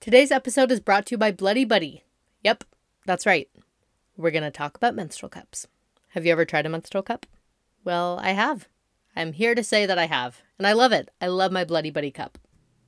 Today's 0.00 0.30
episode 0.30 0.72
is 0.72 0.80
brought 0.80 1.04
to 1.04 1.10
you 1.10 1.18
by 1.18 1.30
Bloody 1.30 1.66
Buddy. 1.66 2.04
Yep, 2.42 2.64
that's 3.04 3.26
right. 3.26 3.50
We're 4.16 4.30
going 4.30 4.44
to 4.44 4.50
talk 4.50 4.74
about 4.74 4.94
menstrual 4.94 5.28
cups. 5.28 5.66
Have 6.12 6.24
you 6.24 6.32
ever 6.32 6.46
tried 6.46 6.64
a 6.64 6.70
menstrual 6.70 7.02
cup? 7.02 7.26
Well, 7.84 8.18
I 8.22 8.30
have. 8.30 8.66
I'm 9.14 9.34
here 9.34 9.54
to 9.54 9.62
say 9.62 9.84
that 9.84 9.98
I 9.98 10.06
have, 10.06 10.40
and 10.56 10.66
I 10.66 10.72
love 10.72 10.92
it. 10.92 11.10
I 11.20 11.26
love 11.26 11.52
my 11.52 11.64
Bloody 11.64 11.90
Buddy 11.90 12.10
cup. 12.10 12.38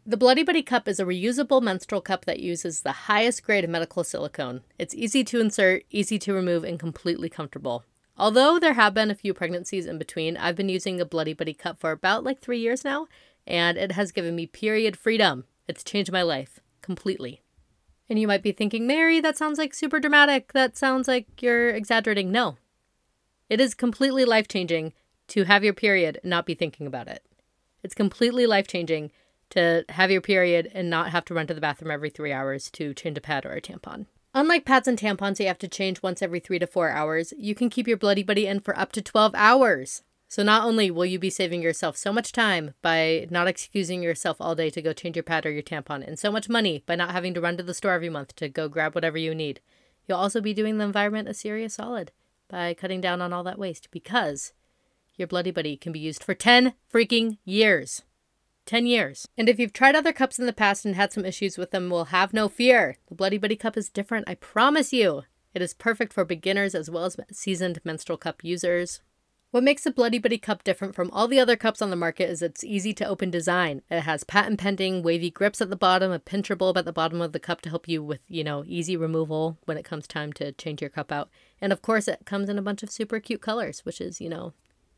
The 0.07 0.17
Bloody 0.17 0.43
Buddy 0.43 0.63
cup 0.63 0.89
is 0.89 0.99
a 0.99 1.05
reusable 1.05 1.61
menstrual 1.61 2.01
cup 2.01 2.25
that 2.25 2.41
uses 2.41 2.81
the 2.81 2.93
highest 2.93 3.43
grade 3.43 3.65
of 3.65 3.69
medical 3.69 4.05
silicone. 4.05 4.63
It's 4.79 4.95
easy 4.95 5.23
to 5.23 5.39
insert, 5.39 5.85
easy 5.91 6.19
to 6.21 6.33
remove, 6.33 6.65
and 6.65 6.81
completely 6.81 7.29
comfortable. 7.29 7.85
Although 8.17 8.59
there 8.59 8.73
have 8.73 8.95
been 8.95 9.11
a 9.11 9.15
few 9.15 9.35
pregnancies 9.35 9.85
in 9.85 9.99
between, 9.99 10.39
I've 10.39 10.57
been 10.57 10.71
using 10.71 10.99
a 10.99 11.05
Bloody 11.05 11.35
Buddy 11.35 11.53
cup 11.53 11.79
for 11.79 11.91
about 11.91 12.25
like 12.25 12.41
three 12.41 12.61
years 12.61 12.87
now, 12.87 13.07
and 13.47 13.77
it 13.77 13.93
has 13.93 14.13
given 14.13 14.35
me 14.35 14.47
period 14.47 14.97
freedom. 14.97 15.45
It's 15.69 15.85
changed 15.85 16.11
my 16.11 16.23
life 16.23 16.62
completely. 16.83 17.43
And 18.09 18.19
you 18.19 18.27
might 18.27 18.43
be 18.43 18.53
thinking, 18.53 18.87
Mary, 18.87 19.21
that 19.21 19.39
sounds 19.39 19.59
like 19.59 19.73
super 19.73 19.99
dramatic. 19.99 20.53
That 20.53 20.77
sounds 20.77 21.09
like 21.09 21.41
you're 21.41 21.71
exaggerating. 21.71 22.31
No. 22.31 22.57
It 23.49 23.61
is 23.61 23.75
completely 23.75 24.25
life 24.25 24.49
changing 24.49 24.93
to 25.29 25.45
have 25.45 25.65
your 25.65 25.73
period 25.73 26.19
and 26.23 26.31
not 26.31 26.47
be 26.47 26.55
thinking 26.55 26.87
about 26.87 27.09
it. 27.09 27.25
It's 27.83 27.95
completely 27.95 28.47
life 28.47 28.67
changing 28.67 29.13
to 29.51 29.85
have 29.91 30.11
your 30.11 30.21
period 30.21 30.71
and 30.75 30.89
not 30.89 31.11
have 31.11 31.25
to 31.27 31.35
run 31.35 31.47
to 31.47 31.55
the 31.55 31.61
bathroom 31.61 31.91
every 31.91 32.11
three 32.11 32.33
hours 32.33 32.71
to 32.73 32.95
change 32.95 33.19
a 33.19 33.21
pad 33.21 33.45
or 33.45 33.53
a 33.53 33.61
tampon. 33.61 34.07
Unlike 34.35 34.65
pads 34.65 34.89
and 34.89 34.99
tampons 34.99 35.39
you 35.39 35.47
have 35.47 35.59
to 35.59 35.69
change 35.69 36.03
once 36.03 36.23
every 36.23 36.41
three 36.41 36.59
to 36.59 36.67
four 36.67 36.91
hours, 36.91 37.35
you 37.37 37.55
can 37.55 37.69
keep 37.69 37.87
your 37.87 37.99
Bloody 37.99 38.23
Buddy 38.23 38.47
in 38.47 38.61
for 38.61 38.79
up 38.79 38.93
to 38.93 39.03
12 39.03 39.35
hours. 39.35 40.03
So 40.33 40.43
not 40.43 40.65
only 40.65 40.91
will 40.91 41.05
you 41.05 41.19
be 41.19 41.29
saving 41.29 41.61
yourself 41.61 41.95
so 41.95 42.11
much 42.11 42.33
time 42.33 42.73
by 42.81 43.27
not 43.29 43.49
excusing 43.49 44.03
yourself 44.03 44.39
all 44.41 44.55
day 44.55 44.71
to 44.71 44.81
go 44.81 44.95
change 44.95 45.15
your 45.15 45.23
pad 45.23 45.45
or 45.45 45.51
your 45.51 45.63
tampon, 45.63 46.03
and 46.03 46.19
so 46.19 46.33
much 46.33 46.49
money 46.49 46.83
by 46.87 46.95
not 46.95 47.11
having 47.11 47.35
to 47.35 47.41
run 47.43 47.59
to 47.59 47.63
the 47.63 47.75
store 47.75 47.93
every 47.93 48.09
month 48.09 48.35
to 48.37 48.49
go 48.49 48.67
grab 48.67 48.95
whatever 48.95 49.19
you 49.19 49.35
need, 49.35 49.61
you'll 50.09 50.17
also 50.17 50.41
be 50.41 50.55
doing 50.55 50.79
the 50.79 50.87
environment 50.87 51.29
a 51.29 51.35
serious 51.35 51.75
solid 51.75 52.13
by 52.49 52.73
cutting 52.73 53.03
down 53.03 53.21
on 53.21 53.35
all 53.35 53.43
that 53.43 53.59
waste 53.59 53.91
because 53.91 54.55
your 55.17 55.29
Bloody 55.29 55.51
Buddy 55.51 55.77
can 55.77 55.93
be 55.93 56.01
used 56.01 56.25
for 56.25 56.33
10 56.33 56.73
freaking 56.91 57.37
years. 57.45 58.01
10 58.65 58.87
years. 58.87 59.29
And 59.37 59.51
if 59.51 59.59
you've 59.59 59.75
tried 59.75 59.95
other 59.95 60.15
cups 60.15 60.39
in 60.39 60.47
the 60.47 60.55
past 60.55 60.87
and 60.87 60.97
had 60.97 61.13
some 61.13 61.27
issues 61.27 61.59
with 61.59 61.73
them, 61.73 61.91
well, 61.91 62.07
have 62.07 62.33
no 62.33 62.49
fear. 62.49 62.97
The 63.11 63.15
Bloody 63.15 63.37
Buddy 63.37 63.57
cup 63.57 63.77
is 63.77 63.91
different, 63.91 64.27
I 64.27 64.37
promise 64.37 64.95
you. 64.95 65.25
It 65.53 65.61
is 65.61 65.75
perfect 65.75 66.15
for 66.15 66.25
beginners 66.25 66.75
as 66.75 66.89
well 66.89 67.05
as 67.05 67.19
seasoned 67.31 67.81
menstrual 67.85 68.17
cup 68.17 68.43
users. 68.43 69.03
What 69.53 69.65
makes 69.65 69.85
the 69.85 69.91
Bloody 69.91 70.19
Buddy 70.19 70.39
cup 70.39 70.65
different 70.65 70.95
from 70.95 71.11
all 71.11 71.29
the 71.29 71.39
other 71.39 71.57
cups 71.57 71.83
on 71.83 71.91
the 71.91 71.95
market 71.95 72.31
is 72.31 72.41
its 72.41 72.65
easy 72.65 72.95
to 72.95 73.07
open 73.07 73.31
design. 73.31 73.83
It 73.91 74.01
has 74.01 74.25
patent 74.25 74.59
pending 74.59 75.03
wavy 75.03 75.31
grips 75.31 75.61
at 75.61 75.69
the 75.69 75.77
bottom, 75.77 76.11
a 76.11 76.19
pincher 76.19 76.57
bulb 76.57 76.79
at 76.79 76.87
the 76.87 76.93
bottom 76.93 77.21
of 77.21 77.33
the 77.33 77.39
cup 77.39 77.61
to 77.61 77.69
help 77.69 77.87
you 77.87 78.03
with, 78.03 78.21
you 78.29 78.43
know, 78.43 78.65
easy 78.67 78.97
removal 78.97 79.59
when 79.67 79.77
it 79.77 79.85
comes 79.85 80.07
time 80.07 80.33
to 80.33 80.53
change 80.53 80.81
your 80.81 80.89
cup 80.89 81.13
out. 81.13 81.29
And 81.61 81.71
of 81.71 81.83
course, 81.83 82.09
it 82.09 82.25
comes 82.25 82.49
in 82.49 82.57
a 82.57 82.63
bunch 82.63 82.83
of 82.83 82.91
super 82.91 83.21
cute 83.21 83.43
colors, 83.43 83.81
which 83.81 84.01
is, 84.01 84.23
you 84.23 84.31
know, 84.31 84.55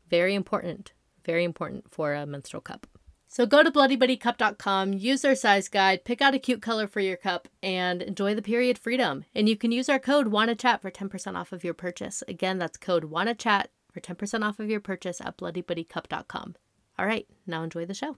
very 0.09 0.33
important. 0.33 0.93
Very 1.25 1.43
important 1.43 1.91
for 1.91 2.13
a 2.13 2.25
menstrual 2.25 2.61
cup. 2.61 2.87
So 3.27 3.45
go 3.45 3.61
to 3.61 3.71
bloodybuddycup.com, 3.71 4.93
use 4.93 5.21
their 5.21 5.35
size 5.35 5.67
guide, 5.67 6.05
pick 6.05 6.21
out 6.21 6.33
a 6.33 6.39
cute 6.39 6.61
color 6.61 6.87
for 6.87 7.01
your 7.01 7.17
cup, 7.17 7.49
and 7.61 8.01
enjoy 8.01 8.33
the 8.33 8.41
period 8.41 8.77
freedom. 8.77 9.25
And 9.35 9.49
you 9.49 9.57
can 9.57 9.73
use 9.73 9.89
our 9.89 9.99
code 9.99 10.27
WANNACHAT 10.27 10.81
for 10.81 10.89
10% 10.89 11.35
off 11.35 11.51
of 11.51 11.65
your 11.65 11.73
purchase. 11.73 12.23
Again, 12.29 12.57
that's 12.57 12.77
code 12.77 13.11
WANNACHAT 13.11 13.67
for 13.95 14.01
10% 14.01 14.43
off 14.45 14.59
of 14.59 14.69
your 14.69 14.81
purchase 14.81 15.21
at 15.21 15.37
bloodybuddycup.com. 15.37 16.55
All 16.99 17.05
right, 17.05 17.27
now 17.47 17.63
enjoy 17.63 17.85
the 17.85 17.93
show. 17.93 18.17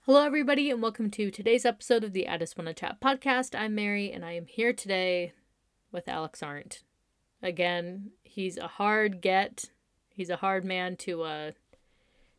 Hello, 0.00 0.22
everybody, 0.22 0.70
and 0.70 0.82
welcome 0.82 1.10
to 1.12 1.30
today's 1.30 1.64
episode 1.64 2.04
of 2.04 2.12
the 2.12 2.28
I 2.28 2.36
Just 2.36 2.58
Wanna 2.58 2.74
Chat 2.74 3.00
podcast. 3.00 3.58
I'm 3.58 3.74
Mary, 3.74 4.12
and 4.12 4.26
I 4.26 4.32
am 4.32 4.44
here 4.44 4.74
today 4.74 5.32
with 5.90 6.08
Alex 6.08 6.42
Arndt. 6.42 6.82
Again, 7.42 8.10
he's 8.22 8.58
a 8.58 8.66
hard 8.66 9.22
get. 9.22 9.70
He's 10.10 10.28
a 10.28 10.36
hard 10.36 10.62
man 10.62 10.96
to 10.96 11.22
uh 11.22 11.52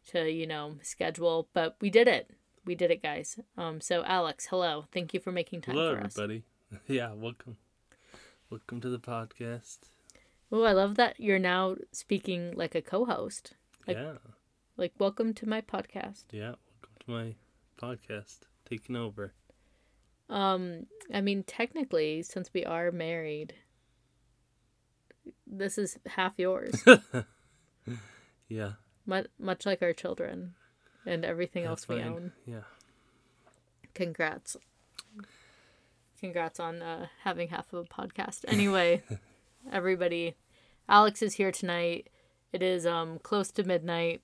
to 0.09 0.29
you 0.31 0.45
know 0.45 0.75
schedule, 0.83 1.47
but 1.53 1.75
we 1.81 1.89
did 1.89 2.07
it. 2.07 2.29
We 2.65 2.75
did 2.75 2.91
it, 2.91 3.01
guys. 3.01 3.39
Um, 3.57 3.81
so 3.81 4.03
Alex, 4.03 4.47
hello. 4.51 4.85
Thank 4.91 5.15
you 5.15 5.19
for 5.19 5.31
making 5.31 5.61
time 5.61 5.73
hello, 5.73 5.95
for 5.95 6.03
us. 6.03 6.15
everybody. 6.15 6.43
Yeah, 6.87 7.13
welcome. 7.13 7.57
Welcome 8.51 8.79
to 8.81 8.89
the 8.89 8.99
podcast. 8.99 9.79
Oh, 10.51 10.63
I 10.63 10.71
love 10.71 10.95
that 10.95 11.19
you're 11.19 11.39
now 11.39 11.75
speaking 11.91 12.53
like 12.55 12.75
a 12.75 12.81
co-host. 12.81 13.53
Like, 13.87 13.97
yeah, 13.97 14.13
like 14.77 14.93
welcome 14.99 15.33
to 15.35 15.47
my 15.47 15.61
podcast. 15.61 16.25
yeah. 16.31 16.53
Welcome 16.81 16.97
to 17.05 17.11
my 17.11 17.35
podcast. 17.81 18.39
Taking 18.67 18.95
over. 18.95 19.33
Um, 20.29 20.85
I 21.13 21.21
mean, 21.21 21.43
technically, 21.43 22.21
since 22.23 22.51
we 22.53 22.65
are 22.65 22.91
married, 22.91 23.55
this 25.47 25.77
is 25.77 25.97
half 26.05 26.33
yours, 26.37 26.83
Yeah. 28.47 28.73
much 29.05 29.27
much 29.39 29.65
like 29.65 29.81
our 29.81 29.93
children 29.93 30.53
and 31.05 31.23
everything 31.25 31.63
that's 31.63 31.83
else 31.83 31.87
we 31.89 31.97
fine. 32.01 32.07
own. 32.11 32.31
Yeah. 32.45 32.61
Congrats. 33.95 34.55
Congrats 36.19 36.59
on 36.59 36.81
uh, 36.81 37.07
having 37.23 37.47
half 37.49 37.71
of 37.73 37.85
a 37.85 37.87
podcast. 37.87 38.45
Anyway, 38.47 39.01
everybody, 39.71 40.35
Alex 40.87 41.21
is 41.21 41.35
here 41.35 41.51
tonight. 41.51 42.09
It 42.51 42.63
is 42.63 42.85
um 42.85 43.19
close 43.19 43.51
to 43.51 43.63
midnight, 43.63 44.21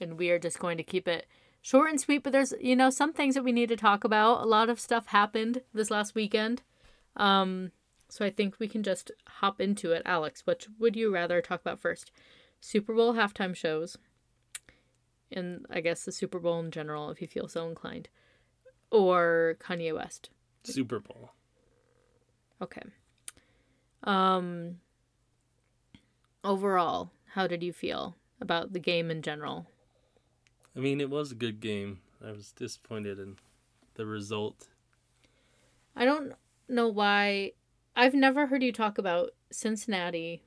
and 0.00 0.18
we 0.18 0.30
are 0.30 0.38
just 0.38 0.58
going 0.58 0.76
to 0.76 0.82
keep 0.82 1.06
it 1.06 1.26
short 1.62 1.90
and 1.90 2.00
sweet. 2.00 2.22
But 2.22 2.32
there's 2.32 2.54
you 2.60 2.76
know 2.76 2.90
some 2.90 3.12
things 3.12 3.34
that 3.34 3.44
we 3.44 3.52
need 3.52 3.68
to 3.68 3.76
talk 3.76 4.04
about. 4.04 4.42
A 4.42 4.46
lot 4.46 4.68
of 4.68 4.80
stuff 4.80 5.06
happened 5.06 5.62
this 5.72 5.90
last 5.90 6.14
weekend, 6.14 6.62
um, 7.16 7.70
so 8.08 8.24
I 8.24 8.30
think 8.30 8.56
we 8.58 8.68
can 8.68 8.82
just 8.82 9.10
hop 9.26 9.60
into 9.60 9.92
it. 9.92 10.02
Alex, 10.04 10.42
what 10.44 10.66
would 10.78 10.96
you 10.96 11.12
rather 11.12 11.40
talk 11.40 11.60
about 11.60 11.80
first? 11.80 12.10
Super 12.60 12.94
Bowl 12.94 13.14
halftime 13.14 13.54
shows, 13.54 13.98
and 15.30 15.66
I 15.70 15.80
guess 15.80 16.04
the 16.04 16.12
Super 16.12 16.38
Bowl 16.38 16.60
in 16.60 16.70
general, 16.70 17.10
if 17.10 17.20
you 17.20 17.28
feel 17.28 17.46
so 17.46 17.68
inclined, 17.68 18.08
or 18.90 19.56
Kanye 19.60 19.94
West. 19.94 20.30
Super 20.64 20.98
Bowl. 20.98 21.32
Okay. 22.62 22.82
Um 24.04 24.78
overall, 26.42 27.10
how 27.34 27.46
did 27.46 27.62
you 27.62 27.72
feel 27.72 28.16
about 28.40 28.72
the 28.72 28.78
game 28.80 29.10
in 29.10 29.22
general? 29.22 29.66
I 30.76 30.80
mean, 30.80 31.00
it 31.00 31.10
was 31.10 31.32
a 31.32 31.36
good 31.36 31.60
game. 31.60 32.00
I 32.26 32.32
was 32.32 32.52
disappointed 32.52 33.18
in 33.18 33.36
the 33.94 34.06
result. 34.06 34.68
I 35.96 36.04
don't 36.04 36.32
know 36.68 36.88
why 36.88 37.52
I've 37.94 38.14
never 38.14 38.46
heard 38.46 38.62
you 38.62 38.72
talk 38.72 38.98
about 38.98 39.30
Cincinnati. 39.50 40.42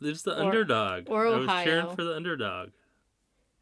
There's 0.00 0.22
the 0.22 0.36
Or- 0.38 0.44
underdog. 0.46 1.08
or 1.08 1.26
Ohio. 1.26 1.36
I 1.48 1.54
was 1.56 1.64
cheering 1.64 1.96
for 1.96 2.04
the 2.04 2.14
underdog. 2.14 2.70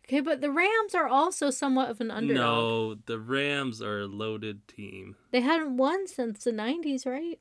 Okay, 0.04 0.20
but 0.20 0.40
the 0.40 0.50
Rams 0.52 0.94
are 0.94 1.06
also 1.08 1.50
somewhat 1.50 1.88
of 1.90 2.00
an 2.00 2.10
underdog. 2.10 2.36
No, 2.36 2.94
the 3.06 3.18
Rams 3.18 3.80
are 3.82 4.00
a 4.00 4.06
loaded 4.06 4.66
team. 4.68 5.16
They 5.32 5.40
hadn't 5.40 5.76
won 5.76 6.06
since 6.06 6.44
the 6.44 6.52
90s, 6.52 7.06
right? 7.06 7.40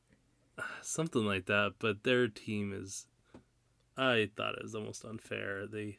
Something 0.81 1.25
like 1.25 1.45
that, 1.47 1.73
but 1.79 2.03
their 2.03 2.27
team 2.27 2.73
is 2.73 3.07
I 3.97 4.29
thought 4.35 4.55
it 4.55 4.63
was 4.63 4.75
almost 4.75 5.05
unfair. 5.05 5.65
They 5.67 5.97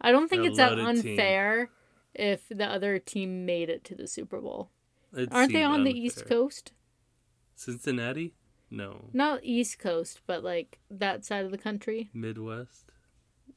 I 0.00 0.12
don't 0.12 0.28
think 0.28 0.44
it's 0.44 0.56
that 0.56 0.76
loaded 0.76 1.02
team. 1.02 1.12
unfair 1.12 1.70
if 2.14 2.48
the 2.48 2.66
other 2.66 2.98
team 2.98 3.46
made 3.46 3.68
it 3.70 3.84
to 3.84 3.94
the 3.94 4.06
Super 4.06 4.40
Bowl. 4.40 4.70
it 5.16 5.30
Aren't 5.32 5.52
they 5.52 5.62
on 5.62 5.84
the 5.84 5.98
East. 5.98 6.26
Coast? 6.26 6.72
Cincinnati? 7.54 8.34
No. 8.70 9.10
Not 9.12 9.40
East 9.44 9.78
Coast, 9.78 10.20
but 10.26 10.42
like 10.42 10.78
that 10.90 11.24
side 11.24 11.44
of 11.44 11.50
the 11.50 11.58
country, 11.58 12.10
Midwest? 12.12 12.90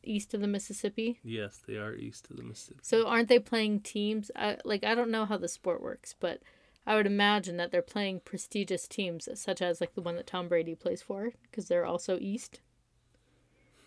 east 0.04 0.34
of 0.34 0.42
the 0.42 0.48
Mississippi. 0.48 1.20
Yes, 1.24 1.60
they 1.68 1.76
are 1.76 1.94
east 1.94 2.28
of 2.30 2.38
the 2.38 2.44
Mississippi. 2.44 2.80
So 2.82 3.08
aren't 3.08 3.28
they 3.28 3.40
playing 3.40 3.82
teams? 3.82 4.32
I, 4.36 4.58
like 4.64 4.84
I 4.86 4.96
don't 4.96 5.12
know 5.12 5.26
how 5.26 5.38
the 5.38 5.48
sport 5.50 5.82
works, 5.82 6.16
but 6.18 6.42
I 6.88 6.96
would 6.96 7.06
imagine 7.06 7.58
that 7.58 7.70
they're 7.70 7.82
playing 7.82 8.22
prestigious 8.22 8.88
teams, 8.88 9.28
such 9.36 9.62
as 9.62 9.82
like 9.82 9.94
the 9.94 10.02
one 10.02 10.16
that 10.16 10.26
Tom 10.26 10.48
Brady 10.48 10.74
plays 10.74 11.02
for, 11.02 11.34
because 11.44 11.68
they're 11.68 11.86
also 11.86 12.18
East. 12.18 12.62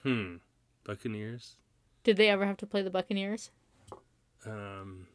Hmm. 0.02 0.36
Buccaneers? 0.84 1.56
Did 2.04 2.18
they 2.18 2.28
ever 2.28 2.44
have 2.44 2.58
to 2.58 2.66
play 2.66 2.82
the 2.82 2.90
Buccaneers? 2.90 3.50
Um 4.44 5.06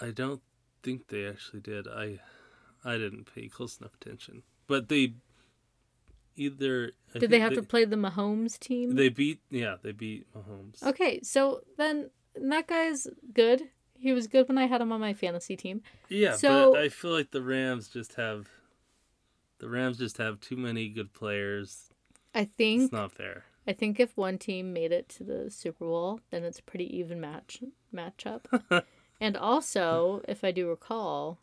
I 0.00 0.10
don't 0.12 0.40
think 0.82 1.08
they 1.08 1.26
actually 1.26 1.60
did. 1.60 1.88
I 1.88 2.20
I 2.84 2.96
didn't 2.96 3.32
pay 3.34 3.48
close 3.48 3.78
enough 3.78 3.94
attention. 4.00 4.42
But 4.68 4.88
they 4.88 5.14
either 6.36 6.92
I 7.14 7.18
Did 7.18 7.30
they 7.30 7.40
have 7.40 7.54
to 7.54 7.62
play 7.62 7.84
the 7.84 7.96
Mahomes 7.96 8.58
team? 8.58 8.94
They 8.94 9.08
beat 9.08 9.40
yeah, 9.50 9.76
they 9.82 9.92
beat 9.92 10.26
Mahomes. 10.32 10.82
okay, 10.82 11.20
so 11.22 11.62
then 11.76 12.10
that 12.36 12.68
guy's 12.68 13.08
good. 13.32 13.68
He 14.00 14.12
was 14.12 14.26
good 14.26 14.48
when 14.48 14.58
I 14.58 14.66
had 14.66 14.80
him 14.80 14.92
on 14.92 15.00
my 15.00 15.12
fantasy 15.12 15.56
team. 15.56 15.82
Yeah, 16.08 16.34
So- 16.36 16.72
but 16.72 16.80
I 16.80 16.88
feel 16.88 17.10
like 17.12 17.30
the 17.30 17.42
Rams 17.42 17.88
just 17.88 18.14
have 18.14 18.48
the 19.58 19.68
Rams 19.68 19.98
just 19.98 20.16
have 20.16 20.40
too 20.40 20.56
many 20.56 20.88
good 20.88 21.12
players. 21.12 21.90
I 22.34 22.44
think 22.46 22.84
It's 22.84 22.92
not 22.92 23.12
fair. 23.12 23.44
I 23.66 23.74
think 23.74 24.00
if 24.00 24.16
one 24.16 24.38
team 24.38 24.72
made 24.72 24.90
it 24.90 25.08
to 25.10 25.22
the 25.24 25.50
Super 25.50 25.84
Bowl, 25.84 26.20
then 26.30 26.44
it's 26.44 26.58
a 26.58 26.62
pretty 26.62 26.96
even 26.96 27.20
match 27.20 27.62
matchup. 27.94 28.44
And 29.22 29.36
also, 29.36 30.22
if 30.26 30.42
I 30.42 30.50
do 30.50 30.66
recall, 30.66 31.38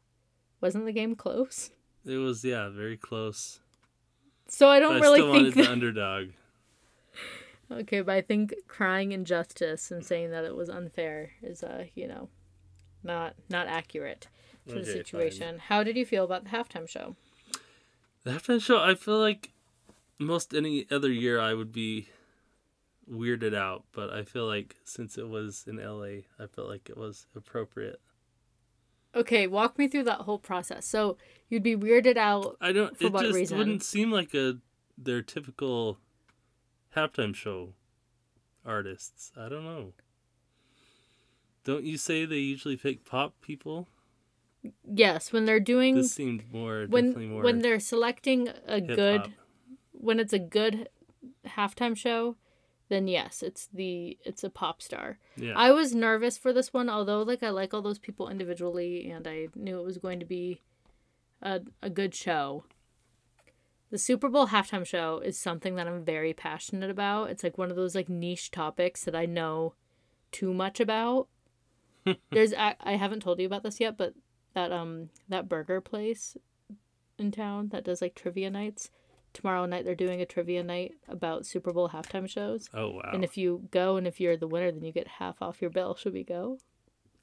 wasn't 0.61 0.85
the 0.85 0.91
game 0.91 1.15
close? 1.15 1.69
It 2.03 2.17
was 2.17 2.43
yeah, 2.43 2.69
very 2.69 2.97
close. 2.97 3.59
So 4.47 4.67
I 4.67 4.79
don't 4.79 4.95
I 4.95 4.99
really 4.99 5.19
still 5.19 5.31
think 5.33 5.53
that. 5.53 5.61
the 5.65 5.71
underdog. 5.71 6.29
Okay, 7.71 8.01
but 8.01 8.15
I 8.15 8.21
think 8.21 8.55
crying 8.67 9.11
injustice 9.11 9.91
and 9.91 10.03
saying 10.03 10.31
that 10.31 10.43
it 10.43 10.55
was 10.55 10.69
unfair 10.69 11.33
is, 11.43 11.61
uh, 11.63 11.85
you 11.93 12.07
know, 12.07 12.29
not 13.07 13.33
not 13.49 13.65
accurate 13.67 14.27
to 14.67 14.75
the 14.75 14.79
Okay, 14.81 14.85
fine. 14.85 15.03
situation. 15.05 15.59
How 15.59 15.81
did 15.83 15.95
you 15.97 16.05
feel 16.05 16.23
about 16.25 16.43
the 16.43 16.49
halftime 16.51 16.87
show? 16.87 17.15
The 18.23 18.31
halftime 18.31 18.61
show, 18.61 18.79
I 18.83 18.93
feel 18.95 19.17
like 19.19 19.51
most 20.19 20.53
any 20.53 20.85
other 20.91 21.11
year 21.11 21.39
I 21.39 21.53
would 21.53 21.71
be 21.71 22.09
weirded 23.09 23.55
out, 23.55 23.85
but 23.93 24.11
I 24.11 24.23
feel 24.23 24.45
like 24.45 24.75
since 24.83 25.17
it 25.17 25.29
was 25.29 25.63
in 25.67 25.77
LA, 25.77 26.23
I 26.37 26.47
felt 26.53 26.67
like 26.67 26.89
it 26.89 26.97
was 26.97 27.25
appropriate. 27.35 28.01
Okay, 29.15 29.47
walk 29.47 29.77
me 29.79 29.87
through 29.87 30.03
that 30.03 30.21
whole 30.21 30.37
process. 30.39 30.85
So 30.85 31.17
you'd 31.49 31.63
be 31.63 31.75
weirded 31.75 32.17
out. 32.17 32.57
I 32.61 32.71
don't. 32.73 32.97
For 32.97 33.05
it 33.05 33.13
what 33.13 33.23
just 33.23 33.35
reason? 33.35 33.57
wouldn't 33.57 33.83
seem 33.83 34.11
like 34.11 34.33
a 34.33 34.57
their 34.97 35.21
typical 35.21 35.97
halftime 36.95 37.33
show 37.33 37.73
artists. 38.65 39.31
I 39.37 39.47
don't 39.49 39.63
know. 39.63 39.93
Don't 41.67 41.83
you 41.83 41.97
say 41.97 42.23
they 42.23 42.37
usually 42.37 42.77
pick 42.77 43.03
pop 43.03 43.33
people? 43.41 43.89
Yes, 44.89 45.33
when 45.33 45.43
they're 45.43 45.59
doing 45.59 45.95
This 45.95 46.13
seemed 46.13 46.49
more 46.49 46.85
definitely 46.85 47.25
when 47.25 47.33
more 47.33 47.43
when 47.43 47.59
they're 47.59 47.81
selecting 47.81 48.47
a 48.65 48.79
hip 48.79 48.95
good 48.95 49.33
when 49.91 50.17
it's 50.17 50.31
a 50.31 50.39
good 50.39 50.87
halftime 51.45 51.97
show, 51.97 52.37
then 52.87 53.09
yes, 53.09 53.43
it's 53.43 53.67
the 53.67 54.17
it's 54.23 54.45
a 54.45 54.49
pop 54.49 54.81
star. 54.81 55.19
Yeah. 55.35 55.55
I 55.57 55.71
was 55.71 55.93
nervous 55.93 56.37
for 56.37 56.53
this 56.53 56.71
one, 56.71 56.89
although 56.89 57.21
like 57.21 57.43
I 57.43 57.49
like 57.49 57.73
all 57.73 57.81
those 57.81 57.99
people 57.99 58.29
individually, 58.29 59.11
and 59.11 59.27
I 59.27 59.49
knew 59.53 59.77
it 59.77 59.85
was 59.85 59.97
going 59.97 60.21
to 60.21 60.25
be 60.25 60.61
a 61.41 61.59
a 61.83 61.89
good 61.89 62.15
show. 62.15 62.63
The 63.91 63.97
Super 63.97 64.29
Bowl 64.29 64.47
halftime 64.47 64.85
show 64.85 65.19
is 65.19 65.37
something 65.37 65.75
that 65.75 65.87
I'm 65.87 66.05
very 66.05 66.31
passionate 66.31 66.89
about. 66.89 67.29
It's 67.29 67.43
like 67.43 67.57
one 67.57 67.69
of 67.69 67.75
those 67.75 67.93
like 67.93 68.07
niche 68.07 68.51
topics 68.51 69.03
that 69.03 69.17
I 69.17 69.25
know 69.25 69.73
too 70.31 70.53
much 70.53 70.79
about. 70.79 71.27
There's 72.31 72.53
I, 72.53 72.75
I 72.81 72.93
haven't 72.93 73.21
told 73.21 73.39
you 73.39 73.45
about 73.45 73.63
this 73.63 73.79
yet, 73.79 73.97
but 73.97 74.13
that 74.53 74.71
um 74.71 75.09
that 75.29 75.47
burger 75.49 75.81
place 75.81 76.35
in 77.19 77.31
town 77.31 77.69
that 77.69 77.83
does 77.83 78.01
like 78.01 78.15
trivia 78.15 78.49
nights. 78.49 78.89
Tomorrow 79.33 79.65
night 79.65 79.85
they're 79.85 79.93
doing 79.95 80.21
a 80.21 80.25
trivia 80.25 80.63
night 80.63 80.95
about 81.07 81.45
Super 81.45 81.71
Bowl 81.73 81.89
halftime 81.89 82.27
shows. 82.27 82.69
oh 82.73 82.89
wow. 82.91 83.11
And 83.13 83.23
if 83.23 83.37
you 83.37 83.67
go 83.71 83.97
and 83.97 84.07
if 84.07 84.19
you're 84.19 84.37
the 84.37 84.47
winner, 84.47 84.71
then 84.71 84.83
you 84.83 84.91
get 84.91 85.07
half 85.07 85.41
off 85.41 85.61
your 85.61 85.69
bill. 85.69 85.95
Should 85.95 86.13
we 86.13 86.23
go? 86.23 86.57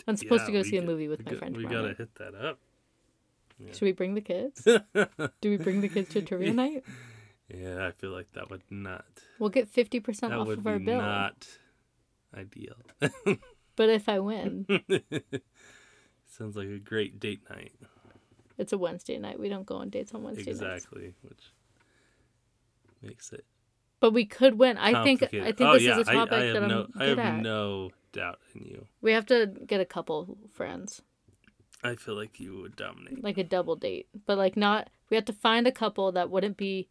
I'm 0.07 0.17
supposed 0.17 0.43
Yeah, 0.43 0.47
to 0.47 0.53
go 0.53 0.63
see 0.63 0.77
a 0.77 0.83
movie 0.83 1.09
with 1.09 1.25
my 1.25 1.35
friend 1.35 1.57
We 1.57 1.65
gotta 1.65 1.89
night. 1.89 1.97
hit 1.99 2.15
that 2.17 2.35
up. 2.35 2.59
Should 3.73 3.83
we 3.83 3.93
bring 3.93 4.15
the 4.15 4.21
kids? 4.21 4.63
Do 5.41 5.51
we 5.51 5.57
bring 5.57 5.81
the 5.81 5.89
kids 5.89 6.11
to 6.11 6.23
trivia 6.23 6.53
night? 6.53 6.85
Yeah, 7.49 7.87
I 7.87 7.93
feel 7.93 8.11
like 8.11 8.33
that 8.33 8.51
would 8.51 8.63
not. 8.71 9.05
We'll 9.39 9.51
get 9.51 9.69
fifty 9.69 10.01
percent 10.01 10.33
off 10.33 10.49
of 10.49 10.67
our 10.67 10.79
bill. 10.79 10.99
not 11.01 11.47
ideal. 12.37 12.75
But 13.77 13.89
if 13.91 14.09
I 14.09 14.19
win, 14.21 14.67
Sounds 16.27 16.57
like 16.57 16.69
a 16.69 16.79
great 16.79 17.21
date 17.21 17.43
night. 17.51 17.73
it's 18.59 18.73
a 18.73 18.79
Wednesday 18.79 19.19
night. 19.19 19.39
We 19.39 19.49
don't 19.49 19.67
go 19.67 19.77
on 19.77 19.91
dates 19.91 20.13
on 20.15 20.23
Wednesday 20.23 20.53
nights. 20.53 20.61
exactly, 20.63 21.15
which 21.23 21.53
makes 23.03 23.33
it 23.33 23.45
But 24.01 24.13
we 24.13 24.25
could 24.25 24.59
win. 24.59 24.77
I 24.79 25.03
think. 25.05 25.23
I 25.23 25.27
think 25.29 25.61
oh, 25.61 25.75
this 25.75 25.83
yeah, 25.83 25.99
is 25.99 26.09
a 26.09 26.13
topic 26.13 26.33
I, 26.33 26.37
I 26.37 26.45
have 26.47 26.55
that 26.55 26.69
no, 26.69 26.87
I'm 26.95 27.03
I 27.03 27.05
good 27.07 27.19
have 27.19 27.35
at. 27.37 27.43
no 27.43 27.91
doubt 28.13 28.39
in 28.55 28.63
you. 28.65 28.87
We 29.01 29.13
have 29.13 29.27
to 29.27 29.47
get 29.67 29.81
a 29.81 29.85
couple 29.85 30.37
friends, 30.53 31.03
I 31.83 31.95
feel 31.97 32.15
like 32.15 32.41
you 32.41 32.61
would 32.63 32.77
dominate. 32.77 33.23
like 33.23 33.39
a 33.39 33.45
double 33.45 33.77
date, 33.77 34.09
but 34.27 34.39
like 34.39 34.57
not. 34.57 34.91
We 35.11 35.17
have 35.17 35.25
to 35.27 35.33
find 35.33 35.67
a 35.67 35.73
couple 35.73 36.11
that 36.13 36.31
wouldn't 36.31 36.57
be. 36.57 36.89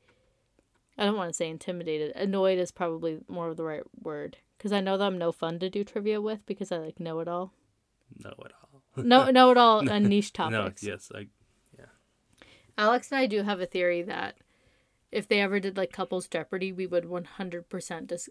I 0.98 1.06
don't 1.06 1.18
want 1.18 1.30
to 1.30 1.34
say 1.34 1.50
intimidated. 1.50 2.16
Annoyed 2.16 2.60
is 2.60 2.72
probably 2.72 3.20
more 3.28 3.50
of 3.50 3.58
the 3.58 3.64
right 3.64 3.82
word 4.02 4.38
because 4.64 4.72
I 4.72 4.80
know 4.80 4.98
that 4.98 5.04
I'm 5.04 5.18
no 5.18 5.34
fun 5.34 5.60
to 5.60 5.70
do 5.70 5.84
trivia 5.84 6.22
with 6.22 6.46
because 6.46 6.72
I 6.72 6.78
like 6.78 6.98
know 6.98 7.20
it 7.20 7.28
all. 7.28 7.52
Know 8.24 8.34
it 8.46 8.54
all. 8.62 9.04
No, 9.04 9.26
know 9.30 9.52
it 9.52 9.58
all 9.58 9.90
on 9.90 10.04
niche 10.06 10.32
topics. 10.32 10.82
No, 10.82 10.90
yes, 10.90 11.12
I. 11.14 11.28
Yeah. 11.78 11.86
Alex 12.78 13.12
and 13.12 13.20
I 13.20 13.26
do 13.26 13.44
have 13.44 13.60
a 13.60 13.66
theory 13.66 14.02
that 14.04 14.38
if 15.12 15.28
they 15.28 15.42
ever 15.42 15.60
did 15.60 15.76
like 15.76 15.92
couples 15.92 16.30
Jeopardy, 16.30 16.72
we 16.72 16.88
would 16.88 17.10
one 17.10 17.26
hundred 17.26 17.68
percent 17.68 18.08
just 18.08 18.30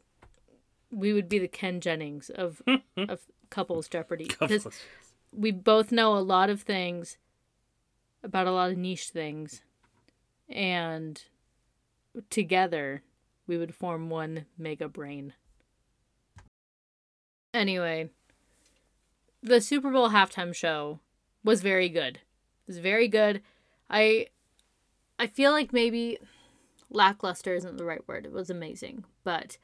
we 0.91 1.13
would 1.13 1.29
be 1.29 1.39
the 1.39 1.49
Ken 1.49 1.83
Jennings 1.83 2.31
of 2.31 2.63
of 2.97 3.27
couples 3.51 3.87
Jeopardy 3.87 4.25
because 4.25 4.67
we 5.33 5.51
both 5.51 5.93
know 5.93 6.17
a 6.17 6.21
lot 6.21 6.49
of 6.49 6.63
things 6.63 7.19
about 8.23 8.47
a 8.47 8.53
lot 8.53 8.71
of 8.71 8.79
niche 8.79 9.11
things, 9.11 9.61
and 10.49 11.23
together 12.31 13.03
we 13.47 13.59
would 13.59 13.75
form 13.75 14.09
one 14.09 14.47
mega 14.57 14.89
brain. 14.89 15.35
Anyway, 17.55 18.11
the 19.43 19.61
Super 19.61 19.91
Bowl 19.91 20.11
halftime 20.11 20.55
show 20.55 21.01
was 21.45 21.61
very 21.61 21.89
good. 21.89 22.17
It 22.17 22.67
was 22.67 22.79
very 22.79 23.09
good. 23.09 23.43
I 23.91 24.29
I 25.19 25.27
feel 25.27 25.53
like 25.53 25.73
maybe 25.73 26.19
lackluster 26.91 27.55
isn't 27.55 27.77
the 27.77 27.85
right 27.85 28.07
word. 28.07 28.27
It 28.27 28.33
was 28.33 28.51
amazing, 28.51 29.05
but 29.25 29.59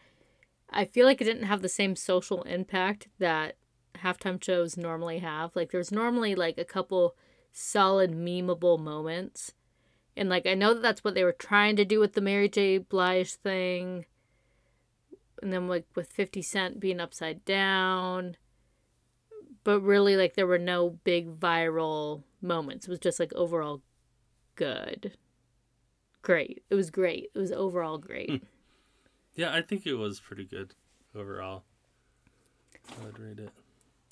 I 0.71 0.85
feel 0.85 1.07
like 1.07 1.21
it 1.21 1.25
didn't 1.25 1.45
have 1.45 1.63
the 1.63 1.69
same 1.69 1.97
social 1.97 2.43
impact 2.43 3.09
that 3.19 3.57
halftime 4.03 4.43
shows 4.43 4.77
normally 4.77 5.19
have. 5.19 5.57
Like 5.57 5.71
there's 5.71 5.93
normally 5.93 6.35
like 6.35 6.59
a 6.59 6.65
couple 6.65 7.17
solid 7.53 8.13
memeable 8.13 8.79
moments. 8.79 9.55
And 10.17 10.29
like 10.29 10.47
I 10.47 10.55
know 10.55 10.75
that 10.75 10.83
that's 10.83 11.05
what 11.05 11.15
they 11.15 11.25
were 11.25 11.33
trying 11.33 11.77
to 11.77 11.85
do 11.85 12.01
with 12.01 12.15
the 12.15 12.21
Mary 12.21 12.49
J. 12.49 12.79
Blige 12.79 13.33
thing. 13.33 14.05
And 15.43 15.53
then 15.53 15.69
like 15.69 15.85
with 15.95 16.13
50 16.13 16.43
Cent 16.43 16.81
being 16.81 17.01
upside 17.01 17.45
down. 17.45 18.37
But 19.65 19.81
really 19.81 20.17
like 20.17 20.35
there 20.35 20.47
were 20.47 20.59
no 20.59 20.91
big 21.05 21.39
viral 21.39 22.23
moments. 22.41 22.87
It 22.87 22.91
was 22.91 22.99
just 22.99 23.21
like 23.21 23.33
overall 23.35 23.83
good. 24.55 25.17
Great. 26.23 26.63
It 26.71 26.75
was 26.75 26.91
great. 26.91 27.31
It 27.35 27.39
was 27.39 27.53
overall 27.53 27.99
great. 27.99 28.31
Hmm. 28.31 28.37
Yeah, 29.35 29.55
I 29.55 29.63
think 29.63 29.87
it 29.87 29.95
was 29.95 30.19
pretty 30.21 30.45
good 30.45 30.75
overall. 31.15 31.65
I 33.01 33.05
would 33.05 33.19
rate 33.19 33.39
it. 33.39 33.51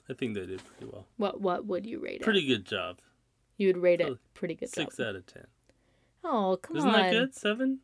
I 0.08 0.12
think 0.12 0.34
they 0.34 0.46
did 0.46 0.62
pretty 0.64 0.90
well. 0.92 1.06
What 1.16 1.40
what 1.40 1.66
would 1.66 1.84
you 1.86 1.98
rate 1.98 2.20
it? 2.20 2.22
Pretty 2.22 2.46
good 2.46 2.64
job. 2.64 2.98
You 3.56 3.68
would 3.68 3.78
rate 3.78 4.00
it 4.00 4.18
pretty 4.34 4.54
good 4.54 4.68
Six 4.68 4.98
job. 4.98 5.06
out 5.08 5.16
of 5.16 5.26
ten. 5.26 5.46
Oh, 6.22 6.58
come 6.60 6.76
Isn't 6.76 6.90
on. 6.90 6.94
that 7.00 7.10
good? 7.10 7.34
Seven? 7.34 7.80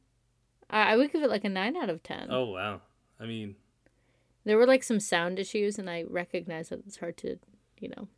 I, 0.70 0.92
I 0.92 0.96
would 0.96 1.12
give 1.12 1.22
it 1.22 1.30
like 1.30 1.44
a 1.44 1.48
9 1.48 1.76
out 1.76 1.90
of 1.90 2.02
10. 2.02 2.28
Oh 2.30 2.46
wow. 2.46 2.80
I 3.22 3.26
mean, 3.26 3.54
There 4.44 4.56
were 4.58 4.66
like 4.66 4.82
some 4.82 4.98
sound 5.00 5.38
issues 5.38 5.78
and 5.78 5.88
I 5.88 6.04
recognize 6.08 6.70
that 6.70 6.80
it's 6.86 6.96
hard 6.98 7.16
to, 7.18 7.38
you 7.78 7.88
know, 7.96 8.08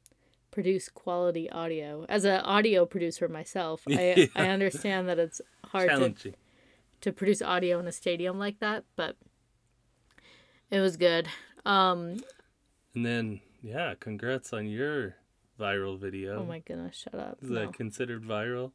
produce 0.51 0.89
quality 0.89 1.51
audio. 1.51 2.07
As 2.09 2.25
an 2.25 2.41
audio 2.41 2.87
producer 2.87 3.29
myself, 3.29 3.83
I 3.89 3.91
Yeah. 4.17 4.27
I 4.35 4.49
understand 4.49 5.09
that 5.09 5.19
it's 5.19 5.41
hard 5.65 5.91
to 6.21 6.33
to 7.03 7.13
produce 7.13 7.43
audio 7.43 7.79
in 7.81 7.87
a 7.87 7.93
stadium 7.93 8.39
like 8.39 8.61
that, 8.61 8.85
but 8.97 9.17
it 10.71 10.81
was 10.81 10.97
good. 10.97 11.29
Um, 11.67 12.17
And 12.95 13.05
then, 13.05 13.41
yeah, 13.63 13.95
congrats 14.01 14.53
on 14.55 14.67
your 14.69 15.17
viral 15.61 15.99
video. 15.99 16.41
oh 16.41 16.45
my 16.45 16.61
goodness, 16.61 16.97
shut 16.97 17.15
up. 17.15 17.39
Is 17.43 17.51
No. 17.51 17.61
that 17.67 17.75
considered 17.75 18.23
viral? 18.25 18.73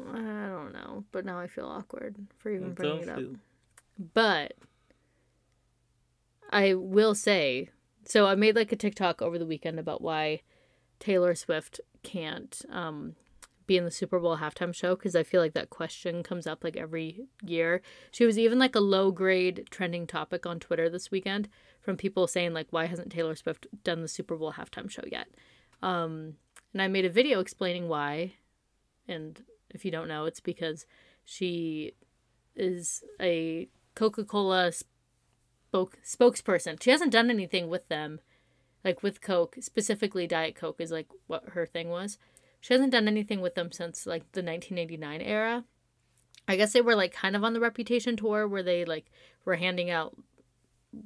I 0.00 0.16
don't 0.18 0.72
know, 0.72 1.04
but 1.12 1.24
now 1.24 1.38
I 1.38 1.46
feel 1.46 1.66
awkward 1.66 2.16
for 2.38 2.50
even 2.50 2.74
bringing 2.74 3.02
it 3.04 3.08
up. 3.08 3.18
feel- 3.18 3.36
But 4.14 4.54
I 6.52 6.74
will 6.74 7.14
say, 7.14 7.70
so 8.04 8.26
I 8.26 8.34
made 8.34 8.56
like 8.56 8.72
a 8.72 8.76
TikTok 8.76 9.22
over 9.22 9.38
the 9.38 9.46
weekend 9.46 9.78
about 9.78 10.02
why 10.02 10.42
Taylor 11.00 11.34
Swift 11.34 11.80
can't 12.02 12.62
um, 12.70 13.16
be 13.66 13.76
in 13.76 13.84
the 13.84 13.90
Super 13.90 14.20
Bowl 14.20 14.36
halftime 14.36 14.74
show 14.74 14.94
because 14.94 15.16
I 15.16 15.22
feel 15.22 15.40
like 15.40 15.54
that 15.54 15.70
question 15.70 16.22
comes 16.22 16.46
up 16.46 16.62
like 16.62 16.76
every 16.76 17.26
year. 17.42 17.80
She 18.10 18.26
was 18.26 18.38
even 18.38 18.58
like 18.58 18.74
a 18.74 18.80
low 18.80 19.10
grade 19.10 19.66
trending 19.70 20.06
topic 20.06 20.44
on 20.44 20.60
Twitter 20.60 20.90
this 20.90 21.10
weekend 21.10 21.48
from 21.80 21.96
people 21.96 22.26
saying 22.26 22.52
like, 22.52 22.68
why 22.70 22.84
hasn't 22.86 23.10
Taylor 23.10 23.34
Swift 23.34 23.66
done 23.82 24.02
the 24.02 24.08
Super 24.08 24.36
Bowl 24.36 24.52
halftime 24.52 24.90
show 24.90 25.04
yet? 25.10 25.28
Um, 25.82 26.34
and 26.72 26.82
I 26.82 26.88
made 26.88 27.04
a 27.04 27.10
video 27.10 27.40
explaining 27.40 27.88
why. 27.88 28.34
And 29.08 29.42
if 29.70 29.84
you 29.84 29.90
don't 29.90 30.08
know, 30.08 30.26
it's 30.26 30.40
because 30.40 30.86
she 31.24 31.94
is 32.54 33.02
a 33.20 33.68
Coca 33.94 34.24
Cola 34.24 34.72
spoke 35.72 35.96
spokesperson. 36.04 36.82
She 36.82 36.90
hasn't 36.90 37.12
done 37.12 37.30
anything 37.30 37.70
with 37.70 37.88
them, 37.88 38.20
like 38.84 39.02
with 39.02 39.22
Coke 39.22 39.56
specifically. 39.60 40.26
Diet 40.26 40.54
Coke 40.54 40.80
is 40.80 40.92
like 40.92 41.08
what 41.28 41.50
her 41.50 41.64
thing 41.64 41.88
was. 41.88 42.18
She 42.60 42.74
hasn't 42.74 42.92
done 42.92 43.08
anything 43.08 43.40
with 43.40 43.54
them 43.54 43.72
since 43.72 44.06
like 44.06 44.20
the 44.32 44.42
1989 44.42 45.22
era. 45.22 45.64
I 46.46 46.56
guess 46.56 46.74
they 46.74 46.82
were 46.82 46.94
like 46.94 47.14
kind 47.14 47.34
of 47.34 47.42
on 47.42 47.54
the 47.54 47.60
Reputation 47.60 48.16
tour 48.16 48.46
where 48.46 48.62
they 48.62 48.84
like 48.84 49.06
were 49.46 49.56
handing 49.56 49.88
out 49.88 50.14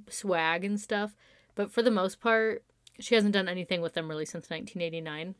swag 0.08 0.64
and 0.64 0.80
stuff, 0.80 1.14
but 1.54 1.70
for 1.70 1.82
the 1.82 1.90
most 1.92 2.20
part, 2.20 2.64
she 2.98 3.14
hasn't 3.14 3.34
done 3.34 3.48
anything 3.48 3.80
with 3.80 3.94
them 3.94 4.08
really 4.08 4.26
since 4.26 4.50
1989. 4.50 5.36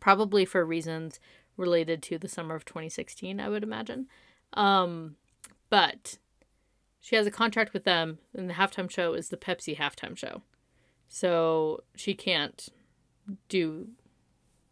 Probably 0.00 0.44
for 0.44 0.64
reasons 0.64 1.20
related 1.56 2.02
to 2.02 2.18
the 2.18 2.28
summer 2.28 2.56
of 2.56 2.64
2016, 2.64 3.38
I 3.38 3.48
would 3.48 3.62
imagine. 3.62 4.08
Um, 4.54 5.14
but 5.70 6.18
she 7.00 7.16
has 7.16 7.26
a 7.26 7.30
contract 7.30 7.72
with 7.72 7.84
them, 7.84 8.18
and 8.34 8.48
the 8.48 8.54
halftime 8.54 8.90
show 8.90 9.14
is 9.14 9.28
the 9.28 9.36
Pepsi 9.36 9.76
halftime 9.76 10.16
show. 10.16 10.42
So 11.08 11.84
she 11.94 12.14
can't 12.14 12.68
do 13.48 13.88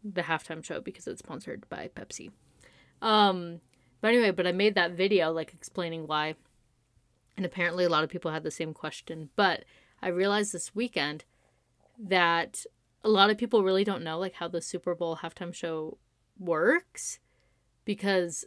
the 0.03 0.23
halftime 0.23 0.63
show 0.63 0.81
because 0.81 1.07
it's 1.07 1.19
sponsored 1.19 1.67
by 1.69 1.89
Pepsi. 1.95 2.31
Um, 3.01 3.61
but 4.01 4.09
anyway, 4.09 4.31
but 4.31 4.47
I 4.47 4.51
made 4.51 4.75
that 4.75 4.91
video 4.91 5.31
like 5.31 5.53
explaining 5.53 6.07
why. 6.07 6.35
And 7.37 7.45
apparently 7.45 7.83
a 7.83 7.89
lot 7.89 8.03
of 8.03 8.09
people 8.09 8.31
had 8.31 8.43
the 8.43 8.51
same 8.51 8.73
question. 8.73 9.29
But 9.35 9.65
I 10.01 10.09
realized 10.09 10.53
this 10.53 10.75
weekend 10.75 11.25
that 11.97 12.65
a 13.03 13.09
lot 13.09 13.29
of 13.29 13.37
people 13.37 13.63
really 13.63 13.83
don't 13.83 14.03
know 14.03 14.17
like 14.17 14.33
how 14.33 14.47
the 14.47 14.61
Super 14.61 14.95
Bowl 14.95 15.17
halftime 15.17 15.53
show 15.53 15.97
works 16.37 17.19
because 17.85 18.45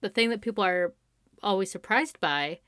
the 0.00 0.08
thing 0.08 0.30
that 0.30 0.40
people 0.40 0.64
are 0.64 0.94
always 1.42 1.70
surprised 1.70 2.20
by 2.20 2.60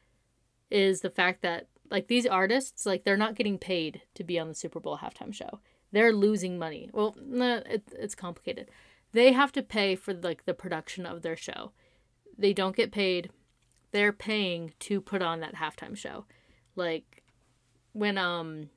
is 0.75 1.03
the 1.03 1.11
fact 1.11 1.41
that 1.43 1.69
like 1.89 2.09
these 2.09 2.27
artists 2.27 2.85
like 2.85 3.05
they're 3.05 3.17
not 3.17 3.37
getting 3.37 3.59
paid 3.59 4.03
to 4.15 4.25
be 4.25 4.41
on 4.41 4.49
the 4.49 4.55
Super 4.55 4.81
Bowl 4.81 4.99
halftime 4.99 5.33
show. 5.33 5.61
They're 5.93 6.13
losing 6.13 6.59
money. 6.59 6.91
Well, 6.93 7.17
it, 7.17 7.85
it's 7.93 8.17
complicated. 8.17 8.69
They 9.13 9.31
have 9.33 9.53
to 9.53 9.63
pay 9.63 9.95
for 9.95 10.13
like 10.13 10.45
the 10.45 10.53
production 10.55 11.07
of 11.07 11.23
their 11.23 11.37
show. 11.37 11.71
They 12.37 12.53
don't 12.53 12.75
get 12.75 12.91
paid. 12.91 13.31
They're 13.93 14.13
paying 14.13 14.73
to 14.81 15.01
put 15.01 15.23
on 15.23 15.39
that 15.41 15.55
halftime 15.55 15.97
show. 15.97 16.25
Like 16.75 17.23
when 17.93 18.19
um 18.19 18.71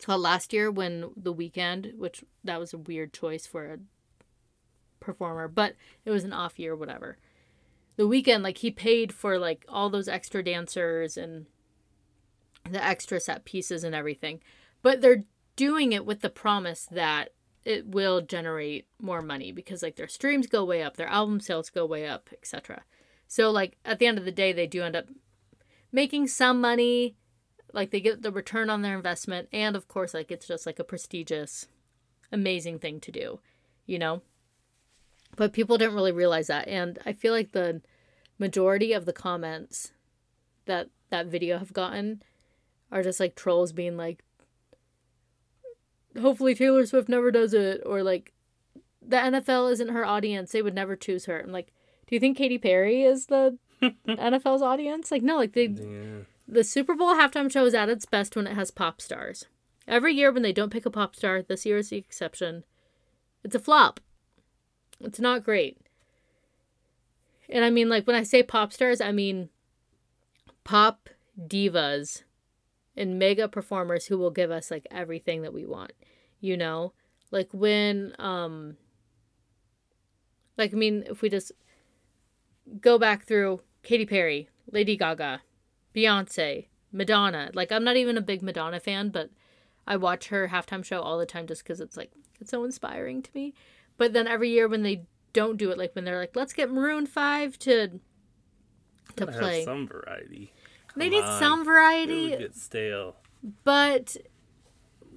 so 0.00 0.16
last 0.16 0.52
year 0.52 0.68
when 0.72 1.12
The 1.16 1.32
Weeknd, 1.32 1.96
which 1.96 2.24
that 2.42 2.58
was 2.58 2.74
a 2.74 2.78
weird 2.78 3.12
choice 3.12 3.46
for 3.46 3.74
a 3.74 3.78
performer, 4.98 5.46
but 5.46 5.76
it 6.04 6.10
was 6.10 6.24
an 6.24 6.32
off 6.32 6.58
year, 6.58 6.74
whatever. 6.74 7.16
The 7.96 8.04
Weeknd 8.04 8.42
like 8.42 8.58
he 8.58 8.70
paid 8.70 9.12
for 9.12 9.38
like 9.38 9.64
all 9.68 9.90
those 9.90 10.08
extra 10.08 10.42
dancers 10.42 11.16
and 11.16 11.46
the 12.70 12.84
extra 12.84 13.20
set 13.20 13.44
pieces 13.44 13.84
and 13.84 13.94
everything. 13.94 14.40
But 14.82 15.00
they're 15.00 15.24
doing 15.56 15.92
it 15.92 16.04
with 16.04 16.20
the 16.20 16.30
promise 16.30 16.86
that 16.90 17.30
it 17.64 17.86
will 17.86 18.20
generate 18.20 18.86
more 19.00 19.22
money 19.22 19.50
because 19.50 19.82
like 19.82 19.96
their 19.96 20.08
streams 20.08 20.46
go 20.46 20.64
way 20.64 20.82
up, 20.82 20.96
their 20.96 21.08
album 21.08 21.40
sales 21.40 21.70
go 21.70 21.84
way 21.84 22.06
up, 22.06 22.30
etc. 22.32 22.84
So 23.26 23.50
like 23.50 23.76
at 23.84 23.98
the 23.98 24.06
end 24.06 24.18
of 24.18 24.24
the 24.24 24.32
day 24.32 24.52
they 24.52 24.66
do 24.66 24.82
end 24.82 24.94
up 24.94 25.08
making 25.90 26.28
some 26.28 26.60
money, 26.60 27.16
like 27.72 27.90
they 27.90 28.00
get 28.00 28.22
the 28.22 28.30
return 28.30 28.70
on 28.70 28.82
their 28.82 28.96
investment 28.96 29.48
and 29.52 29.74
of 29.74 29.88
course 29.88 30.14
like 30.14 30.30
it's 30.30 30.46
just 30.46 30.66
like 30.66 30.78
a 30.78 30.84
prestigious 30.84 31.66
amazing 32.30 32.78
thing 32.78 33.00
to 33.00 33.10
do, 33.10 33.40
you 33.86 33.98
know? 33.98 34.22
But 35.36 35.52
people 35.52 35.78
didn't 35.78 35.94
really 35.94 36.12
realize 36.12 36.46
that 36.46 36.66
and 36.68 36.98
I 37.04 37.12
feel 37.12 37.32
like 37.32 37.52
the 37.52 37.82
majority 38.38 38.92
of 38.92 39.04
the 39.04 39.12
comments 39.12 39.92
that 40.66 40.88
that 41.10 41.26
video 41.26 41.58
have 41.58 41.72
gotten 41.72 42.22
are 42.90 43.02
just 43.02 43.20
like 43.20 43.34
trolls 43.34 43.72
being 43.72 43.96
like 43.96 44.22
hopefully 46.20 46.54
Taylor 46.54 46.86
Swift 46.86 47.08
never 47.08 47.30
does 47.30 47.54
it 47.54 47.82
or 47.84 48.02
like 48.02 48.32
the 49.06 49.16
NFL 49.16 49.70
isn't 49.72 49.90
her 49.90 50.04
audience. 50.04 50.52
They 50.52 50.62
would 50.62 50.74
never 50.74 50.96
choose 50.96 51.26
her. 51.26 51.40
I'm 51.40 51.52
like, 51.52 51.72
do 52.06 52.14
you 52.14 52.20
think 52.20 52.36
Katy 52.36 52.58
Perry 52.58 53.02
is 53.02 53.26
the 53.26 53.58
NFL's 53.82 54.62
audience? 54.62 55.10
Like 55.10 55.22
no, 55.22 55.36
like 55.36 55.52
they 55.52 55.66
yeah. 55.66 56.24
the 56.48 56.64
Super 56.64 56.94
Bowl 56.94 57.14
halftime 57.14 57.50
show 57.50 57.64
is 57.64 57.74
at 57.74 57.88
its 57.88 58.06
best 58.06 58.36
when 58.36 58.46
it 58.46 58.54
has 58.54 58.70
pop 58.70 59.00
stars. 59.00 59.46
Every 59.88 60.14
year 60.14 60.32
when 60.32 60.42
they 60.42 60.52
don't 60.52 60.72
pick 60.72 60.86
a 60.86 60.90
pop 60.90 61.14
star, 61.14 61.42
this 61.42 61.64
year 61.64 61.78
is 61.78 61.90
the 61.90 61.96
exception. 61.96 62.64
It's 63.44 63.54
a 63.54 63.60
flop. 63.60 64.00
It's 65.00 65.20
not 65.20 65.44
great. 65.44 65.78
And 67.48 67.64
I 67.64 67.70
mean 67.70 67.88
like 67.88 68.06
when 68.06 68.16
I 68.16 68.22
say 68.22 68.42
pop 68.42 68.72
stars, 68.72 69.00
I 69.00 69.12
mean 69.12 69.50
pop 70.64 71.08
divas 71.38 72.22
and 72.96 73.18
mega 73.18 73.46
performers 73.48 74.06
who 74.06 74.18
will 74.18 74.30
give 74.30 74.50
us 74.50 74.70
like 74.70 74.86
everything 74.90 75.42
that 75.42 75.52
we 75.52 75.66
want 75.66 75.92
you 76.40 76.56
know 76.56 76.94
like 77.30 77.48
when 77.52 78.14
um 78.18 78.74
like 80.56 80.72
i 80.72 80.76
mean 80.76 81.04
if 81.06 81.20
we 81.20 81.28
just 81.28 81.52
go 82.80 82.98
back 82.98 83.24
through 83.24 83.60
Katy 83.82 84.06
Perry, 84.06 84.48
Lady 84.70 84.96
Gaga, 84.96 85.42
Beyonce, 85.94 86.66
Madonna. 86.92 87.50
Like 87.54 87.70
I'm 87.70 87.84
not 87.84 87.96
even 87.96 88.18
a 88.18 88.22
big 88.22 88.42
Madonna 88.42 88.80
fan, 88.80 89.10
but 89.10 89.30
I 89.86 89.96
watch 89.96 90.28
her 90.28 90.48
halftime 90.48 90.84
show 90.84 91.00
all 91.00 91.18
the 91.18 91.26
time 91.26 91.46
just 91.46 91.64
cuz 91.64 91.80
it's 91.80 91.96
like 91.96 92.10
it's 92.40 92.50
so 92.50 92.64
inspiring 92.64 93.22
to 93.22 93.30
me. 93.34 93.54
But 93.98 94.12
then 94.12 94.26
every 94.26 94.50
year 94.50 94.68
when 94.68 94.82
they 94.82 95.06
don't 95.32 95.56
do 95.58 95.70
it 95.70 95.76
like 95.76 95.94
when 95.94 96.04
they're 96.04 96.18
like 96.18 96.34
let's 96.34 96.54
get 96.54 96.70
Maroon 96.70 97.06
5 97.06 97.58
to 97.58 98.00
to 99.16 99.26
play 99.26 99.64
some 99.64 99.86
variety. 99.86 100.52
They 100.96 101.10
need 101.10 101.24
on. 101.24 101.38
some 101.38 101.64
variety. 101.64 102.26
It 102.26 102.30
would 102.30 102.38
get 102.38 102.56
stale. 102.56 103.16
But 103.64 104.16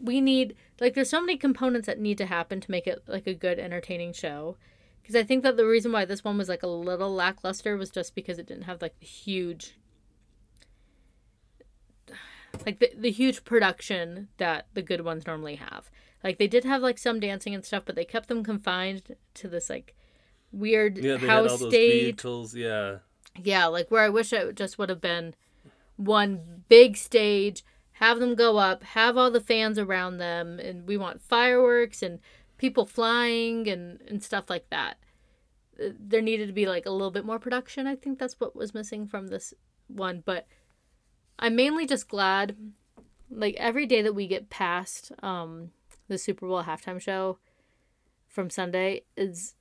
we 0.01 0.21
need 0.21 0.55
like 0.79 0.93
there's 0.93 1.09
so 1.09 1.21
many 1.21 1.37
components 1.37 1.85
that 1.87 1.99
need 1.99 2.17
to 2.17 2.25
happen 2.25 2.61
to 2.61 2.71
make 2.71 2.87
it 2.87 3.03
like 3.07 3.27
a 3.27 3.33
good 3.33 3.59
entertaining 3.59 4.13
show. 4.13 4.57
Because 5.01 5.15
I 5.15 5.23
think 5.23 5.43
that 5.43 5.57
the 5.57 5.65
reason 5.65 5.91
why 5.91 6.05
this 6.05 6.23
one 6.23 6.37
was 6.37 6.49
like 6.49 6.63
a 6.63 6.67
little 6.67 7.13
lackluster 7.13 7.77
was 7.77 7.89
just 7.89 8.13
because 8.13 8.37
it 8.37 8.45
didn't 8.45 8.63
have 8.63 8.81
like 8.81 8.99
the 8.99 9.05
huge 9.05 9.78
like 12.65 12.79
the, 12.79 12.91
the 12.97 13.11
huge 13.11 13.43
production 13.43 14.27
that 14.37 14.67
the 14.73 14.81
good 14.81 15.01
ones 15.01 15.25
normally 15.25 15.55
have. 15.55 15.89
Like 16.23 16.37
they 16.37 16.47
did 16.47 16.65
have 16.65 16.81
like 16.81 16.97
some 16.97 17.19
dancing 17.19 17.55
and 17.55 17.63
stuff, 17.63 17.83
but 17.85 17.95
they 17.95 18.05
kept 18.05 18.27
them 18.27 18.43
confined 18.43 19.15
to 19.35 19.47
this 19.47 19.69
like 19.69 19.95
weird 20.51 20.97
yeah, 20.97 21.17
they 21.17 21.27
house 21.27 21.43
had 21.43 21.51
all 21.51 21.57
those 21.57 21.69
stage. 21.69 22.03
vehicles, 22.03 22.55
yeah. 22.55 22.97
Yeah, 23.41 23.67
like 23.67 23.89
where 23.89 24.03
I 24.03 24.09
wish 24.09 24.33
it 24.33 24.55
just 24.55 24.77
would 24.77 24.89
have 24.89 25.01
been 25.01 25.35
one 25.95 26.63
big 26.67 26.97
stage, 26.97 27.63
have 27.93 28.19
them 28.19 28.35
go 28.35 28.57
up, 28.57 28.83
have 28.83 29.17
all 29.17 29.31
the 29.31 29.41
fans 29.41 29.77
around 29.77 30.17
them, 30.17 30.59
and 30.59 30.87
we 30.87 30.97
want 30.97 31.21
fireworks 31.21 32.01
and 32.01 32.19
people 32.57 32.85
flying 32.85 33.67
and, 33.67 34.01
and 34.07 34.23
stuff 34.23 34.49
like 34.49 34.69
that. 34.69 34.97
Uh, 35.81 35.89
there 35.97 36.21
needed 36.21 36.47
to 36.47 36.53
be 36.53 36.65
like 36.65 36.85
a 36.85 36.91
little 36.91 37.11
bit 37.11 37.25
more 37.25 37.39
production. 37.39 37.87
I 37.87 37.95
think 37.95 38.19
that's 38.19 38.39
what 38.39 38.55
was 38.55 38.73
missing 38.73 39.07
from 39.07 39.27
this 39.27 39.53
one. 39.87 40.23
But 40.25 40.47
I'm 41.39 41.55
mainly 41.55 41.87
just 41.87 42.09
glad, 42.09 42.55
like 43.31 43.55
every 43.57 43.85
day 43.85 44.01
that 44.01 44.13
we 44.13 44.27
get 44.27 44.49
past 44.49 45.13
um, 45.23 45.71
the 46.09 46.17
Super 46.17 46.47
Bowl 46.47 46.63
halftime 46.63 46.99
show 46.99 47.37
from 48.27 48.49
Sunday 48.49 49.03
is 49.15 49.55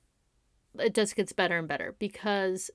it 0.77 0.93
just 0.93 1.15
gets 1.15 1.31
better 1.31 1.57
and 1.57 1.67
better 1.67 1.95
because 1.97 2.69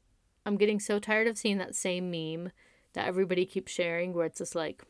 I'm 0.46 0.56
getting 0.56 0.80
so 0.80 0.98
tired 0.98 1.28
of 1.28 1.38
seeing 1.38 1.58
that 1.58 1.74
same 1.74 2.10
meme 2.10 2.50
that 2.94 3.06
everybody 3.06 3.44
keeps 3.44 3.72
sharing 3.72 4.14
where 4.14 4.26
it's 4.26 4.38
just 4.38 4.54
like 4.54 4.82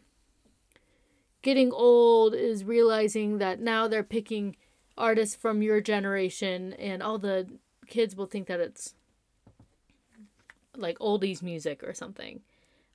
getting 1.42 1.72
old 1.72 2.34
is 2.34 2.64
realizing 2.64 3.38
that 3.38 3.60
now 3.60 3.88
they're 3.88 4.02
picking 4.02 4.56
artists 4.96 5.34
from 5.34 5.60
your 5.60 5.80
generation 5.80 6.72
and 6.74 7.02
all 7.02 7.18
the 7.18 7.48
kids 7.86 8.16
will 8.16 8.26
think 8.26 8.46
that 8.46 8.60
it's 8.60 8.94
like 10.76 10.98
oldies 10.98 11.42
music 11.42 11.82
or 11.82 11.92
something. 11.92 12.40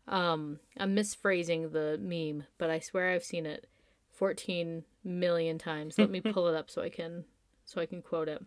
Um, 0.10 0.60
I'm 0.78 0.96
misphrasing 0.96 1.72
the 1.72 1.98
meme, 2.02 2.46
but 2.58 2.70
I 2.70 2.80
swear 2.80 3.12
I've 3.12 3.24
seen 3.24 3.46
it 3.46 3.68
14 4.12 4.84
million 5.04 5.58
times. 5.58 5.98
Let 5.98 6.10
me 6.10 6.20
pull 6.34 6.48
it 6.48 6.56
up 6.56 6.70
so 6.70 6.82
I 6.82 6.90
can 6.90 7.26
so 7.64 7.80
I 7.80 7.86
can 7.86 8.02
quote 8.02 8.28
it. 8.28 8.44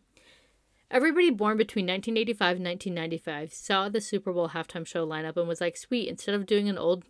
Everybody 0.90 1.30
born 1.30 1.56
between 1.56 1.86
1985 1.86 2.56
and 2.56 2.66
1995 2.66 3.52
saw 3.54 3.88
the 3.88 4.00
Super 4.00 4.32
Bowl 4.32 4.50
halftime 4.50 4.86
show 4.86 5.06
lineup 5.06 5.36
and 5.36 5.48
was 5.48 5.60
like, 5.60 5.76
sweet, 5.76 6.08
instead 6.08 6.34
of 6.34 6.44
doing 6.44 6.68
an 6.68 6.76
old 6.76 7.04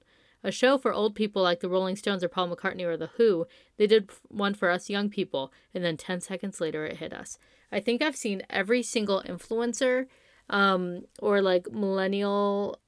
a 0.45 0.51
show 0.51 0.77
for 0.77 0.93
old 0.93 1.15
people 1.15 1.43
like 1.43 1.61
the 1.61 1.69
Rolling 1.69 1.97
Stones 1.97 2.23
or 2.23 2.29
Paul 2.29 2.49
McCartney 2.49 2.83
or 2.83 2.97
The 2.97 3.11
Who, 3.17 3.47
they 3.77 3.87
did 3.87 4.11
one 4.29 4.55
for 4.55 4.71
us 4.71 4.91
young 4.91 5.09
people, 5.09 5.53
and 5.73 5.85
then 5.85 5.97
10 5.97 6.21
seconds 6.21 6.61
later 6.61 6.85
it 6.85 6.97
hit 6.97 7.13
us. 7.13 7.39
I 7.71 7.81
think 7.81 8.03
I've 8.03 8.17
seen 8.17 8.43
every 8.51 8.83
single 8.83 9.23
influencer 9.23 10.07
um, 10.51 11.03
or 11.21 11.41
like 11.41 11.71
millennial 11.71 12.79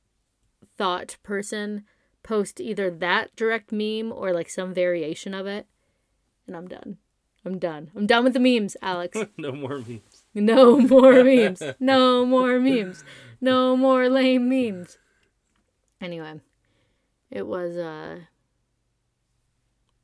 thought 0.76 1.16
person 1.22 1.84
post 2.22 2.60
either 2.60 2.90
that 2.90 3.34
direct 3.36 3.70
meme 3.70 4.12
or 4.12 4.32
like 4.32 4.48
some 4.48 4.74
variation 4.74 5.34
of 5.34 5.46
it, 5.46 5.66
and 6.46 6.56
I'm 6.56 6.68
done. 6.68 6.98
I'm 7.44 7.58
done. 7.58 7.90
I'm 7.94 8.06
done 8.06 8.24
with 8.24 8.32
the 8.32 8.40
memes, 8.40 8.76
Alex. 8.80 9.18
no 9.36 9.52
more 9.52 9.78
memes. 9.78 10.24
No 10.34 10.78
more 10.80 11.22
memes. 11.22 11.62
No 11.78 12.24
more 12.24 12.58
memes. 12.58 13.04
No 13.40 13.76
more 13.76 14.08
lame 14.08 14.48
memes. 14.48 14.98
Anyway, 16.00 16.40
it 17.30 17.46
was 17.46 17.76
uh 17.76 18.20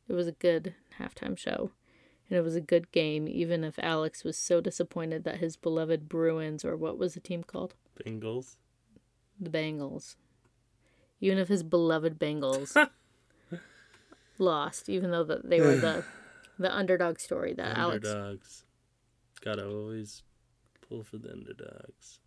it 0.09 0.13
was 0.13 0.27
a 0.27 0.33
good 0.33 0.75
halftime 0.99 1.39
show. 1.39 1.71
And 2.29 2.39
it 2.39 2.43
was 2.43 2.55
a 2.55 2.61
good 2.61 2.93
game, 2.93 3.27
even 3.27 3.65
if 3.65 3.79
Alex 3.81 4.23
was 4.23 4.37
so 4.37 4.61
disappointed 4.61 5.25
that 5.25 5.39
his 5.39 5.57
beloved 5.57 6.09
Bruins, 6.09 6.65
or 6.65 6.77
what 6.77 6.97
was 6.97 7.15
the 7.15 7.21
team 7.21 7.43
called? 7.43 7.75
Bengals. 8.05 8.57
The 9.41 9.51
Bengals. 9.51 10.15
Even 11.21 11.39
if 11.39 11.49
his 11.49 11.63
beloved 11.63 12.19
Bengals 12.19 12.77
lost, 14.39 14.89
even 14.89 15.11
though 15.11 15.25
that 15.25 15.49
they 15.49 15.61
were 15.61 15.77
the 15.77 16.05
The 16.59 16.75
underdog 16.75 17.19
story 17.19 17.53
that 17.55 17.77
Alex. 17.77 18.09
underdogs. 18.09 18.65
Gotta 19.43 19.67
always 19.69 20.23
pull 20.89 21.03
for 21.03 21.19
the 21.19 21.31
underdogs. 21.33 22.19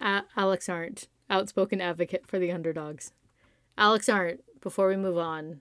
A- 0.00 0.24
Alex 0.36 0.68
Arndt, 0.68 1.08
outspoken 1.28 1.80
advocate 1.80 2.26
for 2.26 2.38
the 2.38 2.52
underdogs. 2.52 3.12
Alex 3.78 4.08
Arndt, 4.08 4.42
before 4.60 4.88
we 4.88 4.96
move 4.96 5.16
on, 5.18 5.60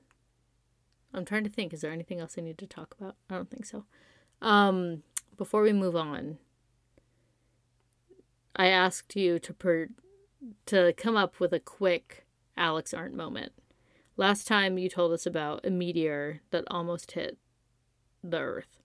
I'm 1.14 1.26
trying 1.26 1.44
to 1.44 1.50
think, 1.50 1.74
is 1.74 1.82
there 1.82 1.92
anything 1.92 2.20
else 2.20 2.36
I 2.38 2.42
need 2.42 2.58
to 2.60 2.68
talk 2.68 2.96
about? 3.00 3.16
I 3.30 3.36
don't 3.36 3.50
think 3.50 3.66
so. 3.66 3.86
Um, 4.42 5.04
before 5.38 5.62
we 5.62 5.74
move 5.74 5.96
on, 5.96 6.38
I 8.56 8.68
asked 8.68 9.16
you 9.16 9.40
to 9.40 9.54
per- 9.54 9.90
to 10.68 10.94
come 10.94 11.16
up 11.18 11.40
with 11.40 11.54
a 11.54 11.60
quick 11.60 12.26
Alex 12.58 12.94
Arndt 12.94 13.16
moment. 13.16 13.52
Last 14.18 14.48
time 14.48 14.78
you 14.78 14.90
told 14.90 15.14
us 15.14 15.26
about 15.26 15.66
a 15.66 15.70
meteor 15.70 16.42
that 16.52 16.66
almost 16.68 17.12
hit 17.14 17.38
the 18.24 18.40
Earth. 18.40 18.82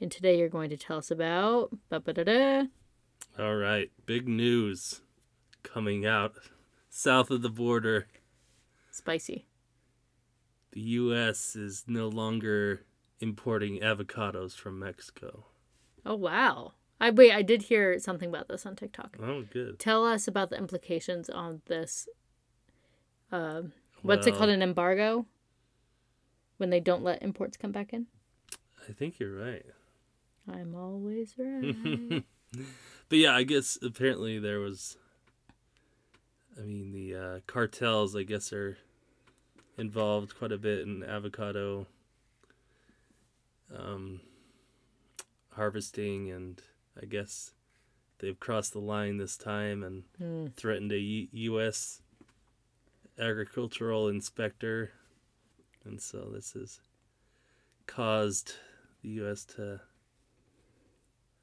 And 0.00 0.10
today 0.10 0.38
you're 0.38 0.48
going 0.48 0.70
to 0.70 0.76
tell 0.76 0.98
us 0.98 1.10
about 1.10 1.70
All 3.38 3.56
right, 3.56 3.90
big 4.06 4.26
news 4.28 5.02
coming 5.62 6.06
out 6.06 6.34
south 6.88 7.30
of 7.30 7.42
the 7.42 7.48
border. 7.50 8.06
spicy. 8.90 9.46
The 10.72 10.80
U.S. 10.80 11.54
is 11.54 11.84
no 11.86 12.08
longer 12.08 12.84
importing 13.20 13.80
avocados 13.80 14.54
from 14.56 14.78
Mexico. 14.78 15.46
Oh 16.04 16.16
wow. 16.16 16.72
I 17.04 17.10
wait, 17.10 17.32
I 17.32 17.42
did 17.42 17.62
hear 17.62 17.98
something 17.98 18.28
about 18.30 18.48
this 18.48 18.64
on 18.64 18.76
TikTok. 18.76 19.16
Oh, 19.22 19.42
good. 19.52 19.78
Tell 19.78 20.06
us 20.06 20.26
about 20.26 20.48
the 20.50 20.56
implications 20.56 21.28
on 21.28 21.60
this 21.66 22.08
um 23.30 23.72
what's 24.02 24.26
it 24.26 24.30
Well- 24.30 24.38
called 24.38 24.50
an 24.50 24.62
embargo? 24.62 25.26
When 26.56 26.70
they 26.70 26.80
don't 26.80 27.02
let 27.02 27.22
imports 27.22 27.56
come 27.56 27.72
back 27.72 27.92
in? 27.92 28.06
I 28.88 28.92
think 28.92 29.18
you're 29.18 29.34
right. 29.36 29.66
I'm 30.50 30.74
always 30.74 31.34
right. 31.38 32.22
But 33.08 33.18
yeah, 33.18 33.34
I 33.34 33.42
guess 33.42 33.76
apparently 33.82 34.38
there 34.38 34.60
was. 34.60 34.96
I 36.56 36.62
mean, 36.62 36.92
the 36.92 37.14
uh, 37.16 37.40
cartels, 37.48 38.14
I 38.14 38.22
guess, 38.22 38.52
are 38.52 38.78
involved 39.76 40.38
quite 40.38 40.52
a 40.52 40.58
bit 40.58 40.80
in 40.82 41.02
avocado 41.02 41.86
um, 43.76 44.20
harvesting, 45.54 46.30
and 46.30 46.62
I 47.00 47.06
guess 47.06 47.52
they've 48.18 48.38
crossed 48.38 48.72
the 48.72 48.78
line 48.80 49.16
this 49.18 49.36
time 49.36 49.82
and 49.82 50.04
Hmm. 50.18 50.46
threatened 50.56 50.92
a 50.92 50.98
U- 50.98 51.28
U.S. 51.32 52.00
agricultural 53.18 54.08
inspector, 54.08 54.92
and 55.84 56.00
so 56.00 56.30
this 56.32 56.52
has 56.52 56.80
caused 57.86 58.54
the 59.02 59.08
U.S. 59.10 59.44
to 59.44 59.80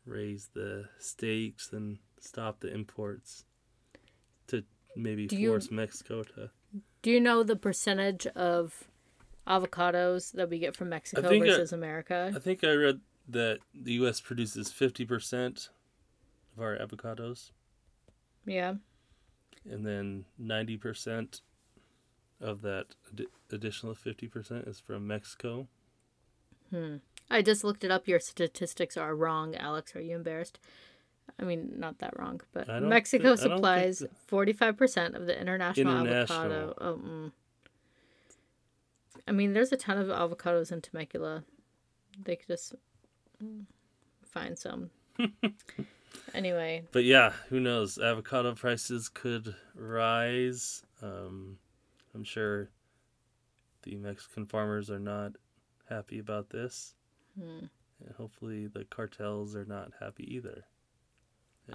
raise 0.05 0.49
the 0.53 0.89
stakes 0.97 1.71
and 1.71 1.99
stop 2.19 2.59
the 2.59 2.73
imports 2.73 3.45
to 4.47 4.63
maybe 4.95 5.27
Do 5.27 5.37
you- 5.37 5.49
force 5.49 5.71
Mexico 5.71 6.23
to. 6.23 6.49
Do 7.01 7.11
you 7.11 7.19
know 7.19 7.43
the 7.43 7.55
percentage 7.55 8.27
of 8.27 8.87
avocados 9.47 10.31
that 10.33 10.49
we 10.49 10.59
get 10.59 10.75
from 10.75 10.89
Mexico 10.89 11.27
think 11.27 11.43
I- 11.43 11.47
versus 11.47 11.73
America? 11.73 12.31
I 12.35 12.39
think 12.39 12.63
I 12.63 12.73
read 12.73 13.01
that 13.31 13.59
the 13.73 13.93
U.S. 13.93 14.21
produces 14.21 14.71
fifty 14.71 15.05
percent 15.05 15.69
of 16.55 16.63
our 16.63 16.77
avocados, 16.77 17.51
yeah. 18.45 18.75
and 19.69 19.85
then 19.85 20.25
ninety 20.37 20.77
percent 20.77 21.41
of 22.39 22.61
that 22.61 22.87
ad- 23.11 23.27
additional 23.51 23.93
fifty 23.95 24.27
percent 24.27 24.67
is 24.67 24.79
from 24.79 25.07
Mexico. 25.07 25.67
Hmm. 26.69 26.97
I 27.29 27.41
just 27.41 27.63
looked 27.63 27.83
it 27.83 27.91
up. 27.91 28.07
Your 28.07 28.19
statistics 28.19 28.97
are 28.97 29.15
wrong, 29.15 29.55
Alex. 29.55 29.95
Are 29.95 30.01
you 30.01 30.15
embarrassed? 30.15 30.59
I 31.39 31.43
mean, 31.43 31.73
not 31.77 31.99
that 31.99 32.17
wrong, 32.19 32.41
but 32.51 32.67
Mexico 32.83 33.35
supplies 33.35 34.03
forty-five 34.27 34.77
percent 34.77 35.15
of 35.15 35.25
the 35.27 35.39
international, 35.39 36.01
International. 36.01 36.39
avocado. 36.39 36.73
Oh, 36.79 36.95
mm. 36.95 37.31
I 39.27 39.31
mean, 39.31 39.53
there's 39.53 39.71
a 39.71 39.77
ton 39.77 39.97
of 39.97 40.07
avocados 40.07 40.71
in 40.71 40.81
Temecula. 40.81 41.43
They 42.21 42.35
could 42.35 42.47
just 42.47 42.75
find 44.25 44.57
some. 44.57 44.89
anyway, 46.33 46.83
But 46.91 47.03
yeah, 47.03 47.33
who 47.49 47.59
knows? 47.59 47.97
Avocado 47.97 48.55
prices 48.55 49.09
could 49.09 49.55
rise. 49.75 50.83
Um, 51.01 51.57
I'm 52.13 52.23
sure 52.23 52.69
the 53.83 53.95
Mexican 53.95 54.45
farmers 54.45 54.89
are 54.89 54.99
not 54.99 55.33
happy 55.89 56.19
about 56.19 56.49
this. 56.49 56.95
Hmm. 57.37 57.65
And 58.03 58.15
hopefully 58.17 58.67
the 58.67 58.85
cartels 58.85 59.55
are 59.55 59.65
not 59.65 59.91
happy 59.99 60.23
either. 60.35 60.65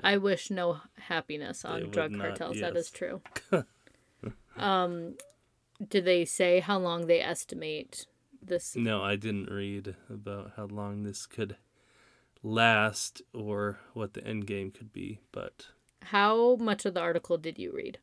I 0.02 0.16
wish 0.16 0.50
no 0.50 0.80
happiness 0.98 1.64
on 1.64 1.90
drug 1.90 2.10
not, 2.10 2.20
cartels. 2.20 2.60
That 2.60 2.76
is 2.76 2.90
true. 2.90 3.22
um, 4.56 5.14
do 5.88 6.00
they 6.00 6.24
say 6.24 6.60
how 6.60 6.78
long 6.78 7.06
they 7.06 7.20
estimate 7.20 8.06
this? 8.42 8.76
No, 8.76 9.02
I 9.02 9.16
didn't 9.16 9.50
read 9.50 9.94
about 10.10 10.52
how 10.56 10.66
long 10.66 11.02
this 11.02 11.26
could 11.26 11.56
last 12.42 13.22
or 13.34 13.78
what 13.94 14.14
the 14.14 14.24
end 14.26 14.46
game 14.46 14.70
could 14.70 14.92
be, 14.92 15.20
but 15.32 15.68
How 16.02 16.56
much 16.56 16.84
of 16.84 16.94
the 16.94 17.00
article 17.00 17.36
did 17.38 17.58
you 17.58 17.72
read? 17.72 17.98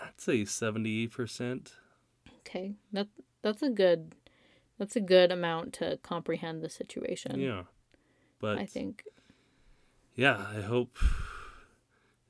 I'd 0.00 0.20
say 0.20 0.42
70%. 0.42 1.72
Okay, 2.40 2.74
that 2.92 3.08
that's 3.42 3.62
a 3.62 3.70
good 3.70 4.14
that's 4.78 4.96
a 4.96 5.00
good 5.00 5.30
amount 5.30 5.72
to 5.74 5.98
comprehend 6.02 6.62
the 6.62 6.68
situation. 6.68 7.38
Yeah. 7.40 7.62
But 8.40 8.58
I 8.58 8.66
think. 8.66 9.04
yeah, 10.16 10.46
I 10.54 10.60
hope 10.60 10.98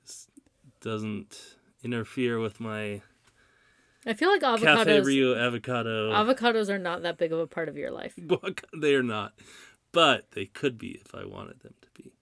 this 0.03 0.29
doesn't 0.81 1.57
interfere 1.83 2.39
with 2.39 2.61
my 2.61 3.03
I 4.07 4.15
feel 4.15 4.31
like 4.31 4.43
Cafe 4.43 4.67
avocados 4.67 5.05
Rio 5.05 5.35
avocado. 5.35 6.13
avocados 6.13 6.69
are 6.69 6.79
not 6.79 7.03
that 7.03 7.17
big 7.19 7.33
of 7.33 7.39
a 7.39 7.47
part 7.47 7.69
of 7.69 7.77
your 7.77 7.91
life. 7.91 8.15
they 8.77 8.95
are 8.95 9.03
not, 9.03 9.33
but 9.93 10.31
they 10.33 10.47
could 10.47 10.79
be 10.79 11.01
if 11.05 11.15
I 11.15 11.25
wanted 11.25 11.61
them 11.61 11.75
to 11.81 11.89
be. 12.03 12.13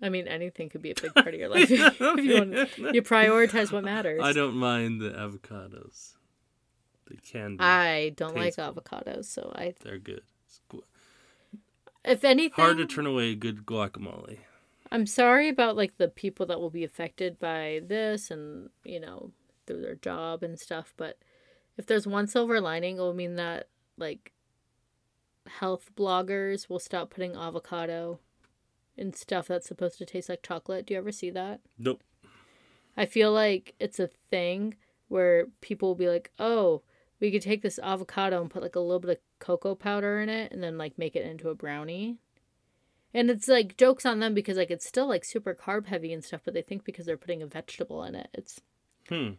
I 0.00 0.08
mean, 0.08 0.28
anything 0.28 0.68
could 0.68 0.82
be 0.82 0.90
a 0.90 0.94
big 0.94 1.14
part 1.14 1.28
of 1.28 1.34
your 1.34 1.48
life 1.54 1.70
if 1.70 2.00
you 2.00 2.34
want, 2.34 2.94
you 2.94 3.02
prioritize 3.02 3.72
what 3.72 3.84
matters. 3.84 4.20
I 4.22 4.32
don't 4.32 4.54
mind 4.54 5.00
the 5.00 5.10
avocados. 5.10 6.14
They 7.08 7.16
can 7.16 7.56
be. 7.56 7.64
I 7.64 8.10
don't 8.10 8.36
like 8.36 8.56
avocados, 8.56 9.26
so 9.26 9.52
I. 9.54 9.74
They're 9.82 9.98
good. 9.98 10.22
If 12.04 12.24
anything, 12.24 12.64
hard 12.64 12.78
to 12.78 12.86
turn 12.86 13.06
away 13.06 13.34
good 13.34 13.66
guacamole. 13.66 14.38
I'm 14.90 15.06
sorry 15.06 15.48
about 15.48 15.76
like 15.76 15.98
the 15.98 16.08
people 16.08 16.46
that 16.46 16.60
will 16.60 16.70
be 16.70 16.84
affected 16.84 17.38
by 17.38 17.82
this 17.86 18.30
and, 18.30 18.70
you 18.84 19.00
know, 19.00 19.32
through 19.66 19.82
their 19.82 19.96
job 19.96 20.42
and 20.42 20.58
stuff, 20.58 20.94
but 20.96 21.18
if 21.78 21.86
there's 21.86 22.06
one 22.06 22.26
silver 22.26 22.60
lining, 22.60 22.96
it 22.98 23.00
will 23.00 23.14
mean 23.14 23.36
that 23.36 23.68
like 23.96 24.32
health 25.46 25.90
bloggers 25.96 26.68
will 26.68 26.78
stop 26.78 27.10
putting 27.10 27.34
avocado 27.34 28.20
in 28.96 29.12
stuff 29.14 29.48
that's 29.48 29.68
supposed 29.68 29.96
to 29.98 30.04
taste 30.04 30.28
like 30.28 30.42
chocolate. 30.42 30.86
Do 30.86 30.94
you 30.94 30.98
ever 30.98 31.12
see 31.12 31.30
that? 31.30 31.60
Nope. 31.78 32.02
I 32.96 33.06
feel 33.06 33.32
like 33.32 33.74
it's 33.78 34.00
a 34.00 34.10
thing 34.30 34.74
where 35.06 35.46
people 35.60 35.88
will 35.88 35.94
be 35.94 36.08
like, 36.08 36.32
"Oh, 36.38 36.82
we 37.20 37.30
could 37.30 37.42
take 37.42 37.62
this 37.62 37.78
avocado 37.78 38.40
and 38.40 38.50
put 38.50 38.62
like 38.62 38.76
a 38.76 38.80
little 38.80 39.00
bit 39.00 39.10
of 39.10 39.18
cocoa 39.38 39.74
powder 39.74 40.20
in 40.20 40.28
it 40.28 40.52
and 40.52 40.62
then 40.62 40.76
like 40.76 40.98
make 40.98 41.14
it 41.16 41.24
into 41.24 41.48
a 41.48 41.54
brownie." 41.54 42.18
And 43.14 43.30
it's 43.30 43.48
like 43.48 43.76
jokes 43.76 44.04
on 44.04 44.18
them 44.18 44.34
because 44.34 44.56
like 44.58 44.70
it's 44.70 44.86
still 44.86 45.06
like 45.08 45.24
super 45.24 45.54
carb 45.54 45.86
heavy 45.86 46.12
and 46.12 46.22
stuff, 46.24 46.42
but 46.44 46.54
they 46.54 46.62
think 46.62 46.84
because 46.84 47.06
they're 47.06 47.16
putting 47.16 47.40
a 47.40 47.46
vegetable 47.46 48.02
in 48.04 48.14
it, 48.14 48.28
it's 48.34 48.60
Hmm. 49.08 49.30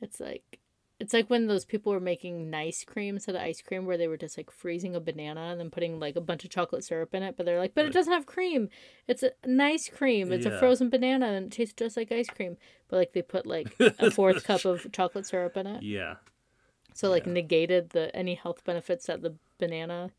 it's 0.00 0.18
like 0.18 0.58
it's 0.98 1.12
like 1.12 1.28
when 1.28 1.46
those 1.46 1.64
people 1.66 1.92
were 1.92 2.00
making 2.00 2.48
nice 2.48 2.82
cream 2.82 3.16
instead 3.16 3.34
of 3.34 3.42
ice 3.42 3.60
cream 3.60 3.84
where 3.84 3.98
they 3.98 4.08
were 4.08 4.16
just 4.16 4.36
like 4.38 4.50
freezing 4.50 4.94
a 4.96 5.00
banana 5.00 5.48
and 5.50 5.60
then 5.60 5.70
putting 5.70 6.00
like 6.00 6.16
a 6.16 6.20
bunch 6.22 6.42
of 6.44 6.50
chocolate 6.50 6.84
syrup 6.84 7.14
in 7.14 7.22
it, 7.22 7.36
but 7.36 7.44
they're 7.44 7.58
like, 7.58 7.74
but 7.74 7.84
it 7.84 7.92
doesn't 7.92 8.12
have 8.12 8.24
cream. 8.24 8.70
It's 9.06 9.22
a 9.22 9.32
nice 9.44 9.90
cream. 9.90 10.32
It's 10.32 10.46
a 10.46 10.58
frozen 10.58 10.88
banana 10.88 11.26
and 11.26 11.46
it 11.46 11.52
tastes 11.56 11.74
just 11.74 11.96
like 11.98 12.10
ice 12.10 12.28
cream. 12.28 12.56
But 12.88 12.96
like 12.96 13.12
they 13.12 13.20
put 13.22 13.46
like 13.46 13.74
a 13.80 14.10
fourth 14.10 14.44
cup 14.44 14.64
of 14.64 14.90
chocolate 14.92 15.26
syrup 15.26 15.56
in 15.58 15.66
it. 15.66 15.82
Yeah. 15.82 16.14
So 16.94 17.10
like 17.10 17.26
Yeah. 17.26 17.32
negated 17.32 17.90
the 17.90 18.14
any 18.16 18.34
health 18.34 18.64
benefits 18.64 19.04
that 19.06 19.20
the 19.20 19.34
banana 19.58 20.12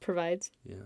provides. 0.00 0.50
Yeah. 0.64 0.76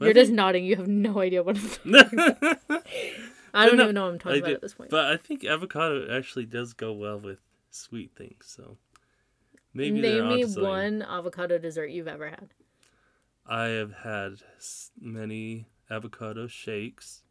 You're 0.00 0.12
just 0.12 0.32
nodding. 0.32 0.64
You 0.64 0.74
have 0.74 0.88
no 0.88 1.20
idea 1.20 1.44
what 1.44 1.56
I'm 1.56 1.68
talking 1.94 2.18
about. 2.18 2.86
I 3.54 3.66
don't 3.66 3.76
no, 3.76 3.84
even 3.84 3.94
know 3.94 4.02
what 4.04 4.12
I'm 4.12 4.18
talking 4.18 4.32
I 4.36 4.38
about 4.38 4.48
do- 4.48 4.54
at 4.54 4.60
this 4.62 4.74
point. 4.74 4.90
But 4.90 5.06
I 5.06 5.16
think 5.16 5.44
avocado 5.44 6.14
actually 6.14 6.46
does 6.46 6.72
go 6.72 6.92
well 6.92 7.18
with 7.20 7.38
sweet 7.70 8.10
things. 8.16 8.46
So 8.46 8.76
maybe 9.72 10.00
Name 10.00 10.28
me 10.28 10.44
one 10.44 11.02
avocado 11.02 11.58
dessert 11.58 11.86
you've 11.90 12.08
ever 12.08 12.28
had. 12.28 12.48
I 13.46 13.66
have 13.66 13.92
had 13.92 14.42
many 15.00 15.66
avocado 15.90 16.46
shakes 16.46 17.22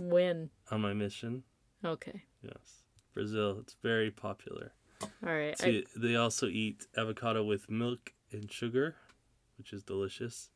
When? 0.00 0.50
on 0.70 0.80
my 0.80 0.92
mission. 0.94 1.42
Okay. 1.84 2.22
Yes, 2.42 2.84
Brazil. 3.12 3.58
It's 3.60 3.76
very 3.82 4.10
popular. 4.10 4.72
All 5.02 5.08
right. 5.32 5.58
See, 5.58 5.84
they 5.96 6.16
also 6.16 6.46
eat 6.46 6.86
avocado 6.96 7.44
with 7.44 7.68
milk 7.68 8.12
and 8.30 8.50
sugar, 8.50 8.96
which 9.58 9.72
is 9.72 9.82
delicious. 9.82 10.50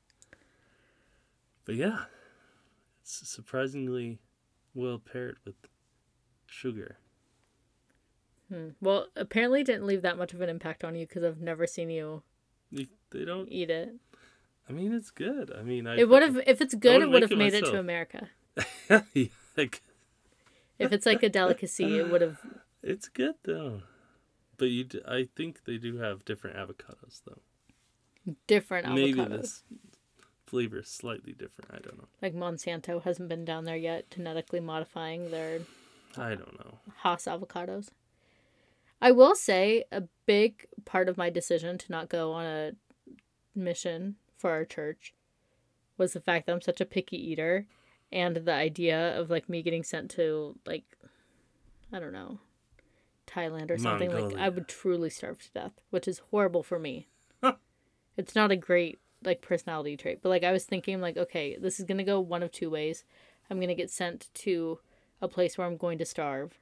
But 1.64 1.74
yeah, 1.74 2.04
it's 3.02 3.28
surprisingly 3.28 4.20
well 4.76 4.98
paired 4.98 5.38
with 5.44 5.54
sugar. 6.46 6.98
Hmm. 8.52 8.68
Well, 8.80 9.06
apparently 9.16 9.62
it 9.62 9.66
didn't 9.66 9.86
leave 9.86 10.02
that 10.02 10.16
much 10.18 10.32
of 10.32 10.40
an 10.40 10.48
impact 10.48 10.84
on 10.84 10.94
you 10.94 11.06
because 11.06 11.24
I've 11.24 11.40
never 11.40 11.66
seen 11.66 11.90
you 11.90 12.22
You- 12.70 12.86
They 13.10 13.24
don't. 13.24 13.48
eat 13.50 13.70
it. 13.70 13.94
I 14.68 14.72
mean, 14.72 14.92
it's 14.92 15.10
good. 15.10 15.52
I 15.56 15.62
mean, 15.62 15.86
I. 15.86 15.96
It 15.98 16.08
would 16.08 16.22
have, 16.22 16.36
if 16.46 16.60
it's 16.60 16.74
good, 16.74 17.02
it 17.02 17.08
would 17.08 17.22
have 17.22 17.32
it 17.32 17.38
made 17.38 17.54
it 17.54 17.64
to. 17.64 17.78
America. 17.78 18.28
Like, 19.56 19.82
If 20.78 20.92
it's 20.92 21.06
like 21.06 21.22
a 21.22 21.30
delicacy, 21.30 21.96
it 21.98 22.10
would 22.10 22.20
have. 22.20 22.38
it's 22.82 23.08
good 23.08 23.36
though. 23.44 23.82
But 24.58 24.66
you, 24.66 24.84
d- 24.84 25.00
I 25.08 25.28
think 25.34 25.64
they 25.64 25.78
do 25.78 25.96
have 25.98 26.24
different 26.26 26.56
avocados 26.56 27.22
though. 27.26 27.40
Different 28.46 28.86
avocados. 28.86 28.94
Maybe 28.94 29.12
this 29.24 29.62
flavor 30.46 30.78
is 30.78 30.88
slightly 30.88 31.32
different. 31.32 31.70
I 31.70 31.78
don't 31.78 31.98
know. 31.98 32.08
Like 32.22 32.34
Monsanto 32.34 33.02
hasn't 33.02 33.28
been 33.28 33.44
down 33.44 33.64
there 33.64 33.76
yet, 33.76 34.10
genetically 34.10 34.60
modifying 34.60 35.30
their 35.30 35.60
I 36.16 36.30
don't 36.30 36.58
know. 36.58 36.78
Hass 36.98 37.24
avocados. 37.24 37.88
I 39.00 39.12
will 39.12 39.34
say 39.34 39.84
a 39.92 40.04
big 40.24 40.66
part 40.84 41.08
of 41.08 41.18
my 41.18 41.28
decision 41.28 41.76
to 41.78 41.92
not 41.92 42.08
go 42.08 42.32
on 42.32 42.46
a 42.46 42.72
mission 43.54 44.16
for 44.38 44.50
our 44.50 44.64
church 44.64 45.14
was 45.98 46.12
the 46.12 46.20
fact 46.20 46.46
that 46.46 46.52
I'm 46.52 46.60
such 46.60 46.80
a 46.80 46.86
picky 46.86 47.16
eater 47.16 47.66
and 48.12 48.36
the 48.36 48.52
idea 48.52 49.18
of 49.18 49.30
like 49.30 49.48
me 49.48 49.62
getting 49.62 49.82
sent 49.82 50.10
to 50.12 50.58
like 50.66 50.84
I 51.92 51.98
don't 51.98 52.12
know 52.12 52.38
Thailand 53.26 53.70
or 53.70 53.78
something 53.78 54.10
like 54.12 54.36
I 54.36 54.48
would 54.48 54.68
truly 54.68 55.10
starve 55.10 55.42
to 55.42 55.50
death, 55.52 55.72
which 55.90 56.06
is 56.08 56.22
horrible 56.30 56.62
for 56.62 56.78
me. 56.78 57.08
it's 58.16 58.34
not 58.34 58.50
a 58.50 58.56
great 58.56 58.98
like 59.26 59.42
personality 59.42 59.96
trait, 59.96 60.20
but 60.22 60.30
like 60.30 60.44
I 60.44 60.52
was 60.52 60.64
thinking 60.64 61.00
like 61.00 61.16
okay, 61.16 61.56
this 61.60 61.78
is 61.78 61.84
going 61.84 61.98
to 61.98 62.04
go 62.04 62.20
one 62.20 62.42
of 62.42 62.52
two 62.52 62.70
ways. 62.70 63.04
I'm 63.50 63.58
going 63.58 63.68
to 63.68 63.74
get 63.74 63.90
sent 63.90 64.28
to 64.34 64.78
a 65.20 65.28
place 65.28 65.56
where 65.56 65.66
I'm 65.66 65.76
going 65.76 65.98
to 65.98 66.04
starve 66.04 66.58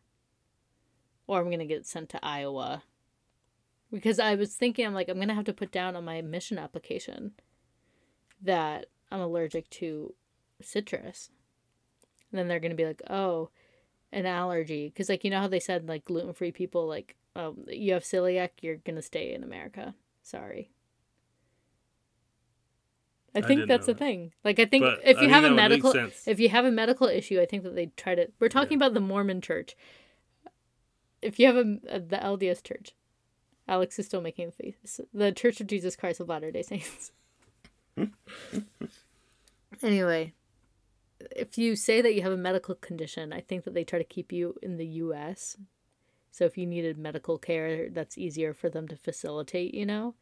or 1.27 1.39
I'm 1.39 1.47
going 1.47 1.59
to 1.59 1.65
get 1.65 1.87
sent 1.87 2.11
to 2.11 2.25
Iowa. 2.25 2.83
Because 3.91 4.19
I 4.19 4.35
was 4.35 4.55
thinking, 4.55 4.87
I'm 4.87 4.95
like, 4.95 5.09
I'm 5.09 5.17
going 5.17 5.29
to 5.29 5.35
have 5.35 5.45
to 5.45 5.53
put 5.53 5.71
down 5.71 5.97
on 5.97 6.05
my 6.05 6.21
mission 6.21 6.59
application 6.59 7.33
that 8.43 8.87
I'm 9.11 9.21
allergic 9.21 9.71
to 9.71 10.15
citrus. 10.61 11.31
And 12.31 12.39
then 12.39 12.49
they're 12.49 12.61
going 12.61 12.71
to 12.71 12.77
be 12.77 12.87
like, 12.87 13.03
oh, 13.09 13.51
an 14.13 14.27
allergy. 14.27 14.89
Because, 14.89 15.09
like, 15.09 15.23
you 15.23 15.31
know 15.31 15.41
how 15.41 15.49
they 15.49 15.61
said, 15.61 15.89
like, 15.89 16.05
gluten 16.05 16.33
free 16.33 16.51
people, 16.51 16.89
like, 16.89 17.17
um, 17.37 17.65
you 17.69 17.93
have 17.93 18.03
celiac, 18.03 18.51
you're 18.61 18.77
going 18.77 18.97
to 18.97 19.03
stay 19.03 19.33
in 19.33 19.45
America. 19.45 19.95
Sorry. 20.23 20.71
I 23.35 23.41
I 23.41 23.43
think 23.43 23.61
didn't 23.61 23.69
that's 23.69 23.87
the 23.87 23.95
that. 23.95 23.99
thing. 23.99 24.33
Like, 24.45 24.59
I 24.59 24.65
think 24.65 24.85
But 24.85 25.01
if 25.01 25.17
you 25.17 25.21
think 25.21 25.33
have 25.33 25.45
a 25.45 25.51
medical, 25.51 25.93
if 26.27 26.39
you 26.39 26.49
have 26.51 26.65
a 26.65 26.71
medical 26.71 27.09
issue, 27.09 27.41
I 27.41 27.47
think 27.47 27.65
that 27.65 27.75
they 27.75 27.87
try 27.97 28.15
to. 28.15 28.29
We're 28.39 28.49
talking 28.49 28.77
about 28.77 28.95
the 28.95 29.01
Mormon 29.01 29.41
church. 29.41 29.77
If 31.21 31.39
you 31.41 31.47
have 31.47 31.57
a, 31.57 31.79
a 31.89 32.01
the 32.01 32.17
LDS 32.17 32.63
church, 32.63 32.95
Alex 33.67 33.99
is 33.99 34.07
still 34.07 34.21
making 34.21 34.49
a 34.49 34.53
face. 34.53 35.01
The 35.13 35.33
Church 35.33 35.61
of 35.61 35.67
Jesus 35.67 35.97
Christ 35.97 36.21
of 36.21 36.29
Latter 36.29 36.51
Day 36.51 36.63
Saints. 36.63 37.13
anyway, 39.83 40.33
if 41.35 41.57
you 41.59 41.75
say 41.75 42.01
that 42.03 42.15
you 42.15 42.23
have 42.23 42.33
a 42.33 42.37
medical 42.37 42.75
condition, 42.75 43.33
I 43.33 43.41
think 43.41 43.65
that 43.65 43.75
they 43.75 43.85
try 43.85 43.99
to 43.99 44.05
keep 44.05 44.33
you 44.33 44.55
in 44.63 44.77
the 44.77 44.87
U.S. 44.87 45.57
So 46.31 46.45
if 46.45 46.59
you 46.59 46.67
needed 46.67 46.99
medical 46.99 47.39
care, 47.39 47.89
that's 47.91 48.19
easier 48.19 48.53
for 48.55 48.69
them 48.69 48.87
to 48.89 48.97
facilitate. 48.97 49.75
You 49.75 49.87
know. 49.87 50.15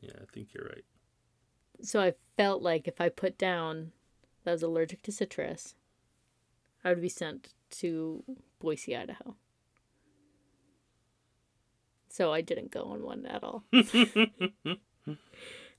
Yeah, 0.00 0.12
I 0.22 0.24
think 0.32 0.54
you're 0.54 0.64
right. 0.64 0.84
So 1.82 2.00
I 2.00 2.14
felt 2.36 2.62
like 2.62 2.88
if 2.88 3.00
I 3.00 3.08
put 3.08 3.38
down 3.38 3.92
that 4.44 4.50
I 4.50 4.54
was 4.54 4.62
allergic 4.62 5.02
to 5.02 5.12
citrus, 5.12 5.74
I 6.84 6.90
would 6.90 7.02
be 7.02 7.08
sent 7.08 7.48
to 7.70 8.24
Boise, 8.58 8.96
Idaho. 8.96 9.36
So 12.08 12.32
I 12.32 12.40
didn't 12.40 12.70
go 12.70 12.84
on 12.84 13.02
one 13.02 13.26
at 13.26 13.44
all. 13.44 13.64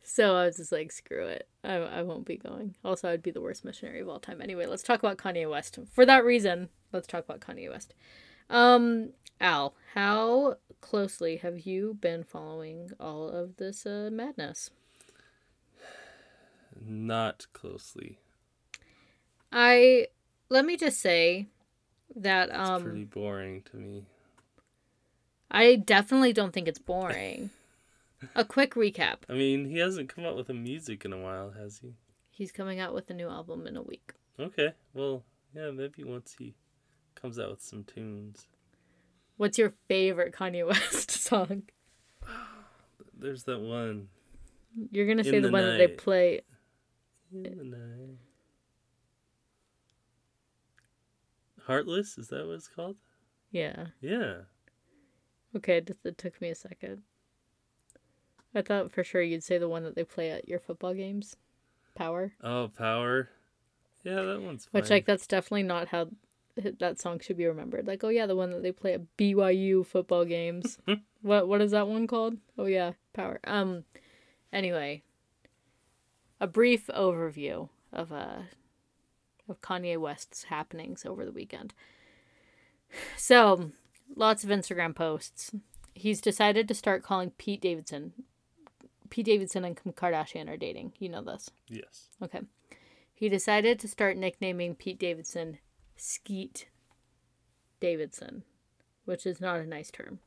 so 0.04 0.36
I 0.36 0.46
was 0.46 0.58
just 0.58 0.72
like, 0.72 0.92
screw 0.92 1.26
it. 1.26 1.48
I, 1.64 1.74
I 1.76 2.02
won't 2.04 2.26
be 2.26 2.38
going. 2.38 2.76
Also, 2.86 3.10
I'd 3.10 3.24
be 3.24 3.32
the 3.32 3.42
worst 3.42 3.66
missionary 3.66 4.00
of 4.00 4.08
all 4.08 4.20
time. 4.20 4.42
Anyway, 4.42 4.66
let's 4.66 4.84
talk 4.84 5.00
about 5.00 5.18
Kanye 5.18 5.50
West. 5.50 5.80
For 5.92 6.06
that 6.06 6.24
reason, 6.24 6.70
let's 6.94 7.08
talk 7.08 7.26
about 7.26 7.42
Kanye 7.42 7.70
West. 7.70 7.94
Um, 8.50 9.10
Al, 9.42 9.76
how 9.94 10.58
closely 10.82 11.38
have 11.38 11.66
you 11.66 11.98
been 12.00 12.24
following 12.24 12.92
all 13.00 13.28
of 13.28 13.58
this 13.58 13.86
uh, 13.86 14.10
madness? 14.12 14.70
Not 16.82 17.48
closely. 17.54 18.18
I 19.52 20.08
let 20.50 20.66
me 20.66 20.78
just 20.78 21.00
say 21.00 21.48
that 22.16 22.50
It's 22.50 22.58
um 22.58 22.84
pretty 22.84 23.06
boring 23.06 23.64
to 23.72 23.78
me. 23.78 24.06
I 25.52 25.76
definitely 25.76 26.34
don't 26.34 26.54
think 26.54 26.68
it's 26.68 26.80
boring. 26.80 27.50
a 28.36 28.46
quick 28.46 28.76
recap. 28.76 29.18
I 29.30 29.34
mean, 29.34 29.66
he 29.66 29.78
hasn't 29.78 30.10
come 30.10 30.26
out 30.26 30.36
with 30.36 30.50
a 30.50 30.54
music 30.54 31.06
in 31.06 31.14
a 31.14 31.18
while, 31.18 31.52
has 31.52 31.80
he? 31.80 31.94
He's 32.30 32.52
coming 32.52 32.80
out 32.80 32.94
with 32.94 33.10
a 33.10 33.14
new 33.14 33.28
album 33.30 33.66
in 33.66 33.76
a 33.76 33.82
week. 33.82 34.14
Okay, 34.40 34.74
well, 34.94 35.24
yeah, 35.56 35.72
maybe 35.72 36.04
once 36.04 36.36
he 36.38 36.54
comes 37.16 37.40
out 37.40 37.50
with 37.50 37.62
some 37.62 37.84
tunes. 37.84 38.48
What's 39.38 39.58
your 39.58 39.74
favorite 39.88 40.34
Kanye 40.34 40.68
West 40.68 41.12
song? 41.12 41.64
There's 43.18 43.44
that 43.44 43.60
one. 43.60 44.10
You're 44.92 45.08
gonna 45.08 45.24
say 45.24 45.40
the, 45.40 45.48
the 45.48 45.52
one 45.52 45.64
that 45.64 45.78
they 45.78 45.88
play. 45.88 46.42
In. 47.32 48.18
Heartless? 51.66 52.18
Is 52.18 52.30
that 52.30 52.48
what 52.48 52.54
it's 52.54 52.68
called? 52.68 52.96
Yeah. 53.52 53.88
Yeah. 54.02 54.42
Okay, 55.56 55.78
it, 55.78 55.88
just, 55.88 56.06
it 56.06 56.18
took 56.18 56.42
me 56.42 56.50
a 56.50 56.56
second. 56.56 57.04
I 58.54 58.62
thought 58.62 58.92
for 58.92 59.04
sure 59.04 59.22
you'd 59.22 59.44
say 59.44 59.58
the 59.58 59.70
one 59.70 59.84
that 59.84 59.96
they 59.96 60.04
play 60.04 60.32
at 60.32 60.48
your 60.48 60.60
football 60.60 60.94
games. 60.94 61.36
Power. 61.96 62.34
Oh, 62.44 62.70
Power. 62.76 63.30
Yeah, 64.04 64.22
that 64.22 64.42
one's 64.42 64.66
fine. 64.66 64.82
Which 64.82 64.90
like 64.90 65.06
that's 65.06 65.28
definitely 65.28 65.64
not 65.64 65.90
how 65.90 66.08
that 66.80 67.00
song 67.00 67.20
should 67.20 67.38
be 67.38 67.46
remembered. 67.46 67.86
Like, 67.88 68.04
oh 68.04 68.10
yeah, 68.10 68.26
the 68.26 68.36
one 68.36 68.52
that 68.52 68.64
they 68.64 68.72
play 68.72 68.94
at 68.94 69.02
BYU 69.18 69.86
football 69.86 70.26
games. 70.26 70.80
what 71.22 71.48
what 71.48 71.62
is 71.62 71.72
that 71.72 71.88
one 71.88 72.08
called? 72.08 72.38
Oh 72.58 72.66
yeah, 72.66 72.94
Power. 73.14 73.40
Um 73.44 73.84
anyway, 74.52 75.04
a 76.40 76.48
brief 76.48 76.88
overview 76.88 77.70
of 77.92 78.12
uh 78.12 78.44
of 79.48 79.62
Kanye 79.62 79.98
West's 79.98 80.44
happenings 80.44 81.06
over 81.06 81.26
the 81.26 81.32
weekend. 81.32 81.74
So, 83.18 83.72
lots 84.16 84.44
of 84.44 84.50
Instagram 84.50 84.96
posts. 84.96 85.52
He's 85.94 86.22
decided 86.22 86.68
to 86.68 86.74
start 86.74 87.04
calling 87.04 87.32
Pete 87.32 87.62
Davidson. 87.62 88.14
Pete 89.10 89.26
Davidson 89.26 89.66
and 89.66 89.76
Kim 89.76 89.92
Kardashian 89.92 90.48
are 90.48 90.58
dating. 90.58 90.94
You 91.00 91.10
know 91.10 91.24
this. 91.24 91.50
yes. 91.68 92.10
Okay. 92.22 92.42
He 93.14 93.28
decided 93.28 93.80
to 93.80 93.88
start 93.88 94.18
nicknaming 94.18 94.76
Pete 94.76 95.00
Davidson 95.00 95.58
Skeet 95.98 96.68
Davidson, 97.80 98.44
which 99.06 99.26
is 99.26 99.42
not 99.42 99.60
a 99.60 99.66
nice 99.66 99.92
term. 99.92 100.20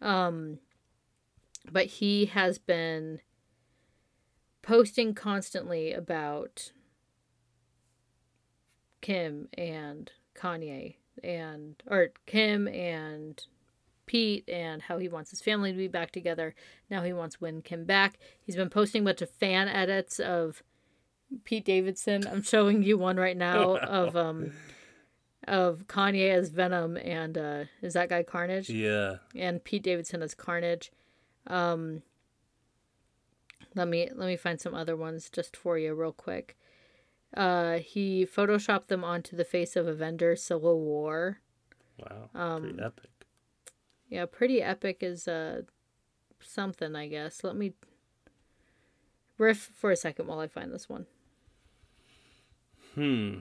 Um 0.00 0.58
but 1.70 1.86
he 1.86 2.26
has 2.26 2.58
been 2.58 3.20
posting 4.62 5.14
constantly 5.14 5.92
about 5.92 6.72
Kim 9.00 9.48
and 9.56 10.10
Kanye 10.34 10.96
and 11.22 11.82
or 11.86 12.08
Kim 12.26 12.68
and 12.68 13.42
Pete 14.06 14.48
and 14.48 14.82
how 14.82 14.98
he 14.98 15.08
wants 15.08 15.30
his 15.30 15.40
family 15.40 15.70
to 15.70 15.78
be 15.78 15.88
back 15.88 16.10
together. 16.10 16.54
Now 16.90 17.02
he 17.02 17.12
wants 17.12 17.40
Win 17.40 17.62
Kim 17.62 17.84
back. 17.84 18.18
He's 18.40 18.56
been 18.56 18.70
posting 18.70 19.02
a 19.02 19.04
bunch 19.04 19.22
of 19.22 19.30
fan 19.30 19.68
edits 19.68 20.18
of 20.18 20.62
Pete 21.44 21.64
Davidson. 21.64 22.26
I'm 22.26 22.42
showing 22.42 22.82
you 22.82 22.98
one 22.98 23.16
right 23.16 23.36
now 23.36 23.76
of 23.76 24.16
um 24.16 24.52
of 25.46 25.86
Kanye 25.86 26.30
as 26.30 26.48
Venom 26.50 26.96
and 26.96 27.38
uh 27.38 27.64
is 27.82 27.94
that 27.94 28.08
guy 28.08 28.22
Carnage? 28.22 28.70
Yeah. 28.70 29.16
And 29.36 29.62
Pete 29.62 29.82
Davidson 29.82 30.22
as 30.22 30.34
Carnage. 30.34 30.90
Um 31.46 32.02
let 33.78 33.88
me 33.88 34.08
let 34.14 34.26
me 34.26 34.36
find 34.36 34.60
some 34.60 34.74
other 34.74 34.96
ones 34.96 35.30
just 35.30 35.56
for 35.56 35.78
you 35.78 35.94
real 35.94 36.12
quick. 36.12 36.56
Uh 37.34 37.78
he 37.78 38.26
photoshopped 38.26 38.88
them 38.88 39.04
onto 39.04 39.36
the 39.36 39.44
face 39.44 39.76
of 39.76 39.86
a 39.86 39.94
vendor 39.94 40.36
Civil 40.36 40.80
War. 40.80 41.38
Wow. 41.98 42.30
Um, 42.34 42.62
Pretty 42.62 42.82
epic. 42.82 43.10
Yeah, 44.08 44.26
pretty 44.26 44.62
epic 44.62 44.98
is 45.02 45.26
uh 45.28 45.62
something, 46.40 46.94
I 46.94 47.08
guess. 47.08 47.42
Let 47.44 47.56
me 47.56 47.72
riff 49.36 49.70
for 49.74 49.90
a 49.90 49.96
second 49.96 50.26
while 50.26 50.40
I 50.40 50.48
find 50.48 50.72
this 50.72 50.88
one. 50.88 51.06
Hmm. 52.94 53.40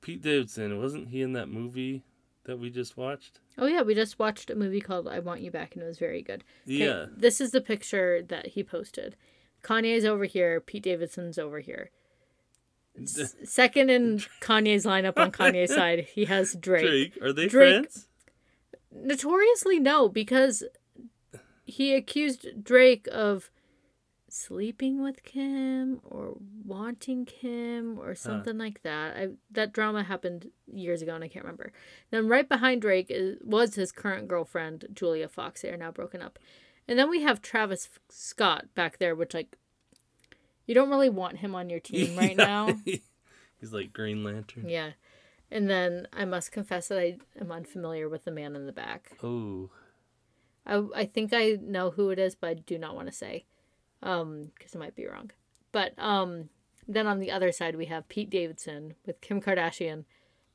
Pete 0.00 0.22
Davidson, 0.22 0.78
wasn't 0.78 1.08
he 1.08 1.22
in 1.22 1.32
that 1.34 1.48
movie 1.48 2.02
that 2.44 2.58
we 2.58 2.70
just 2.70 2.96
watched? 2.96 3.40
Oh 3.58 3.66
yeah, 3.66 3.82
we 3.82 3.94
just 3.94 4.18
watched 4.18 4.50
a 4.50 4.54
movie 4.54 4.80
called 4.80 5.06
I 5.06 5.18
Want 5.20 5.42
You 5.42 5.50
Back 5.50 5.74
and 5.74 5.82
it 5.82 5.86
was 5.86 5.98
very 5.98 6.22
good. 6.22 6.44
'Kay, 6.66 6.72
Yeah. 6.86 7.06
This 7.16 7.40
is 7.40 7.50
the 7.50 7.60
picture 7.60 8.22
that 8.22 8.48
he 8.48 8.62
posted. 8.64 9.16
Kanye's 9.62 10.04
over 10.04 10.24
here, 10.24 10.60
Pete 10.60 10.82
Davidson's 10.82 11.38
over 11.38 11.60
here. 11.60 11.90
S- 13.00 13.34
second 13.44 13.90
in 13.90 14.22
Kanye's 14.40 14.84
lineup 14.84 15.16
on 15.18 15.32
Kanye's 15.32 15.74
side, 15.74 16.06
he 16.14 16.24
has 16.26 16.54
Drake. 16.54 16.86
Drake. 17.14 17.22
Are 17.22 17.32
they 17.32 17.46
Drake- 17.48 17.74
friends? 17.82 18.08
Notoriously 18.94 19.78
no, 19.78 20.08
because 20.08 20.62
he 21.64 21.94
accused 21.94 22.62
Drake 22.62 23.08
of 23.10 23.50
sleeping 24.28 25.02
with 25.02 25.22
Kim 25.24 26.00
or 26.04 26.36
wanting 26.64 27.24
Kim 27.26 27.98
or 27.98 28.14
something 28.14 28.56
like 28.58 28.82
that. 28.82 29.16
I 29.16 29.28
that 29.50 29.72
drama 29.72 30.02
happened 30.02 30.50
years 30.72 31.02
ago 31.02 31.14
and 31.14 31.22
I 31.24 31.28
can't 31.28 31.44
remember. 31.44 31.72
Then 32.10 32.28
right 32.28 32.48
behind 32.48 32.82
Drake 32.82 33.06
is, 33.10 33.38
was 33.42 33.74
his 33.74 33.92
current 33.92 34.28
girlfriend 34.28 34.86
Julia 34.92 35.28
Fox. 35.28 35.62
They 35.62 35.70
are 35.70 35.76
now 35.76 35.90
broken 35.90 36.20
up. 36.22 36.38
And 36.88 36.98
then 36.98 37.08
we 37.10 37.22
have 37.22 37.40
Travis 37.40 37.88
Scott 38.08 38.66
back 38.74 38.98
there, 38.98 39.14
which 39.14 39.34
like 39.34 39.56
you 40.66 40.74
don't 40.74 40.90
really 40.90 41.10
want 41.10 41.38
him 41.38 41.54
on 41.54 41.70
your 41.70 41.80
team 41.90 42.16
right 42.16 42.36
Yeah. 42.36 42.44
now. 42.66 42.76
He's 43.60 43.72
like 43.72 43.92
Green 43.92 44.24
Lantern. 44.24 44.68
Yeah. 44.68 44.90
And 45.50 45.68
then 45.68 46.08
I 46.12 46.24
must 46.24 46.50
confess 46.50 46.88
that 46.88 46.98
I 46.98 47.18
am 47.40 47.52
unfamiliar 47.52 48.08
with 48.08 48.24
the 48.24 48.30
man 48.30 48.56
in 48.56 48.66
the 48.66 48.72
back. 48.72 49.18
Oh. 49.22 49.70
I, 50.66 50.82
I 50.96 51.04
think 51.04 51.32
I 51.32 51.58
know 51.60 51.90
who 51.90 52.10
it 52.10 52.18
is, 52.18 52.34
but 52.34 52.48
I 52.50 52.54
do 52.54 52.78
not 52.78 52.94
want 52.94 53.08
to 53.08 53.12
say, 53.12 53.44
um, 54.02 54.50
because 54.56 54.74
it 54.74 54.78
might 54.78 54.96
be 54.96 55.06
wrong. 55.06 55.30
But 55.70 55.92
um, 55.98 56.48
then 56.88 57.06
on 57.06 57.18
the 57.18 57.30
other 57.30 57.52
side 57.52 57.76
we 57.76 57.86
have 57.86 58.08
Pete 58.08 58.30
Davidson 58.30 58.94
with 59.04 59.20
Kim 59.20 59.40
Kardashian 59.40 60.04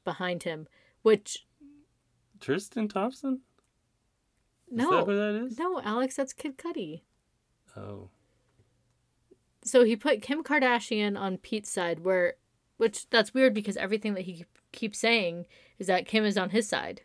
behind 0.03 0.43
him, 0.43 0.67
which 1.03 1.45
Tristan 2.39 2.87
Thompson? 2.87 3.41
Is 4.71 4.77
no, 4.77 4.91
that 4.91 5.05
who 5.05 5.15
that 5.15 5.45
is? 5.45 5.57
no, 5.59 5.81
Alex, 5.81 6.15
that's 6.15 6.33
Kid 6.33 6.57
Cudi. 6.57 7.01
Oh. 7.75 8.09
So 9.63 9.83
he 9.83 9.95
put 9.95 10.21
Kim 10.21 10.43
Kardashian 10.43 11.17
on 11.19 11.37
Pete's 11.37 11.69
side, 11.71 11.99
where, 12.03 12.35
which 12.77 13.09
that's 13.09 13.33
weird 13.33 13.53
because 13.53 13.77
everything 13.77 14.13
that 14.13 14.21
he 14.25 14.45
keeps 14.71 14.99
saying 14.99 15.45
is 15.79 15.87
that 15.87 16.05
Kim 16.05 16.23
is 16.25 16.37
on 16.37 16.51
his 16.51 16.67
side. 16.67 17.01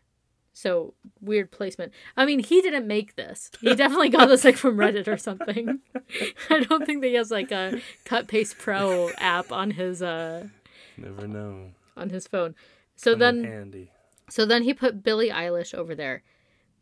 So 0.54 0.94
weird 1.20 1.50
placement. 1.50 1.92
I 2.16 2.26
mean, 2.26 2.38
he 2.40 2.60
didn't 2.60 2.86
make 2.86 3.16
this. 3.16 3.50
He 3.60 3.74
definitely 3.74 4.10
got 4.10 4.26
this 4.26 4.44
like 4.44 4.56
from 4.56 4.76
Reddit 4.76 5.08
or 5.08 5.16
something. 5.16 5.80
I 6.50 6.60
don't 6.60 6.84
think 6.84 7.00
that 7.00 7.08
he 7.08 7.14
has 7.14 7.30
like 7.30 7.50
a 7.50 7.80
Cut 8.04 8.28
Paste 8.28 8.58
Pro 8.58 9.10
app 9.18 9.50
on 9.50 9.70
his 9.72 10.02
uh 10.02 10.48
Never 10.98 11.26
know. 11.26 11.70
on 11.96 12.10
his 12.10 12.26
phone. 12.26 12.54
So 12.96 13.12
Come 13.14 13.22
in 13.22 13.42
then 13.42 13.50
handy. 13.50 13.90
so 14.28 14.44
then 14.44 14.62
he 14.62 14.74
put 14.74 15.02
Billie 15.02 15.30
Eilish 15.30 15.74
over 15.74 15.94
there. 15.94 16.22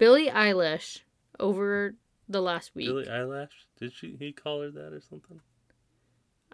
Billie 0.00 0.30
Eilish 0.30 1.00
over 1.38 1.94
the 2.26 2.40
last 2.40 2.74
week. 2.74 2.88
Billie 2.88 3.04
Eilish? 3.04 3.50
Did 3.78 3.92
she 3.92 4.16
he 4.18 4.32
call 4.32 4.62
her 4.62 4.70
that 4.70 4.94
or 4.94 5.00
something? 5.02 5.40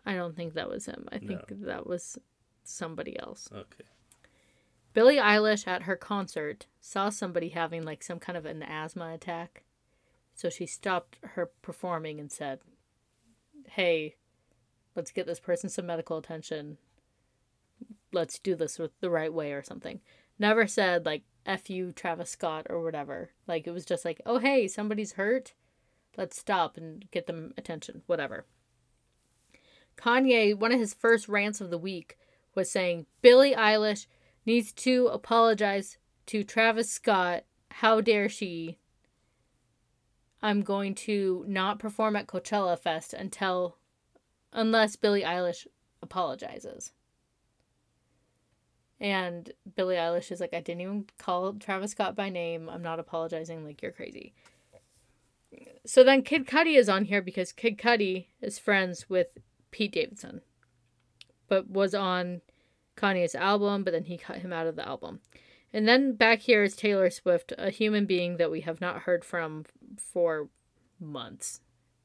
I 0.04 0.14
don't 0.14 0.34
think 0.34 0.54
that 0.54 0.68
was 0.68 0.86
him. 0.86 1.08
I 1.12 1.18
think 1.18 1.42
that 1.48 1.86
was 1.86 2.18
somebody 2.64 3.16
else. 3.18 3.48
Okay. 3.52 3.84
Billie 4.94 5.18
Eilish 5.18 5.68
at 5.68 5.82
her 5.82 5.94
concert 5.94 6.66
saw 6.80 7.08
somebody 7.08 7.50
having 7.50 7.84
like 7.84 8.02
some 8.02 8.18
kind 8.18 8.36
of 8.36 8.46
an 8.46 8.64
asthma 8.64 9.14
attack. 9.14 9.62
So 10.34 10.50
she 10.50 10.66
stopped 10.66 11.18
her 11.22 11.46
performing 11.62 12.18
and 12.18 12.32
said, 12.32 12.58
Hey, 13.68 14.16
let's 14.96 15.12
get 15.12 15.26
this 15.26 15.40
person 15.40 15.70
some 15.70 15.86
medical 15.86 16.18
attention. 16.18 16.78
Let's 18.12 18.40
do 18.40 18.56
this 18.56 18.76
with 18.76 18.98
the 19.00 19.10
right 19.10 19.32
way 19.32 19.52
or 19.52 19.62
something. 19.62 20.00
Never 20.36 20.66
said 20.66 21.06
like 21.06 21.22
F 21.46 21.70
you, 21.70 21.92
Travis 21.92 22.30
Scott 22.30 22.66
or 22.68 22.82
whatever. 22.82 23.30
Like 23.46 23.66
it 23.66 23.70
was 23.70 23.86
just 23.86 24.04
like, 24.04 24.20
oh, 24.26 24.38
hey, 24.38 24.68
somebody's 24.68 25.12
hurt. 25.12 25.54
Let's 26.16 26.38
stop 26.38 26.76
and 26.76 27.10
get 27.10 27.26
them 27.26 27.54
attention. 27.56 28.02
Whatever. 28.06 28.46
Kanye, 29.96 30.58
one 30.58 30.72
of 30.72 30.80
his 30.80 30.94
first 30.94 31.28
rants 31.28 31.60
of 31.60 31.70
the 31.70 31.78
week 31.78 32.18
was 32.54 32.70
saying 32.70 33.06
Billie 33.22 33.54
Eilish 33.54 34.06
needs 34.44 34.72
to 34.72 35.06
apologize 35.08 35.98
to 36.26 36.44
Travis 36.44 36.90
Scott. 36.90 37.44
How 37.70 38.00
dare 38.00 38.28
she? 38.28 38.78
I'm 40.42 40.62
going 40.62 40.94
to 40.94 41.44
not 41.48 41.78
perform 41.78 42.16
at 42.16 42.26
Coachella 42.26 42.78
Fest 42.78 43.14
until 43.14 43.78
unless 44.52 44.96
Billie 44.96 45.22
Eilish 45.22 45.66
apologizes. 46.02 46.92
And 49.00 49.52
Billie 49.74 49.96
Eilish 49.96 50.32
is 50.32 50.40
like, 50.40 50.54
I 50.54 50.60
didn't 50.60 50.80
even 50.80 51.04
call 51.18 51.52
Travis 51.54 51.90
Scott 51.90 52.16
by 52.16 52.30
name. 52.30 52.68
I'm 52.68 52.82
not 52.82 52.98
apologizing. 52.98 53.64
Like, 53.64 53.82
you're 53.82 53.92
crazy. 53.92 54.34
So 55.84 56.02
then 56.02 56.22
Kid 56.22 56.46
Cudi 56.46 56.76
is 56.76 56.88
on 56.88 57.04
here 57.04 57.22
because 57.22 57.52
Kid 57.52 57.78
Cudi 57.78 58.26
is 58.40 58.58
friends 58.58 59.08
with 59.08 59.28
Pete 59.70 59.92
Davidson, 59.92 60.40
but 61.48 61.70
was 61.70 61.94
on 61.94 62.40
Kanye's 62.96 63.34
album, 63.34 63.84
but 63.84 63.92
then 63.92 64.04
he 64.04 64.16
cut 64.16 64.38
him 64.38 64.52
out 64.52 64.66
of 64.66 64.76
the 64.76 64.86
album. 64.86 65.20
And 65.72 65.86
then 65.86 66.14
back 66.14 66.40
here 66.40 66.64
is 66.64 66.74
Taylor 66.74 67.10
Swift, 67.10 67.52
a 67.58 67.70
human 67.70 68.06
being 68.06 68.38
that 68.38 68.50
we 68.50 68.62
have 68.62 68.80
not 68.80 69.00
heard 69.02 69.24
from 69.24 69.64
for 69.98 70.48
months. 70.98 71.60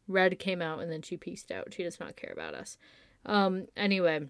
Red 0.08 0.39
came 0.39 0.62
out 0.62 0.80
and 0.80 0.91
then 0.91 1.01
she 1.01 1.15
pieced 1.15 1.51
out. 1.51 1.73
She 1.73 1.84
does 1.84 1.99
not 1.99 2.17
care 2.17 2.34
about 2.34 2.54
us. 2.54 2.77
Um, 3.25 3.67
anyway, 3.77 4.27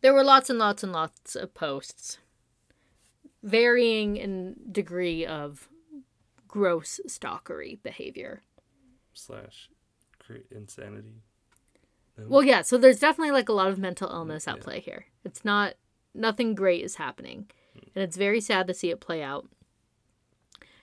there 0.00 0.12
were 0.14 0.24
lots 0.24 0.50
and 0.50 0.58
lots 0.58 0.82
and 0.82 0.92
lots 0.92 1.36
of 1.36 1.54
posts, 1.54 2.18
varying 3.42 4.16
in 4.16 4.56
degree 4.70 5.24
of 5.26 5.68
gross 6.48 7.00
stalkery 7.06 7.82
behavior. 7.82 8.42
Slash 9.12 9.68
insanity. 10.50 11.22
Well, 12.18 12.42
yeah, 12.42 12.62
so 12.62 12.76
there's 12.76 13.00
definitely 13.00 13.32
like 13.32 13.48
a 13.48 13.52
lot 13.52 13.68
of 13.68 13.78
mental 13.78 14.10
illness 14.10 14.46
at 14.46 14.56
Yeah. 14.56 14.62
play 14.62 14.80
here. 14.80 15.06
It's 15.24 15.44
not 15.44 15.74
nothing 16.14 16.54
great 16.54 16.84
is 16.84 16.96
happening. 16.96 17.50
Hmm. 17.72 17.88
And 17.94 18.04
it's 18.04 18.16
very 18.16 18.40
sad 18.40 18.66
to 18.66 18.74
see 18.74 18.90
it 18.90 19.00
play 19.00 19.22
out. 19.22 19.48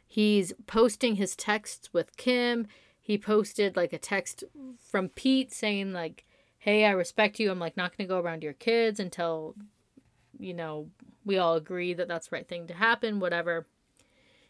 He's 0.06 0.54
posting 0.66 1.16
his 1.16 1.36
texts 1.36 1.94
with 1.94 2.16
Kim. 2.18 2.68
He 3.02 3.18
posted 3.18 3.76
like 3.76 3.94
a 3.94 4.00
text 4.00 4.44
from 4.80 5.10
Pete 5.10 5.52
saying 5.52 5.94
like, 5.94 6.26
"Hey, 6.68 6.86
I 6.86 6.92
respect 6.92 7.40
you. 7.40 7.50
I'm 7.50 7.60
like 7.60 7.78
not 7.78 7.96
going 7.96 8.08
to 8.08 8.14
go 8.14 8.20
around 8.20 8.44
your 8.44 8.54
kids 8.54 9.00
until 9.00 9.56
you 10.40 10.54
know, 10.54 10.90
we 11.26 11.38
all 11.38 11.56
agree 11.56 11.94
that 11.94 12.08
that's 12.08 12.28
the 12.28 12.36
right 12.36 12.48
thing 12.48 12.68
to 12.68 12.74
happen, 12.74 13.20
whatever." 13.20 13.68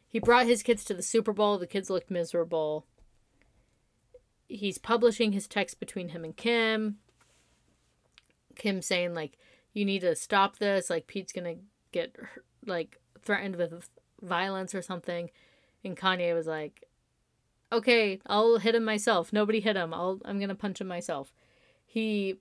He 0.10 0.20
brought 0.20 0.46
his 0.48 0.64
kids 0.64 0.84
to 0.86 0.94
the 0.94 1.04
Super 1.04 1.34
Bowl. 1.34 1.58
The 1.58 1.68
kids 1.68 1.90
looked 1.90 2.10
miserable 2.10 2.86
he's 4.48 4.78
publishing 4.78 5.32
his 5.32 5.48
text 5.48 5.80
between 5.80 6.10
him 6.10 6.24
and 6.24 6.36
Kim. 6.36 6.98
Kim 8.56 8.82
saying 8.82 9.14
like, 9.14 9.38
"You 9.74 9.86
need 9.86 10.00
to 10.00 10.16
stop 10.16 10.58
this. 10.58 10.90
Like 10.90 11.08
Pete's 11.08 11.34
gonna 11.34 11.56
get 11.92 12.16
like 12.66 13.00
threatened 13.22 13.56
with 13.56 13.90
violence 14.22 14.74
or 14.74 14.82
something," 14.82 15.30
and 15.84 15.98
Kanye 15.98 16.34
was 16.34 16.48
like, 16.48 16.86
"Okay, 17.72 18.20
I'll 18.26 18.58
hit 18.58 18.76
him 18.76 18.86
myself. 18.86 19.32
Nobody 19.32 19.60
hit 19.60 19.76
him. 19.76 19.94
I'll 19.94 20.22
I'm 20.26 20.40
gonna 20.40 20.56
punch 20.56 20.82
him 20.82 20.88
myself." 20.88 21.34
He 21.98 22.36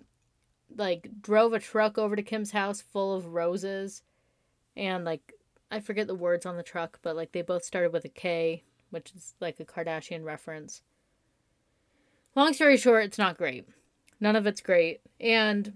like 0.76 1.08
drove 1.22 1.54
a 1.54 1.58
truck 1.58 1.96
over 1.96 2.14
to 2.14 2.22
Kim's 2.22 2.50
house 2.50 2.82
full 2.82 3.14
of 3.14 3.32
roses, 3.32 4.02
and 4.76 5.02
like 5.02 5.32
I 5.70 5.80
forget 5.80 6.06
the 6.06 6.14
words 6.14 6.44
on 6.44 6.58
the 6.58 6.62
truck, 6.62 6.98
but 7.00 7.16
like 7.16 7.32
they 7.32 7.40
both 7.40 7.64
started 7.64 7.90
with 7.90 8.04
a 8.04 8.10
K, 8.10 8.64
which 8.90 9.14
is 9.14 9.32
like 9.40 9.58
a 9.58 9.64
Kardashian 9.64 10.24
reference. 10.24 10.82
Long 12.34 12.52
story 12.52 12.76
short, 12.76 13.06
it's 13.06 13.16
not 13.16 13.38
great. 13.38 13.66
None 14.20 14.36
of 14.36 14.46
it's 14.46 14.60
great. 14.60 15.00
And 15.18 15.72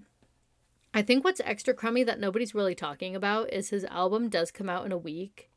I 0.92 1.00
think 1.00 1.24
what's 1.24 1.40
extra 1.40 1.72
crummy 1.72 2.04
that 2.04 2.20
nobody's 2.20 2.54
really 2.54 2.74
talking 2.74 3.16
about 3.16 3.50
is 3.50 3.70
his 3.70 3.86
album 3.86 4.28
does 4.28 4.50
come 4.50 4.68
out 4.68 4.84
in 4.84 4.92
a 4.92 4.98
week. 4.98 5.48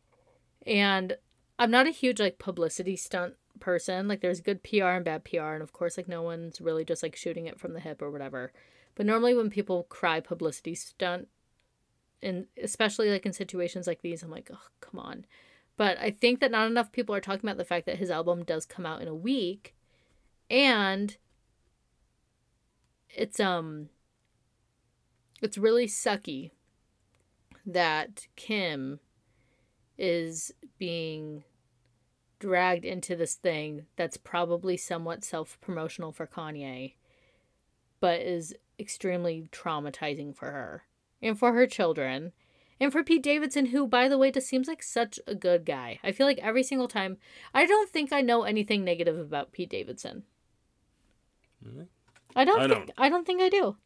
And 0.65 1.17
I'm 1.59 1.71
not 1.71 1.87
a 1.87 1.91
huge 1.91 2.21
like 2.21 2.39
publicity 2.39 2.95
stunt 2.95 3.33
person. 3.63 4.09
Like 4.09 4.19
there's 4.19 4.41
good 4.41 4.61
PR 4.61 4.87
and 4.87 5.05
bad 5.05 5.23
PR, 5.23 5.53
and 5.53 5.63
of 5.63 5.71
course 5.71 5.95
like 5.95 6.09
no 6.09 6.21
one's 6.21 6.59
really 6.59 6.83
just 6.83 7.01
like 7.01 7.15
shooting 7.15 7.45
it 7.45 7.59
from 7.59 7.73
the 7.73 7.79
hip 7.79 8.01
or 8.01 8.11
whatever. 8.11 8.51
But 8.95 9.05
normally 9.05 9.33
when 9.33 9.49
people 9.49 9.83
cry 9.83 10.19
publicity 10.19 10.75
stunt 10.75 11.29
and 12.21 12.45
especially 12.61 13.09
like 13.09 13.25
in 13.25 13.33
situations 13.33 13.87
like 13.87 14.01
these, 14.01 14.21
I'm 14.21 14.29
like, 14.29 14.49
oh 14.53 14.67
come 14.81 14.99
on. 14.99 15.25
But 15.77 15.97
I 15.97 16.11
think 16.11 16.41
that 16.41 16.51
not 16.51 16.67
enough 16.67 16.91
people 16.91 17.15
are 17.15 17.21
talking 17.21 17.49
about 17.49 17.57
the 17.57 17.65
fact 17.65 17.85
that 17.85 17.97
his 17.97 18.11
album 18.11 18.43
does 18.43 18.65
come 18.65 18.85
out 18.85 19.01
in 19.01 19.07
a 19.07 19.15
week 19.15 19.73
and 20.49 21.15
it's 23.09 23.39
um 23.39 23.89
it's 25.41 25.57
really 25.57 25.87
sucky 25.87 26.51
that 27.65 28.27
Kim 28.35 28.99
is 29.97 30.51
being 30.77 31.43
dragged 32.43 32.85
into 32.85 33.15
this 33.15 33.35
thing 33.35 33.85
that's 33.95 34.17
probably 34.17 34.75
somewhat 34.77 35.23
self-promotional 35.23 36.11
for 36.11 36.27
Kanye 36.27 36.93
but 37.99 38.19
is 38.21 38.53
extremely 38.79 39.47
traumatizing 39.51 40.35
for 40.35 40.49
her 40.51 40.83
and 41.21 41.37
for 41.39 41.53
her 41.53 41.67
children 41.67 42.33
And 42.79 42.91
for 42.91 43.03
Pete 43.03 43.23
Davidson, 43.23 43.67
who, 43.67 43.87
by 43.87 44.09
the 44.09 44.17
way, 44.17 44.31
just 44.31 44.47
seems 44.47 44.67
like 44.67 44.83
such 44.83 45.19
a 45.27 45.35
good 45.35 45.63
guy. 45.65 45.99
I 46.03 46.11
feel 46.11 46.27
like 46.27 46.39
every 46.39 46.63
single 46.63 46.87
time, 46.87 47.17
I 47.53 47.65
don't 47.65 47.89
think 47.89 48.11
I 48.11 48.21
know 48.21 48.43
anything 48.43 48.83
negative 48.83 49.17
about 49.17 49.51
Pete 49.53 49.69
Davidson. 49.69 50.23
Really? 51.61 51.87
I 52.35 52.45
don't 52.45 52.59
I 52.61 52.67
think 52.67 52.87
don't. 52.87 52.91
I 52.97 53.09
don't 53.09 53.25
think 53.25 53.41
I 53.41 53.49
do. 53.49 53.77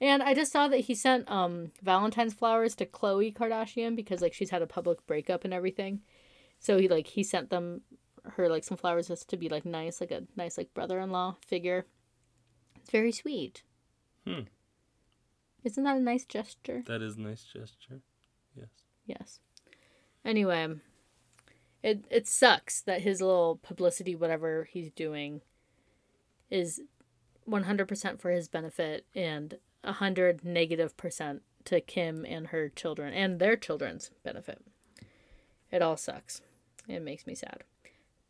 And 0.00 0.22
I 0.22 0.34
just 0.34 0.52
saw 0.52 0.68
that 0.68 0.80
he 0.86 0.94
sent 0.94 1.30
um 1.30 1.72
Valentine's 1.82 2.34
flowers 2.34 2.74
to 2.76 2.86
Khloe 2.86 3.34
Kardashian 3.34 3.96
because 3.96 4.20
like 4.22 4.34
she's 4.34 4.50
had 4.50 4.62
a 4.62 4.66
public 4.66 5.06
breakup 5.06 5.44
and 5.44 5.52
everything. 5.54 6.02
So 6.66 6.78
he 6.78 6.88
like 6.88 7.06
he 7.06 7.22
sent 7.22 7.50
them 7.50 7.82
her 8.24 8.48
like 8.48 8.64
some 8.64 8.76
flowers 8.76 9.06
just 9.06 9.28
to 9.28 9.36
be 9.36 9.48
like 9.48 9.64
nice, 9.64 10.00
like 10.00 10.10
a 10.10 10.24
nice 10.34 10.58
like 10.58 10.74
brother-in-law 10.74 11.36
figure. 11.46 11.86
It's 12.74 12.90
very 12.90 13.12
sweet. 13.12 13.62
Hmm. 14.26 14.48
Isn't 15.62 15.84
that 15.84 15.96
a 15.96 16.00
nice 16.00 16.24
gesture? 16.24 16.82
That 16.88 17.02
is 17.02 17.18
a 17.18 17.20
nice 17.20 17.44
gesture. 17.44 18.00
Yes. 18.56 18.68
Yes. 19.06 19.40
Anyway, 20.24 20.74
it 21.84 22.04
it 22.10 22.26
sucks 22.26 22.80
that 22.80 23.02
his 23.02 23.20
little 23.20 23.60
publicity 23.62 24.16
whatever 24.16 24.64
he's 24.68 24.90
doing 24.90 25.42
is 26.50 26.80
100% 27.48 28.20
for 28.20 28.32
his 28.32 28.48
benefit 28.48 29.06
and 29.14 29.58
100 29.84 30.44
negative 30.44 30.96
percent 30.96 31.42
to 31.66 31.80
Kim 31.80 32.26
and 32.26 32.48
her 32.48 32.68
children 32.68 33.14
and 33.14 33.38
their 33.38 33.54
children's 33.54 34.10
benefit. 34.24 34.60
It 35.70 35.80
all 35.80 35.96
sucks. 35.96 36.40
It 36.88 37.02
makes 37.02 37.26
me 37.26 37.34
sad. 37.34 37.64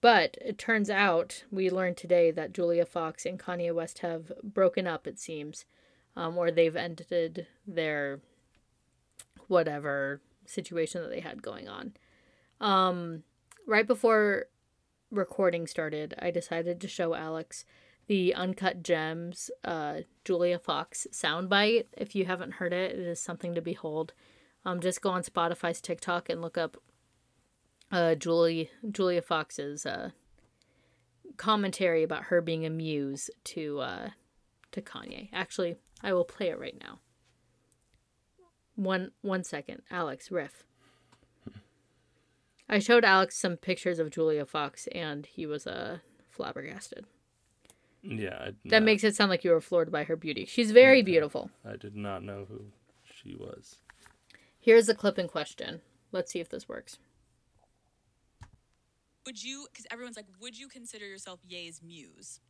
But 0.00 0.36
it 0.40 0.58
turns 0.58 0.90
out 0.90 1.44
we 1.50 1.70
learned 1.70 1.96
today 1.96 2.30
that 2.30 2.52
Julia 2.52 2.86
Fox 2.86 3.26
and 3.26 3.38
Kanye 3.38 3.74
West 3.74 4.00
have 4.00 4.32
broken 4.42 4.86
up, 4.86 5.06
it 5.06 5.18
seems, 5.18 5.64
um, 6.14 6.36
or 6.38 6.50
they've 6.50 6.76
ended 6.76 7.46
their 7.66 8.20
whatever 9.48 10.20
situation 10.44 11.02
that 11.02 11.10
they 11.10 11.20
had 11.20 11.42
going 11.42 11.68
on. 11.68 11.94
Um, 12.60 13.22
right 13.66 13.86
before 13.86 14.46
recording 15.10 15.66
started, 15.66 16.14
I 16.18 16.30
decided 16.30 16.80
to 16.80 16.88
show 16.88 17.14
Alex 17.14 17.64
the 18.06 18.34
Uncut 18.34 18.82
Gems 18.82 19.50
uh, 19.64 20.00
Julia 20.24 20.58
Fox 20.58 21.06
soundbite. 21.10 21.86
If 21.96 22.14
you 22.14 22.26
haven't 22.26 22.54
heard 22.54 22.72
it, 22.72 22.92
it 22.92 23.06
is 23.06 23.20
something 23.20 23.54
to 23.54 23.60
behold. 23.60 24.12
Um, 24.64 24.80
just 24.80 25.02
go 25.02 25.10
on 25.10 25.22
Spotify's 25.22 25.80
TikTok 25.80 26.28
and 26.28 26.40
look 26.40 26.56
up 26.56 26.76
uh, 27.92 28.14
Julie 28.14 28.70
Julia 28.90 29.22
Fox's 29.22 29.86
uh, 29.86 30.10
commentary 31.36 32.02
about 32.02 32.24
her 32.24 32.40
being 32.40 32.64
a 32.66 32.70
muse 32.70 33.30
to 33.44 33.80
uh, 33.80 34.08
to 34.72 34.82
Kanye. 34.82 35.28
Actually, 35.32 35.76
I 36.02 36.12
will 36.12 36.24
play 36.24 36.48
it 36.48 36.58
right 36.58 36.76
now. 36.80 37.00
One 38.74 39.12
one 39.22 39.42
second, 39.44 39.82
Alex 39.90 40.30
riff. 40.30 40.64
I 42.68 42.80
showed 42.80 43.04
Alex 43.04 43.38
some 43.38 43.56
pictures 43.56 43.98
of 44.00 44.10
Julia 44.10 44.44
Fox, 44.44 44.88
and 44.88 45.24
he 45.24 45.46
was 45.46 45.66
uh, 45.68 45.98
flabbergasted. 46.30 47.06
Yeah. 48.02 48.36
I 48.40 48.44
That 48.64 48.80
not- 48.80 48.82
makes 48.82 49.04
it 49.04 49.14
sound 49.14 49.30
like 49.30 49.44
you 49.44 49.52
were 49.52 49.60
floored 49.60 49.92
by 49.92 50.02
her 50.04 50.16
beauty. 50.16 50.44
She's 50.46 50.72
very 50.72 51.00
beautiful. 51.02 51.50
I 51.64 51.76
did 51.76 51.94
not 51.94 52.24
know 52.24 52.44
who 52.48 52.62
she 53.04 53.36
was. 53.36 53.76
Here's 54.58 54.86
the 54.86 54.96
clip 54.96 55.16
in 55.16 55.28
question. 55.28 55.80
Let's 56.10 56.32
see 56.32 56.40
if 56.40 56.48
this 56.48 56.68
works. 56.68 56.98
Would 59.26 59.42
you, 59.42 59.66
because 59.72 59.86
everyone's 59.90 60.16
like, 60.16 60.26
would 60.40 60.56
you 60.58 60.68
consider 60.68 61.04
yourself 61.06 61.40
Ye's 61.46 61.82
muse? 61.82 62.40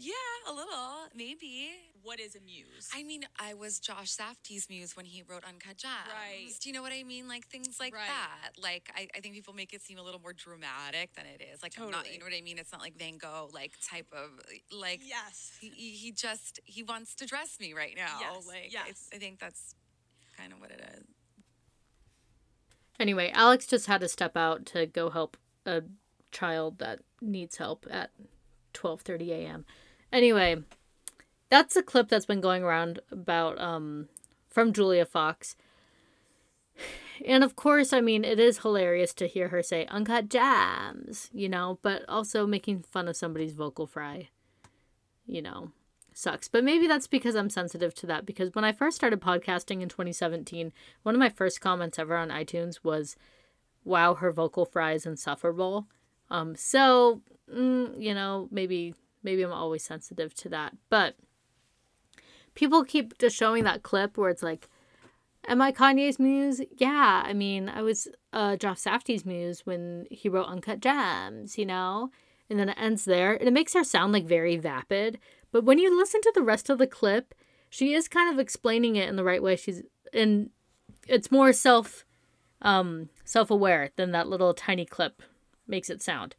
Yeah, 0.00 0.12
a 0.48 0.52
little, 0.52 1.08
maybe. 1.12 1.70
What 2.04 2.20
is 2.20 2.36
a 2.36 2.40
muse? 2.40 2.88
I 2.94 3.02
mean, 3.02 3.24
I 3.38 3.54
was 3.54 3.80
Josh 3.80 4.16
Safdie's 4.16 4.68
muse 4.70 4.96
when 4.96 5.04
he 5.04 5.24
wrote 5.28 5.42
Uncut 5.44 5.76
Gems. 5.76 5.92
Right. 6.08 6.50
Do 6.60 6.68
you 6.68 6.72
know 6.72 6.82
what 6.82 6.92
I 6.92 7.02
mean? 7.02 7.26
Like 7.26 7.48
things 7.48 7.78
like 7.80 7.92
Right. 7.92 8.06
that. 8.06 8.52
Like 8.62 8.90
I, 8.96 9.08
I 9.16 9.18
think 9.20 9.34
people 9.34 9.54
make 9.54 9.74
it 9.74 9.82
seem 9.82 9.98
a 9.98 10.02
little 10.02 10.20
more 10.20 10.32
dramatic 10.32 11.14
than 11.14 11.26
it 11.26 11.42
is. 11.52 11.64
Like 11.64 11.72
I'm 11.76 11.90
not, 11.90 12.04
Totally. 12.04 12.14
you 12.14 12.20
know 12.20 12.26
what 12.26 12.32
I 12.32 12.42
mean? 12.42 12.58
It's 12.58 12.70
not 12.70 12.80
like 12.80 12.96
Van 12.96 13.18
Gogh 13.18 13.50
like 13.52 13.72
type 13.90 14.06
of 14.12 14.38
like 14.70 15.00
yes. 15.04 15.50
he, 15.60 15.68
he 15.70 15.90
he 15.90 16.12
just 16.12 16.60
he 16.64 16.84
wants 16.84 17.16
to 17.16 17.26
dress 17.26 17.56
me 17.60 17.72
right 17.74 17.94
now. 17.96 18.18
Yes, 18.20 18.46
Like 18.46 18.72
yes. 18.72 19.08
I, 19.12 19.16
I 19.16 19.18
think 19.18 19.40
that's 19.40 19.74
kind 20.36 20.52
of 20.52 20.60
what 20.60 20.70
it 20.70 20.80
is. 20.96 21.04
Anyway, 23.00 23.30
Alex 23.34 23.66
just 23.66 23.86
had 23.86 24.00
to 24.00 24.08
step 24.08 24.36
out 24.36 24.64
to 24.66 24.86
go 24.86 25.10
help 25.10 25.36
a 25.68 25.84
child 26.30 26.78
that 26.78 27.00
needs 27.20 27.56
help 27.56 27.86
at 27.90 28.10
12:30 28.74 29.28
a.m. 29.30 29.64
Anyway, 30.12 30.62
that's 31.50 31.76
a 31.76 31.82
clip 31.82 32.08
that's 32.08 32.26
been 32.26 32.40
going 32.40 32.62
around 32.62 33.00
about 33.10 33.60
um 33.60 34.08
from 34.48 34.72
Julia 34.72 35.04
Fox. 35.04 35.56
And 37.24 37.42
of 37.42 37.56
course, 37.56 37.92
I 37.92 38.00
mean, 38.00 38.24
it 38.24 38.38
is 38.38 38.58
hilarious 38.58 39.12
to 39.14 39.26
hear 39.26 39.48
her 39.48 39.62
say 39.62 39.86
uncut 39.86 40.28
jams, 40.28 41.30
you 41.32 41.48
know, 41.48 41.78
but 41.82 42.08
also 42.08 42.46
making 42.46 42.82
fun 42.82 43.08
of 43.08 43.16
somebody's 43.16 43.52
vocal 43.52 43.86
fry, 43.86 44.28
you 45.26 45.42
know, 45.42 45.72
sucks. 46.14 46.48
But 46.48 46.64
maybe 46.64 46.86
that's 46.86 47.06
because 47.06 47.34
I'm 47.34 47.50
sensitive 47.50 47.94
to 47.96 48.06
that. 48.06 48.26
Because 48.26 48.54
when 48.54 48.64
I 48.64 48.72
first 48.72 48.96
started 48.96 49.20
podcasting 49.20 49.82
in 49.82 49.88
2017, 49.88 50.72
one 51.02 51.14
of 51.14 51.18
my 51.18 51.28
first 51.28 51.60
comments 51.60 51.98
ever 51.98 52.16
on 52.16 52.28
iTunes 52.28 52.84
was, 52.84 53.16
wow, 53.88 54.14
her 54.14 54.30
vocal 54.30 54.64
fry 54.64 54.92
is 54.92 55.06
insufferable. 55.06 55.86
Um, 56.30 56.54
so, 56.54 57.22
mm, 57.52 58.00
you 58.00 58.14
know, 58.14 58.48
maybe 58.50 58.94
maybe 59.22 59.42
I'm 59.42 59.52
always 59.52 59.82
sensitive 59.82 60.34
to 60.34 60.48
that. 60.50 60.74
But 60.90 61.16
people 62.54 62.84
keep 62.84 63.18
just 63.18 63.36
showing 63.36 63.64
that 63.64 63.82
clip 63.82 64.16
where 64.16 64.30
it's 64.30 64.42
like, 64.42 64.68
Am 65.46 65.62
I 65.62 65.72
Kanye's 65.72 66.18
muse? 66.18 66.60
Yeah. 66.76 67.22
I 67.24 67.32
mean, 67.32 67.68
I 67.68 67.80
was 67.82 68.08
uh, 68.32 68.56
Josh 68.56 68.80
Safdie's 68.80 69.24
muse 69.24 69.64
when 69.64 70.06
he 70.10 70.28
wrote 70.28 70.48
Uncut 70.48 70.80
Gems, 70.80 71.56
you 71.56 71.64
know? 71.64 72.10
And 72.50 72.58
then 72.58 72.68
it 72.68 72.76
ends 72.78 73.04
there. 73.04 73.34
And 73.34 73.48
it 73.48 73.52
makes 73.52 73.72
her 73.72 73.84
sound 73.84 74.12
like 74.12 74.26
very 74.26 74.56
vapid. 74.56 75.18
But 75.50 75.64
when 75.64 75.78
you 75.78 75.96
listen 75.96 76.20
to 76.22 76.32
the 76.34 76.42
rest 76.42 76.68
of 76.68 76.78
the 76.78 76.86
clip, 76.86 77.34
she 77.70 77.94
is 77.94 78.08
kind 78.08 78.30
of 78.30 78.38
explaining 78.38 78.96
it 78.96 79.08
in 79.08 79.16
the 79.16 79.24
right 79.24 79.42
way. 79.42 79.56
She's 79.56 79.82
and 80.12 80.50
it's 81.06 81.30
more 81.30 81.52
self 81.52 82.04
um 82.62 83.08
self-aware 83.24 83.90
than 83.96 84.12
that 84.12 84.28
little 84.28 84.54
tiny 84.54 84.84
clip 84.84 85.22
makes 85.66 85.90
it 85.90 86.02
sound. 86.02 86.34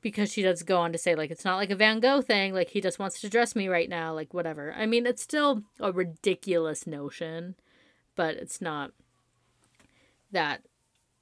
Because 0.00 0.32
she 0.32 0.42
does 0.42 0.62
go 0.62 0.78
on 0.78 0.92
to 0.92 0.98
say 0.98 1.14
like 1.14 1.30
it's 1.30 1.44
not 1.44 1.56
like 1.56 1.70
a 1.70 1.76
Van 1.76 2.00
Gogh 2.00 2.22
thing, 2.22 2.54
like 2.54 2.70
he 2.70 2.80
just 2.80 2.98
wants 2.98 3.20
to 3.20 3.28
dress 3.28 3.56
me 3.56 3.68
right 3.68 3.88
now, 3.88 4.14
like 4.14 4.32
whatever. 4.32 4.72
I 4.76 4.86
mean, 4.86 5.06
it's 5.06 5.22
still 5.22 5.62
a 5.80 5.92
ridiculous 5.92 6.86
notion 6.86 7.56
but 8.18 8.34
it's 8.34 8.60
not 8.60 8.90
that 10.32 10.64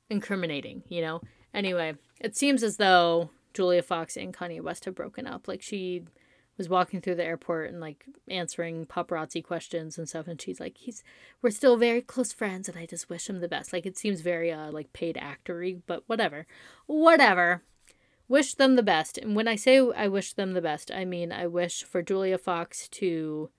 incriminating, 0.08 0.82
you 0.88 1.02
know? 1.02 1.20
Anyway, 1.52 1.94
it 2.20 2.34
seems 2.34 2.62
as 2.62 2.78
though 2.78 3.28
Julia 3.52 3.82
Fox 3.82 4.16
and 4.16 4.34
Kanye 4.34 4.62
West 4.62 4.86
have 4.86 4.94
broken 4.94 5.26
up. 5.26 5.46
Like 5.46 5.60
she 5.60 6.04
was 6.56 6.68
walking 6.68 7.00
through 7.00 7.14
the 7.14 7.24
airport 7.24 7.70
and 7.70 7.80
like 7.80 8.06
answering 8.28 8.86
paparazzi 8.86 9.44
questions 9.44 9.98
and 9.98 10.08
stuff 10.08 10.26
and 10.26 10.40
she's 10.40 10.60
like 10.60 10.76
he's 10.78 11.02
we're 11.42 11.50
still 11.50 11.76
very 11.76 12.00
close 12.00 12.32
friends 12.32 12.68
and 12.68 12.78
I 12.78 12.86
just 12.86 13.10
wish 13.10 13.28
him 13.28 13.40
the 13.40 13.48
best. 13.48 13.72
Like 13.72 13.86
it 13.86 13.98
seems 13.98 14.20
very 14.20 14.52
uh 14.52 14.70
like 14.70 14.92
paid 14.92 15.16
actory, 15.16 15.80
but 15.86 16.04
whatever. 16.06 16.46
Whatever. 16.86 17.62
Wish 18.28 18.54
them 18.54 18.74
the 18.74 18.82
best. 18.82 19.18
And 19.18 19.36
when 19.36 19.46
I 19.46 19.56
say 19.56 19.78
I 19.78 20.08
wish 20.08 20.32
them 20.32 20.52
the 20.52 20.62
best, 20.62 20.90
I 20.90 21.04
mean 21.04 21.32
I 21.32 21.46
wish 21.46 21.84
for 21.84 22.02
Julia 22.02 22.38
Fox 22.38 22.88
to 22.88 23.50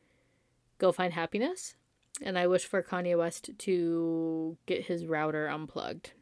go 0.78 0.92
find 0.92 1.14
happiness 1.14 1.76
and 2.22 2.38
I 2.38 2.48
wish 2.48 2.66
for 2.66 2.82
Kanye 2.82 3.18
West 3.18 3.52
to 3.58 4.58
get 4.66 4.86
his 4.86 5.06
router 5.06 5.48
unplugged 5.48 6.14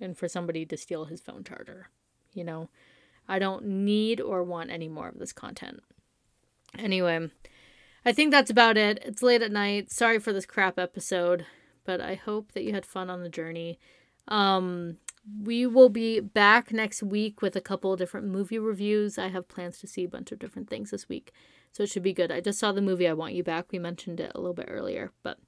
and 0.00 0.16
for 0.16 0.28
somebody 0.28 0.64
to 0.66 0.76
steal 0.76 1.06
his 1.06 1.20
phone 1.20 1.44
charger. 1.44 1.88
You 2.32 2.44
know, 2.44 2.70
I 3.28 3.38
don't 3.38 3.64
need 3.64 4.20
or 4.20 4.42
want 4.42 4.70
any 4.70 4.88
more 4.88 5.08
of 5.08 5.18
this 5.18 5.32
content. 5.32 5.80
Anyway, 6.78 7.30
I 8.04 8.12
think 8.12 8.30
that's 8.30 8.50
about 8.50 8.76
it. 8.76 8.98
It's 9.04 9.22
late 9.22 9.42
at 9.42 9.52
night. 9.52 9.90
Sorry 9.90 10.18
for 10.18 10.32
this 10.32 10.46
crap 10.46 10.78
episode, 10.78 11.46
but 11.84 12.00
I 12.00 12.14
hope 12.14 12.52
that 12.52 12.64
you 12.64 12.72
had 12.72 12.86
fun 12.86 13.10
on 13.10 13.22
the 13.22 13.28
journey. 13.28 13.78
Um, 14.28 14.98
we 15.42 15.66
will 15.66 15.88
be 15.88 16.18
back 16.20 16.72
next 16.72 17.02
week 17.02 17.42
with 17.42 17.54
a 17.54 17.60
couple 17.60 17.94
different 17.96 18.26
movie 18.26 18.58
reviews. 18.58 19.18
I 19.18 19.28
have 19.28 19.48
plans 19.48 19.78
to 19.78 19.86
see 19.86 20.04
a 20.04 20.08
bunch 20.08 20.32
of 20.32 20.38
different 20.38 20.68
things 20.68 20.90
this 20.90 21.08
week, 21.08 21.32
so 21.70 21.82
it 21.82 21.90
should 21.90 22.02
be 22.02 22.12
good. 22.12 22.32
I 22.32 22.40
just 22.40 22.58
saw 22.58 22.72
the 22.72 22.80
movie 22.80 23.06
I 23.06 23.12
Want 23.12 23.34
You 23.34 23.44
Back. 23.44 23.66
We 23.70 23.78
mentioned 23.78 24.18
it 24.18 24.32
a 24.34 24.40
little 24.40 24.54
bit 24.54 24.68
earlier, 24.68 25.12
but 25.22 25.38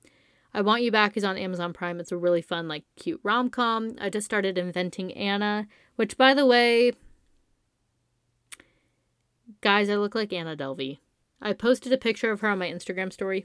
I 0.53 0.61
Want 0.61 0.83
You 0.83 0.93
Back 0.93 1.17
is 1.17 1.25
on 1.25 1.37
Amazon 1.37 1.73
Prime. 1.73 1.99
It's 1.99 2.13
a 2.13 2.17
really 2.17 2.43
fun, 2.43 2.69
like, 2.69 2.85
cute 2.97 3.21
rom 3.25 3.51
com. 3.51 3.97
I 4.01 4.11
just 4.11 4.27
started 4.27 4.59
Inventing 4.59 5.13
Anna, 5.15 5.67
which, 5.97 6.17
by 6.17 6.35
the 6.35 6.47
way, 6.47 6.93
guys, 9.61 9.91
I 9.91 9.97
look 9.97 10.15
like 10.15 10.33
Anna 10.33 10.57
Delvey. 10.57 10.99
I 11.45 11.53
posted 11.53 11.93
a 11.93 11.99
picture 11.99 12.33
of 12.33 12.41
her 12.41 12.49
on 12.49 12.59
my 12.59 12.71
Instagram 12.71 13.13
story, 13.13 13.45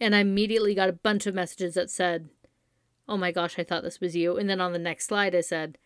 and 0.00 0.16
I 0.16 0.20
immediately 0.20 0.74
got 0.74 0.88
a 0.88 0.94
bunch 0.94 1.26
of 1.26 1.34
messages 1.34 1.74
that 1.74 1.90
said, 1.90 2.30
Oh 3.06 3.18
my 3.18 3.32
gosh, 3.32 3.58
I 3.58 3.64
thought 3.64 3.82
this 3.82 4.00
was 4.00 4.16
you. 4.16 4.38
And 4.38 4.48
then 4.48 4.62
on 4.62 4.72
the 4.72 4.78
next 4.78 5.06
slide, 5.06 5.34
I 5.34 5.42
said, 5.42 5.76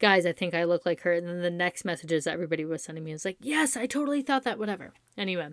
Guys, 0.00 0.26
I 0.26 0.32
think 0.32 0.54
I 0.54 0.64
look 0.64 0.84
like 0.84 1.02
her. 1.02 1.12
And 1.12 1.26
then 1.26 1.40
the 1.40 1.50
next 1.50 1.84
messages 1.84 2.26
everybody 2.26 2.64
was 2.64 2.82
sending 2.82 3.04
me 3.04 3.12
was 3.12 3.24
like, 3.24 3.38
Yes, 3.40 3.76
I 3.76 3.86
totally 3.86 4.22
thought 4.22 4.42
that, 4.42 4.58
whatever. 4.58 4.92
Anyway, 5.16 5.50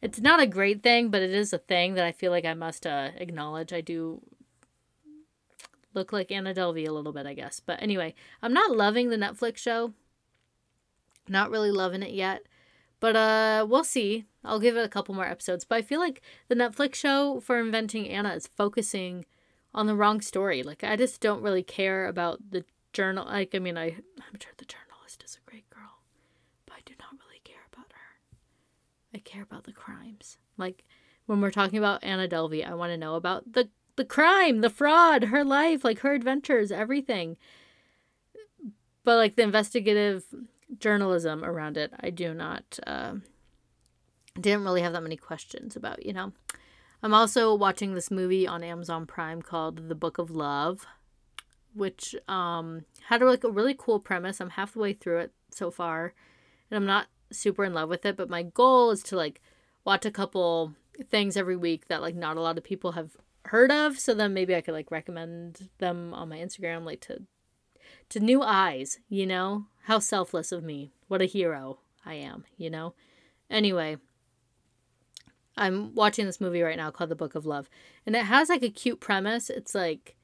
it's 0.00 0.20
not 0.20 0.40
a 0.40 0.46
great 0.46 0.82
thing, 0.82 1.10
but 1.10 1.22
it 1.22 1.30
is 1.30 1.52
a 1.52 1.58
thing 1.58 1.94
that 1.94 2.04
I 2.04 2.10
feel 2.10 2.32
like 2.32 2.44
I 2.44 2.54
must 2.54 2.86
uh, 2.86 3.10
acknowledge. 3.16 3.72
I 3.72 3.80
do 3.80 4.20
look 5.94 6.12
like 6.12 6.32
Anna 6.32 6.52
Delvey 6.52 6.88
a 6.88 6.92
little 6.92 7.12
bit, 7.12 7.26
I 7.26 7.34
guess. 7.34 7.60
But 7.60 7.80
anyway, 7.80 8.14
I'm 8.42 8.52
not 8.52 8.76
loving 8.76 9.10
the 9.10 9.16
Netflix 9.16 9.58
show. 9.58 9.92
Not 11.28 11.50
really 11.50 11.70
loving 11.70 12.02
it 12.02 12.12
yet. 12.12 12.42
But 13.02 13.16
uh 13.16 13.66
we'll 13.68 13.82
see. 13.82 14.26
I'll 14.44 14.60
give 14.60 14.76
it 14.76 14.84
a 14.84 14.88
couple 14.88 15.12
more 15.12 15.26
episodes. 15.26 15.64
But 15.64 15.74
I 15.78 15.82
feel 15.82 15.98
like 15.98 16.22
the 16.46 16.54
Netflix 16.54 16.94
show 16.94 17.40
for 17.40 17.58
Inventing 17.58 18.08
Anna 18.08 18.32
is 18.32 18.46
focusing 18.46 19.24
on 19.74 19.88
the 19.88 19.96
wrong 19.96 20.20
story. 20.20 20.62
Like 20.62 20.84
I 20.84 20.94
just 20.94 21.20
don't 21.20 21.42
really 21.42 21.64
care 21.64 22.06
about 22.06 22.38
the 22.52 22.64
journal 22.92 23.26
like 23.26 23.56
I 23.56 23.58
mean 23.58 23.76
I 23.76 23.86
I'm 23.86 24.38
sure 24.38 24.52
the 24.56 24.66
journalist 24.66 25.24
is 25.24 25.36
a 25.36 25.50
great 25.50 25.68
girl, 25.68 25.98
but 26.64 26.76
I 26.76 26.80
do 26.84 26.94
not 27.00 27.10
really 27.26 27.40
care 27.42 27.66
about 27.72 27.86
her. 27.90 28.36
I 29.12 29.18
care 29.18 29.42
about 29.42 29.64
the 29.64 29.72
crimes. 29.72 30.38
Like 30.56 30.84
when 31.26 31.40
we're 31.40 31.50
talking 31.50 31.78
about 31.78 32.04
Anna 32.04 32.28
Delvey, 32.28 32.64
I 32.64 32.74
want 32.74 32.92
to 32.92 32.96
know 32.96 33.16
about 33.16 33.52
the 33.52 33.68
the 33.96 34.04
crime, 34.04 34.60
the 34.60 34.70
fraud, 34.70 35.24
her 35.24 35.44
life, 35.44 35.82
like 35.82 35.98
her 35.98 36.14
adventures, 36.14 36.70
everything. 36.70 37.36
But 39.02 39.16
like 39.16 39.34
the 39.34 39.42
investigative 39.42 40.22
journalism 40.78 41.44
around 41.44 41.76
it, 41.76 41.92
I 42.00 42.10
do 42.10 42.34
not 42.34 42.78
uh, 42.86 43.14
didn't 44.40 44.64
really 44.64 44.82
have 44.82 44.92
that 44.92 45.02
many 45.02 45.16
questions 45.16 45.76
about, 45.76 46.04
you 46.04 46.12
know. 46.12 46.32
I'm 47.02 47.14
also 47.14 47.54
watching 47.54 47.94
this 47.94 48.10
movie 48.10 48.46
on 48.46 48.62
Amazon 48.62 49.06
Prime 49.06 49.42
called 49.42 49.88
The 49.88 49.94
Book 49.94 50.18
of 50.18 50.30
Love, 50.30 50.86
which 51.74 52.14
um 52.28 52.84
had 53.08 53.22
like 53.22 53.44
a 53.44 53.50
really 53.50 53.74
cool 53.76 53.98
premise. 53.98 54.40
I'm 54.40 54.50
halfway 54.50 54.92
through 54.92 55.18
it 55.18 55.32
so 55.50 55.70
far, 55.70 56.14
and 56.70 56.76
I'm 56.76 56.86
not 56.86 57.08
super 57.30 57.64
in 57.64 57.74
love 57.74 57.88
with 57.88 58.04
it, 58.06 58.16
but 58.16 58.30
my 58.30 58.42
goal 58.42 58.90
is 58.90 59.02
to 59.04 59.16
like 59.16 59.40
watch 59.84 60.06
a 60.06 60.10
couple 60.10 60.74
things 61.10 61.36
every 61.36 61.56
week 61.56 61.88
that 61.88 62.02
like 62.02 62.14
not 62.14 62.36
a 62.36 62.40
lot 62.40 62.58
of 62.58 62.64
people 62.64 62.92
have 62.92 63.16
heard 63.46 63.72
of, 63.72 63.98
so 63.98 64.14
then 64.14 64.32
maybe 64.32 64.54
I 64.54 64.60
could 64.60 64.74
like 64.74 64.90
recommend 64.90 65.68
them 65.78 66.14
on 66.14 66.28
my 66.28 66.38
Instagram 66.38 66.84
like 66.84 67.00
to 67.02 67.22
to 68.10 68.20
new 68.20 68.42
eyes, 68.42 69.00
you 69.08 69.26
know? 69.26 69.66
How 69.82 69.98
selfless 69.98 70.52
of 70.52 70.62
me. 70.62 70.92
What 71.08 71.22
a 71.22 71.26
hero 71.26 71.78
I 72.04 72.14
am, 72.14 72.44
you 72.56 72.70
know? 72.70 72.94
Anyway, 73.50 73.96
I'm 75.56 75.94
watching 75.94 76.26
this 76.26 76.40
movie 76.40 76.62
right 76.62 76.76
now 76.76 76.90
called 76.90 77.10
The 77.10 77.16
Book 77.16 77.34
of 77.34 77.46
Love, 77.46 77.68
and 78.06 78.16
it 78.16 78.24
has 78.24 78.48
like 78.48 78.62
a 78.62 78.70
cute 78.70 79.00
premise. 79.00 79.50
It's 79.50 79.74
like 79.74 80.16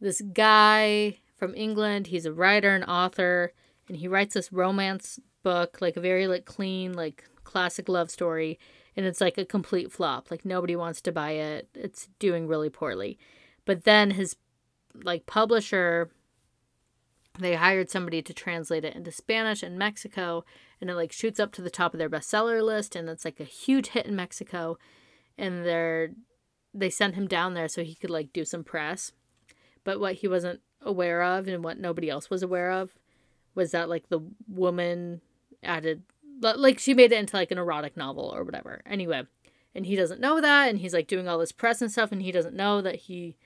this 0.00 0.20
guy 0.20 1.18
from 1.36 1.54
England, 1.54 2.08
he's 2.08 2.26
a 2.26 2.32
writer 2.32 2.74
and 2.74 2.84
author, 2.84 3.52
and 3.88 3.96
he 3.96 4.08
writes 4.08 4.34
this 4.34 4.52
romance 4.52 5.18
book, 5.42 5.78
like 5.80 5.96
a 5.96 6.00
very 6.00 6.26
like 6.26 6.44
clean, 6.44 6.92
like 6.92 7.24
classic 7.44 7.88
love 7.88 8.10
story, 8.10 8.58
and 8.96 9.06
it's 9.06 9.20
like 9.20 9.38
a 9.38 9.44
complete 9.44 9.90
flop. 9.90 10.30
Like 10.30 10.44
nobody 10.44 10.76
wants 10.76 11.00
to 11.02 11.12
buy 11.12 11.32
it. 11.32 11.68
It's 11.74 12.08
doing 12.18 12.46
really 12.46 12.70
poorly. 12.70 13.18
But 13.64 13.84
then 13.84 14.10
his 14.10 14.36
like 15.02 15.26
publisher 15.26 16.10
they 17.38 17.54
hired 17.54 17.90
somebody 17.90 18.22
to 18.22 18.34
translate 18.34 18.84
it 18.84 18.94
into 18.94 19.12
Spanish 19.12 19.62
in 19.62 19.78
Mexico 19.78 20.44
and 20.80 20.90
it 20.90 20.94
like 20.94 21.12
shoots 21.12 21.38
up 21.38 21.52
to 21.52 21.62
the 21.62 21.70
top 21.70 21.94
of 21.94 21.98
their 21.98 22.10
bestseller 22.10 22.64
list 22.64 22.96
and 22.96 23.08
it's 23.08 23.24
like 23.24 23.40
a 23.40 23.44
huge 23.44 23.88
hit 23.88 24.06
in 24.06 24.16
Mexico 24.16 24.78
and 25.38 25.64
they're 25.64 26.10
they 26.72 26.90
sent 26.90 27.14
him 27.14 27.26
down 27.26 27.54
there 27.54 27.68
so 27.68 27.82
he 27.82 27.94
could 27.94 28.10
like 28.10 28.32
do 28.32 28.44
some 28.44 28.62
press. 28.62 29.12
But 29.82 29.98
what 29.98 30.16
he 30.16 30.28
wasn't 30.28 30.60
aware 30.82 31.22
of 31.22 31.48
and 31.48 31.64
what 31.64 31.78
nobody 31.78 32.08
else 32.08 32.30
was 32.30 32.42
aware 32.42 32.70
of 32.70 32.94
was 33.54 33.72
that 33.72 33.88
like 33.88 34.08
the 34.08 34.20
woman 34.48 35.20
added 35.62 36.02
like 36.40 36.78
she 36.78 36.94
made 36.94 37.12
it 37.12 37.18
into 37.18 37.36
like 37.36 37.50
an 37.50 37.58
erotic 37.58 37.96
novel 37.96 38.32
or 38.34 38.44
whatever. 38.44 38.82
Anyway, 38.86 39.22
and 39.74 39.86
he 39.86 39.96
doesn't 39.96 40.20
know 40.20 40.40
that 40.40 40.68
and 40.68 40.78
he's 40.78 40.94
like 40.94 41.06
doing 41.06 41.28
all 41.28 41.38
this 41.38 41.52
press 41.52 41.82
and 41.82 41.90
stuff 41.90 42.12
and 42.12 42.22
he 42.22 42.32
doesn't 42.32 42.56
know 42.56 42.80
that 42.80 42.96
he 42.96 43.36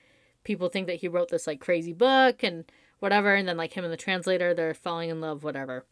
people 0.43 0.69
think 0.69 0.87
that 0.87 0.97
he 0.97 1.07
wrote 1.07 1.29
this 1.29 1.47
like 1.47 1.59
crazy 1.59 1.93
book 1.93 2.43
and 2.43 2.65
whatever 3.05 3.35
and 3.35 3.47
then 3.47 3.55
like 3.55 3.73
him 3.73 3.83
and 3.83 3.93
the 3.93 3.97
translator 3.97 4.53
they're 4.53 4.73
falling 4.73 5.09
in 5.09 5.21
love 5.21 5.43
whatever. 5.43 5.85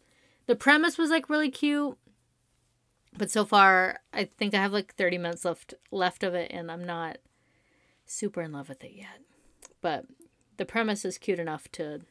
The 0.47 0.55
premise 0.55 0.97
was 0.97 1.09
like 1.09 1.29
really 1.29 1.51
cute. 1.51 1.97
But 3.15 3.29
so 3.29 3.45
far, 3.45 3.99
I 4.11 4.25
think 4.25 4.55
I 4.55 4.61
have 4.61 4.73
like 4.73 4.95
30 4.95 5.19
minutes 5.19 5.45
left 5.45 5.75
left 5.91 6.23
of 6.23 6.33
it 6.33 6.51
and 6.51 6.71
I'm 6.71 6.83
not 6.83 7.17
super 8.05 8.41
in 8.41 8.51
love 8.51 8.67
with 8.67 8.83
it 8.83 8.93
yet. 8.95 9.21
But 9.81 10.05
the 10.57 10.65
premise 10.65 11.05
is 11.05 11.17
cute 11.17 11.39
enough 11.39 11.71
to 11.73 12.01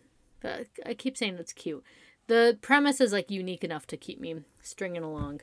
I 0.87 0.95
keep 0.95 1.17
saying 1.17 1.37
it's 1.39 1.53
cute 1.53 1.85
the 2.27 2.59
premise 2.63 3.01
is 3.01 3.13
like 3.13 3.31
unique 3.31 3.65
enough 3.65 3.87
to 3.89 3.97
keep 3.97 4.21
me 4.21 4.37
stringing 4.61 5.03
along. 5.03 5.41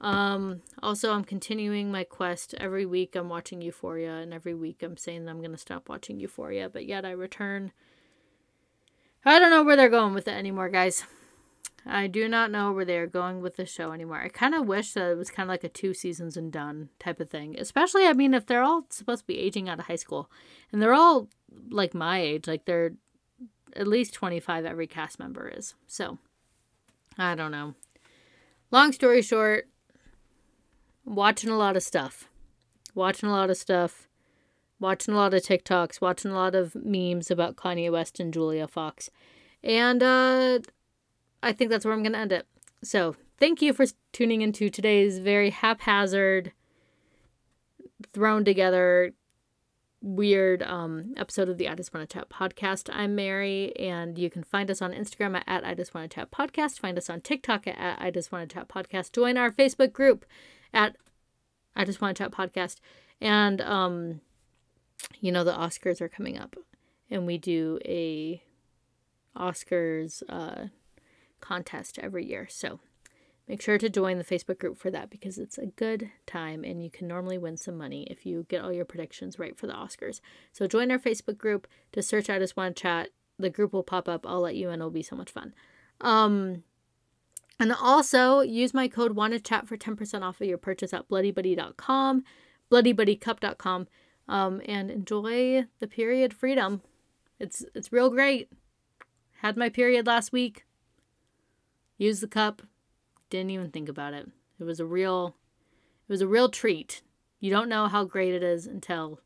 Um, 0.00 0.62
also, 0.82 1.12
I'm 1.12 1.24
continuing 1.24 1.90
my 1.92 2.04
quest. 2.04 2.54
Every 2.54 2.86
week 2.86 3.14
I'm 3.14 3.28
watching 3.28 3.60
Euphoria, 3.60 4.14
and 4.14 4.32
every 4.32 4.54
week 4.54 4.82
I'm 4.82 4.96
saying 4.96 5.24
that 5.24 5.30
I'm 5.30 5.40
going 5.40 5.50
to 5.50 5.58
stop 5.58 5.88
watching 5.88 6.18
Euphoria, 6.20 6.70
but 6.70 6.86
yet 6.86 7.04
I 7.04 7.10
return. 7.10 7.72
I 9.24 9.38
don't 9.38 9.50
know 9.50 9.62
where 9.62 9.76
they're 9.76 9.88
going 9.88 10.14
with 10.14 10.28
it 10.28 10.34
anymore, 10.34 10.68
guys. 10.68 11.04
I 11.86 12.06
do 12.06 12.28
not 12.28 12.50
know 12.50 12.72
where 12.72 12.84
they're 12.84 13.06
going 13.06 13.40
with 13.40 13.56
the 13.56 13.66
show 13.66 13.92
anymore. 13.92 14.20
I 14.20 14.28
kind 14.28 14.54
of 14.54 14.66
wish 14.66 14.92
that 14.92 15.10
it 15.10 15.16
was 15.16 15.30
kind 15.30 15.48
of 15.48 15.50
like 15.50 15.64
a 15.64 15.68
two 15.68 15.94
seasons 15.94 16.36
and 16.36 16.52
done 16.52 16.90
type 16.98 17.20
of 17.20 17.30
thing. 17.30 17.58
Especially, 17.58 18.06
I 18.06 18.12
mean, 18.12 18.34
if 18.34 18.46
they're 18.46 18.62
all 18.62 18.86
supposed 18.90 19.22
to 19.22 19.26
be 19.26 19.38
aging 19.38 19.68
out 19.68 19.78
of 19.78 19.86
high 19.86 19.96
school 19.96 20.30
and 20.72 20.80
they're 20.80 20.94
all 20.94 21.28
like 21.70 21.94
my 21.94 22.20
age, 22.20 22.46
like 22.46 22.64
they're 22.64 22.92
at 23.74 23.86
least 23.86 24.14
25 24.14 24.64
every 24.64 24.86
cast 24.86 25.18
member 25.18 25.48
is. 25.48 25.74
So, 25.86 26.18
I 27.18 27.34
don't 27.34 27.52
know. 27.52 27.74
Long 28.70 28.92
story 28.92 29.22
short, 29.22 29.68
watching 31.04 31.50
a 31.50 31.58
lot 31.58 31.76
of 31.76 31.82
stuff. 31.82 32.28
Watching 32.94 33.28
a 33.28 33.32
lot 33.32 33.50
of 33.50 33.56
stuff. 33.56 34.08
Watching 34.80 35.14
a 35.14 35.16
lot 35.16 35.34
of 35.34 35.42
TikToks, 35.42 36.00
watching 36.00 36.30
a 36.30 36.34
lot 36.34 36.54
of 36.54 36.74
memes 36.74 37.30
about 37.30 37.56
Kanye 37.56 37.92
West 37.92 38.18
and 38.18 38.32
Julia 38.32 38.66
Fox. 38.66 39.10
And 39.62 40.02
uh 40.02 40.58
I 41.42 41.52
think 41.52 41.70
that's 41.70 41.84
where 41.84 41.94
I'm 41.94 42.02
going 42.02 42.12
to 42.12 42.18
end 42.18 42.32
it. 42.32 42.46
So, 42.82 43.16
thank 43.38 43.62
you 43.62 43.72
for 43.72 43.86
tuning 44.12 44.42
into 44.42 44.70
today's 44.70 45.18
very 45.18 45.50
haphazard 45.50 46.52
thrown 48.12 48.44
together 48.44 49.12
weird 50.02 50.62
um, 50.62 51.12
episode 51.16 51.48
of 51.48 51.58
the 51.58 51.68
I 51.68 51.74
Just 51.74 51.92
Want 51.92 52.08
to 52.08 52.18
Chat 52.18 52.30
podcast. 52.30 52.88
I'm 52.92 53.14
Mary, 53.14 53.74
and 53.76 54.18
you 54.18 54.30
can 54.30 54.42
find 54.42 54.70
us 54.70 54.80
on 54.80 54.92
Instagram 54.92 55.36
at, 55.36 55.44
at 55.46 55.64
I 55.64 55.74
Just 55.74 55.94
Want 55.94 56.10
to 56.10 56.14
Chat 56.14 56.30
podcast. 56.30 56.78
Find 56.78 56.96
us 56.96 57.10
on 57.10 57.20
TikTok 57.20 57.66
at, 57.66 57.78
at 57.78 58.00
I 58.00 58.10
Just 58.10 58.32
Want 58.32 58.48
to 58.48 58.54
Chat 58.54 58.68
podcast. 58.68 59.12
Join 59.12 59.36
our 59.36 59.50
Facebook 59.50 59.92
group 59.92 60.24
at 60.72 60.96
I 61.76 61.84
Just 61.84 62.00
Want 62.00 62.16
to 62.16 62.22
Chat 62.22 62.32
podcast. 62.32 62.76
And, 63.20 63.60
um, 63.60 64.20
you 65.20 65.32
know, 65.32 65.44
the 65.44 65.52
Oscars 65.52 66.00
are 66.00 66.08
coming 66.08 66.38
up, 66.38 66.56
and 67.10 67.26
we 67.26 67.38
do 67.38 67.78
a 67.84 68.42
Oscars 69.36 70.22
uh, 70.28 70.66
contest 71.40 71.98
every 71.98 72.26
year. 72.26 72.46
So 72.48 72.80
Make 73.50 73.62
sure 73.62 73.78
to 73.78 73.90
join 73.90 74.16
the 74.16 74.22
Facebook 74.22 74.60
group 74.60 74.78
for 74.78 74.92
that 74.92 75.10
because 75.10 75.36
it's 75.36 75.58
a 75.58 75.66
good 75.66 76.12
time 76.24 76.62
and 76.62 76.80
you 76.80 76.88
can 76.88 77.08
normally 77.08 77.36
win 77.36 77.56
some 77.56 77.76
money 77.76 78.06
if 78.08 78.24
you 78.24 78.46
get 78.48 78.62
all 78.62 78.72
your 78.72 78.84
predictions 78.84 79.40
right 79.40 79.58
for 79.58 79.66
the 79.66 79.72
Oscars. 79.72 80.20
So 80.52 80.68
join 80.68 80.92
our 80.92 81.00
Facebook 81.00 81.36
group 81.36 81.66
to 81.90 82.00
search 82.00 82.30
I 82.30 82.38
Just 82.38 82.56
Want 82.56 82.76
to 82.76 82.80
Chat. 82.80 83.08
The 83.40 83.50
group 83.50 83.72
will 83.72 83.82
pop 83.82 84.08
up. 84.08 84.24
I'll 84.24 84.42
let 84.42 84.54
you 84.54 84.68
in. 84.68 84.76
It'll 84.76 84.88
be 84.88 85.02
so 85.02 85.16
much 85.16 85.32
fun. 85.32 85.52
Um, 86.00 86.62
and 87.58 87.72
also 87.72 88.38
use 88.38 88.72
my 88.72 88.86
code 88.86 89.16
Wanna 89.16 89.40
Chat 89.40 89.66
for 89.66 89.76
10% 89.76 90.22
off 90.22 90.40
of 90.40 90.46
your 90.46 90.56
purchase 90.56 90.94
at 90.94 91.08
bloodybuddy.com, 91.08 92.22
bloodybuddycup.com, 92.70 93.88
um, 94.30 94.62
and 94.64 94.90
enjoy 94.90 95.66
the 95.80 95.88
period 95.88 96.32
freedom. 96.32 96.80
It's 97.38 97.64
it's 97.74 97.92
real 97.92 98.08
great. 98.08 98.48
Had 99.42 99.56
my 99.56 99.68
period 99.68 100.06
last 100.06 100.32
week. 100.32 100.64
Use 101.98 102.20
the 102.20 102.28
cup. 102.28 102.62
Didn't 103.28 103.50
even 103.50 103.70
think 103.70 103.88
about 103.88 104.14
it. 104.14 104.28
It 104.58 104.64
was 104.64 104.78
a 104.78 104.86
real 104.86 105.34
it 106.08 106.12
was 106.12 106.22
a 106.22 106.28
real 106.28 106.48
treat. 106.48 107.02
You 107.40 107.50
don't 107.50 107.68
know 107.68 107.88
how 107.88 108.04
great 108.04 108.32
it 108.32 108.42
is 108.42 108.66
until 108.66 109.20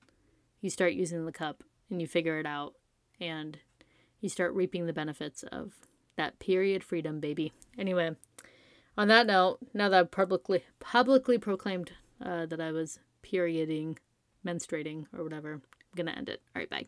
you 0.61 0.71
start 0.71 0.95
using 0.95 1.27
the 1.27 1.33
cup 1.33 1.63
and 1.91 2.01
you 2.01 2.07
figure 2.07 2.41
it 2.41 2.47
out 2.47 2.75
and 3.21 3.59
you 4.21 4.31
start 4.31 4.55
reaping 4.55 4.87
the 4.87 4.93
benefits 4.93 5.43
of 5.53 5.75
that 6.17 6.39
period 6.39 6.83
freedom 6.83 7.21
baby. 7.21 7.53
Anyway, 7.77 8.17
on 8.97 9.09
that 9.09 9.27
note, 9.27 9.59
now 9.75 9.91
that 9.91 10.01
I've 10.01 10.11
publicly 10.11 10.65
publicly 10.81 11.37
proclaimed 11.37 11.93
uh, 12.25 12.47
that 12.47 12.61
I 12.61 12.73
was 12.73 13.01
perioding, 13.21 13.99
menstruating 14.45 15.07
or 15.17 15.23
whatever, 15.25 15.55
I'm 15.55 15.63
gonna 15.97 16.13
end 16.13 16.29
it. 16.29 16.41
All 16.55 16.61
right, 16.61 16.71
bye. 16.71 16.87